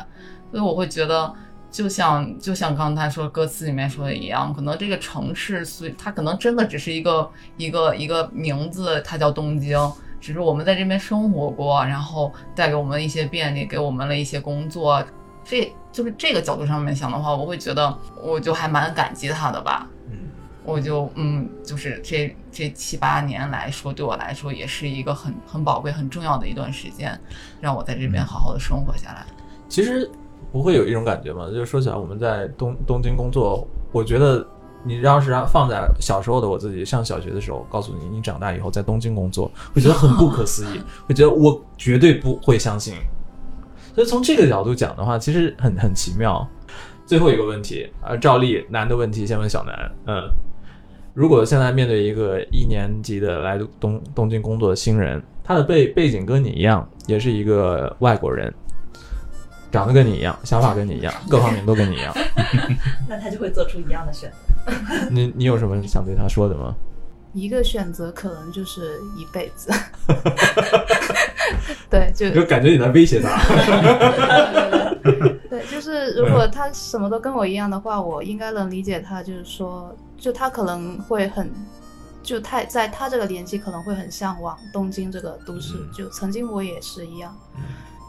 [0.52, 1.34] 所以我会觉得，
[1.72, 9.80] 就像就像刚才说歌词里面说的一样，可能这个城市，所以它可能真的只是一个一个一个名字，它叫东京。
[10.20, 15.04] 只是我们在这边生活过，然后带给我们一些便利，给我们了一些工作，
[15.44, 19.88] 这就是这个角度上面想的话，我会觉得我就还蛮感激他的吧。
[20.10, 20.18] 嗯，
[20.64, 27.20] 我就嗯，就是这这七八年来说，对我来说也是一个很很宝贵、很重要的一段时间，
[27.62, 29.26] 让我在这边好好的生活下来。
[29.70, 30.10] 其实
[30.52, 31.48] 不会有一种感觉吗？
[31.48, 34.46] 就是说起来，我们在东东京工作，我觉得
[34.84, 42.94] 你要是让放在小时候的我自己上小学的时候，告诉你你长大以后在东京工作，会觉得很不可思议， 会觉得我绝对不会相信。
[43.94, 46.48] 所以从这个角度讲的话，其实很很奇妙。
[47.06, 50.30] 最后一个问题呃，照例难的问题先问小南，嗯，
[51.14, 58.54] 如果现在面对一个一年级的来东东京工作的新人，他的背背景跟你一样，也是一个外国人，
[59.72, 62.14] 长得跟你一样，想法跟你一样，各方面都跟你一样，
[63.08, 64.38] 那他就会做出一样的选择。
[65.10, 66.74] 你你有什么想对他说的吗？
[67.34, 69.72] 一个选择可能就是一辈子。
[71.90, 73.38] 对，就就感觉你在威胁他。
[75.50, 81.50] 对，就是如果他什么都跟我一样的话，我应该能理解他，就是说，就他可能会很，
[82.24, 87.38] 就太在他这个年纪可能会很向往东京这个都市，就曾经我也是一样。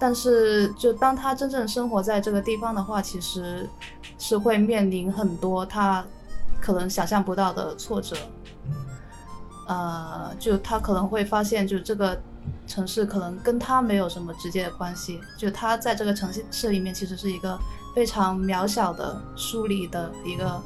[0.00, 3.68] 但是，就当他真正生活在这个地方的话，其实
[4.18, 6.04] 是会面临很多他
[6.60, 8.16] 可能想象不到的挫折。
[9.66, 12.18] 呃，就他可能会发现，就这个
[12.66, 17.58] 城市可能跟他没有什么直接的关系，就他在这个城市里面其实是一个
[17.94, 20.62] 非常渺小的、疏离的一个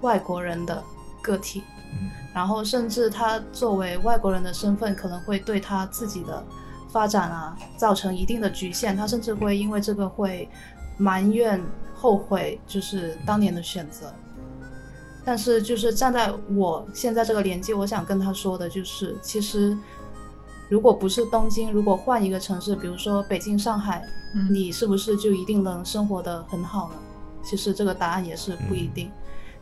[0.00, 0.82] 外国人的
[1.22, 1.62] 个体。
[1.92, 6.44] 嗯然后，甚至他作为外国人的身份，可能会对他自己的
[6.88, 8.96] 发展啊造成一定的局限。
[8.96, 10.48] 他甚至会因为这个会
[10.96, 11.62] 埋怨、
[11.94, 14.12] 后悔，就是当年的选择。
[15.24, 19.76] 但是，就是站在我现在这个年纪，我想跟他说的就是，其实
[20.68, 26.94] 如果不是东京，如果换一个城市，比如说北京、上海，嗯你是不是就一定能生活的很好呢？
[27.42, 29.10] 其实这个答案也是不一定。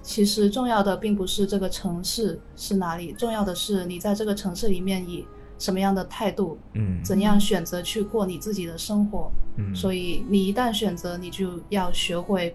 [0.03, 5.27] 其实重要的并不是这个城市是哪里，重要的是你在这个城市里面以
[5.65, 9.33] 什么样的态度，嗯怎样选择去过你自己的生活。
[9.57, 12.55] 嗯，所以你一旦选择，你就要学会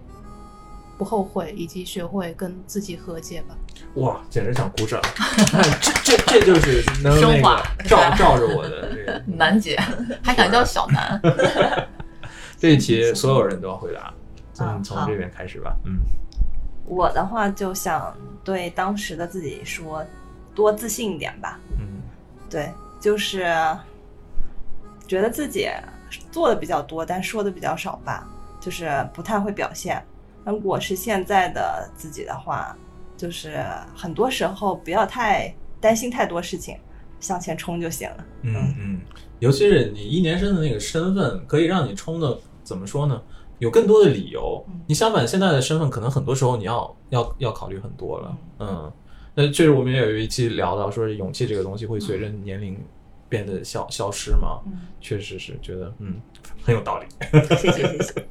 [0.96, 3.56] 不后悔，以及学会跟自己和解吧。
[3.94, 5.00] 哇，简直想鼓掌！
[6.04, 9.76] 这这这就是能那个照照着我的这个 楠姐
[10.22, 11.20] 还敢叫小楠？
[12.56, 14.14] 这一题，所有人都要回答。
[14.54, 15.76] 从嗯从这边开始吧。
[15.84, 15.98] 嗯
[16.86, 18.14] 我的话就想
[18.44, 20.04] 对当时的自己说，
[20.54, 21.58] 多自信一点吧。
[21.78, 22.02] 嗯
[22.50, 22.68] 对，
[23.00, 23.46] 就是
[25.06, 25.68] 觉得自己
[26.30, 28.28] 做的比较多，但说的比较少吧，
[28.60, 30.00] 就是不太会表现。
[30.44, 32.76] 如果是现在的自己的话，
[33.16, 33.64] 就是
[33.96, 36.76] 很多时候不要太担心太多事情，
[37.20, 38.24] 向前冲就行了。
[38.42, 39.00] 嗯嗯，
[39.38, 43.20] 尤其是你一年生的那个身份，可以让你冲的怎么说呢？
[43.58, 44.64] 有更多的理由。
[44.86, 48.38] 你相反，现在的身份可能很多时候你要要要考虑很多了。
[48.58, 48.92] 嗯，
[49.46, 52.78] 那确实我们也有一期聊到说，勇气这个东西会随着年龄
[53.28, 54.60] 变得消消失嘛。
[54.66, 56.20] 嗯确实是觉得嗯
[56.62, 57.06] 很有道理。
[57.56, 58.26] 谢 谢谢谢。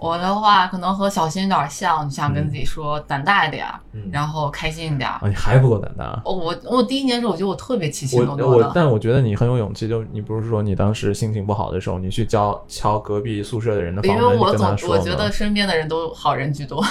[0.00, 5.08] 我的话可能和小新有点像，就想跟自己说胆大一点，嗯然后开心一点。
[5.08, 6.20] 啊，你还不够胆大。
[6.24, 16.82] 哦，我我第一年的时候，我觉得我特别起心我动我但我觉得你很有勇气，就你不是说你当时心情不好的时候，你去敲敲隔壁宿舍的人的房门，因为我总我觉得身边的人都好人居多。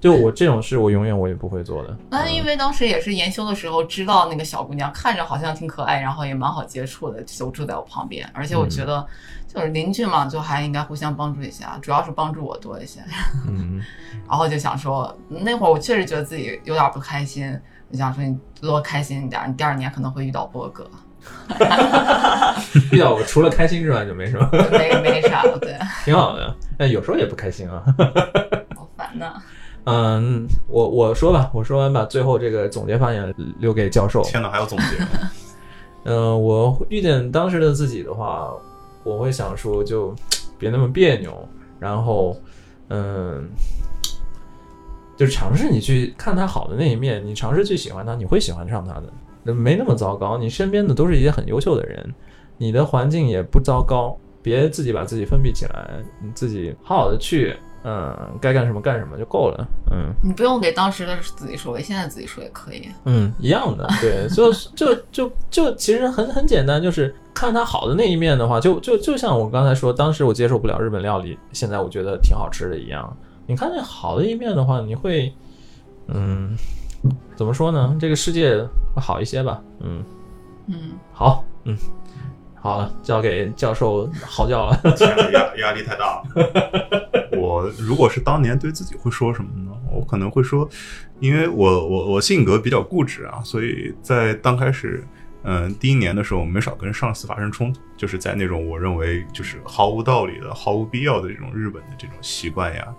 [0.00, 1.96] 就我这种事，我永远我也不会做的。
[2.10, 9.06] 那因为当时也是研修的时候，知道那个小姑娘看着好像挺可爱，然后也蛮好接触的，就住在我旁边，而且我觉得
[9.52, 13.00] 就是邻居嘛，就还应该互相帮助一下，主要是帮助我多一些。
[13.46, 13.80] 嗯
[14.28, 17.58] 然后就想说，那会儿我确实觉得自己有点不开心，
[17.90, 20.88] 就想说你多开心一点，你第二年可能会遇到波哥。
[22.90, 26.56] 遇到我除了开心之外就没什么， 没没啥了，对，挺好的。
[26.78, 27.82] 但有时候也不开心啊。
[28.74, 29.34] 好烦呐。
[29.84, 34.22] 嗯，我我说吧，我说完把最后这个总结发言留给教授。
[34.22, 34.84] 天哪，还要总结？
[36.04, 38.48] 嗯、我遇见当时的自己的话，
[39.04, 40.14] 我会想说，就
[40.58, 41.48] 别那么别扭，
[41.78, 42.36] 然后，
[42.88, 43.48] 嗯，
[45.16, 48.94] 就尝试你去看他好的那一面，你尝试去喜欢他，你会喜欢上他
[49.44, 50.38] 的，没那么糟糕。
[50.38, 52.14] 你身边的都是一些很优秀的人，
[52.58, 55.90] 你的环境也不糟糕，别自己把自己封闭起来，
[56.22, 60.12] 你自己好好的去，嗯，该干什么干什么就够了，嗯。
[60.22, 62.88] 你不用给当时的自己说，给现在自己说也可以。
[63.04, 73.16] 嗯，一样的，对，就就就就其实很很简单，就是看它好的那一面的话，就就就像我刚才说，当时我接受不了日本料理，现在我觉得挺好吃的一样。
[73.46, 75.32] 你看那好的一面的话，你会，
[76.08, 76.56] 嗯，
[77.34, 77.96] 怎么说呢？
[77.98, 78.56] 这个世界
[78.94, 79.60] 会好一些吧。
[79.80, 80.04] 嗯，
[80.68, 81.76] 嗯，好，嗯，
[82.54, 84.80] 好了，交给教授嚎叫了。
[85.32, 87.32] 压压力太大了。
[87.36, 89.72] 我如果是当年对自己会说什么呢？
[89.92, 90.68] 我可能会说，
[91.18, 95.04] 因为我我我性格比较固执啊，所以在刚开始，
[95.44, 102.94] 嗯、第一年的时候，没少跟上司发生冲突，就是在那种我认为就是毫无道理的、毫无必要的这种日本的这种习惯呀，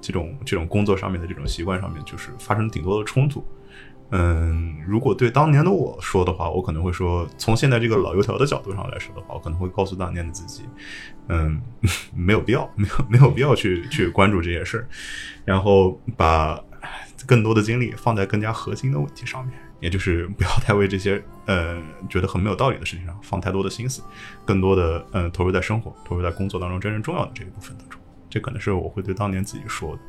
[0.00, 3.44] 这种这种工作上面的这种习惯上面，就是发生顶多的冲突。
[4.14, 10.64] 嗯，如果对当年的我说的话，我可能会说，从现在这个老油条的角度上来说的话，我可能会告诉当年的自己，
[11.28, 11.62] 嗯，
[12.14, 14.88] 没有必要，没有没有必要去去关注这些事儿，
[15.46, 16.62] 然后把
[17.26, 24.02] 更多的精力放在更加核心的问题上面，也就是不要太为这些呃觉得很没有道理的事情上放太多的心思，
[24.44, 28.00] 更多的呃投入在生活、投入在工作当中真正重要的这一部分当中。
[28.30, 30.02] 这可能是我会对当年自己说的。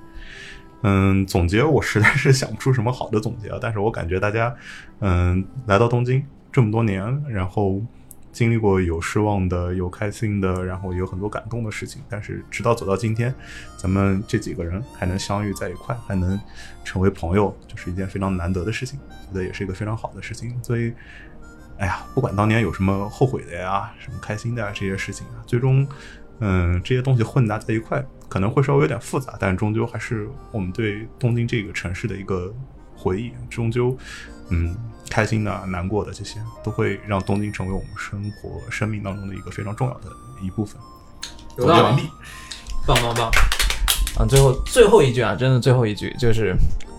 [0.83, 4.53] 嗯，总结我实在是想不出什么好的总结啊，但是我感觉大家，
[4.99, 7.81] 嗯，来到东京这么多年，然后
[8.33, 13.33] 经历过有失望的，有开心的，然后有很多感动的事情，但是直到走到今天，
[13.77, 16.37] 咱们这几个人还能相遇在一块，还能
[16.83, 18.99] 成为朋友，就是一件非常难得的事情，
[19.31, 20.93] 觉得也是一个非常好的事情，所以。
[21.79, 25.85] 哎呀，不管当年有什么后悔的呀，什么开心的呀，这些事情啊，最终，
[26.39, 32.53] 嗯，这些东西混杂在一块，可能会稍微有点复杂，但终究还是我们对东京这个城市的一个
[32.95, 33.31] 回忆。
[33.49, 33.97] 终究，
[34.53, 34.75] 嗯，
[35.09, 40.07] 开心的、难过的这些，都会让东京成为我们生活、生命当中的一个非常重要的
[40.41, 40.79] 一部分。
[41.57, 42.03] 有道理总结完毕。
[42.85, 43.31] 棒棒棒！
[44.17, 46.53] 啊，最后最后一句啊，真的最后一句就是，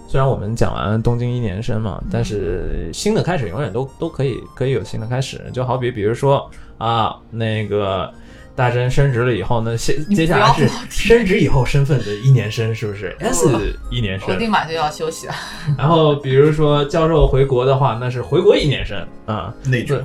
[0.08, 8.12] 虽然我们讲完东京一年生嘛，但是新的开始永远都都可以可以有新的开始，就好比比如说啊，那个
[8.56, 13.48] 大真升职了以后呢，接接下来是升职以后身份的一年生，是不是？S
[13.90, 15.34] 一年生我，立马就要休息了。
[15.76, 20.02] 然后比如说教授回国的话，那是回国一年生啊，内卷，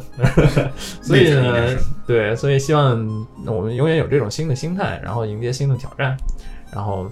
[1.01, 1.77] 所以呢
[2.07, 6.17] 对，所以希望我们永远有这种新的心态，然后迎接新的挑战，
[6.73, 7.07] 然后，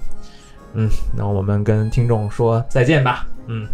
[0.74, 3.68] 嗯，那我们跟听众说再见吧，嗯，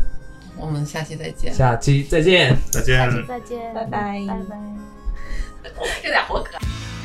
[0.57, 1.53] 我们下期再见。
[1.53, 2.55] 下期再见。
[2.69, 2.97] 再见。
[2.97, 5.71] 下期再见，拜拜拜拜。
[6.03, 7.02] 这俩好可爱。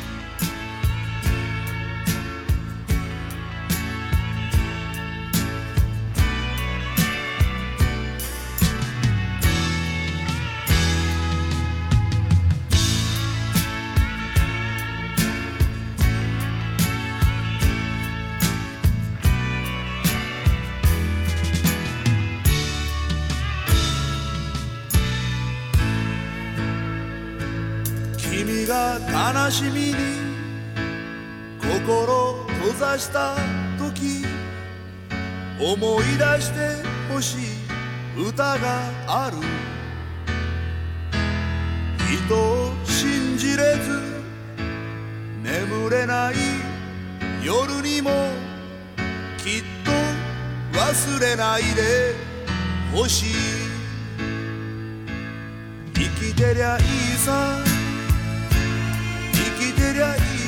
[28.69, 28.99] が
[29.45, 29.95] 悲しみに
[31.59, 33.35] 心閉ざした
[33.79, 34.27] 時
[35.59, 38.59] 思い出してほしい歌が
[39.07, 39.39] ある。
[42.27, 44.01] 人を信じれず
[45.43, 46.35] 眠れない
[47.43, 48.11] 夜にも
[49.39, 49.91] きっと
[50.79, 52.15] 忘れないで
[52.95, 53.35] ほしい。
[55.95, 56.85] 生きてりゃいい
[57.17, 57.78] さ。
[59.89, 60.48] queria ir.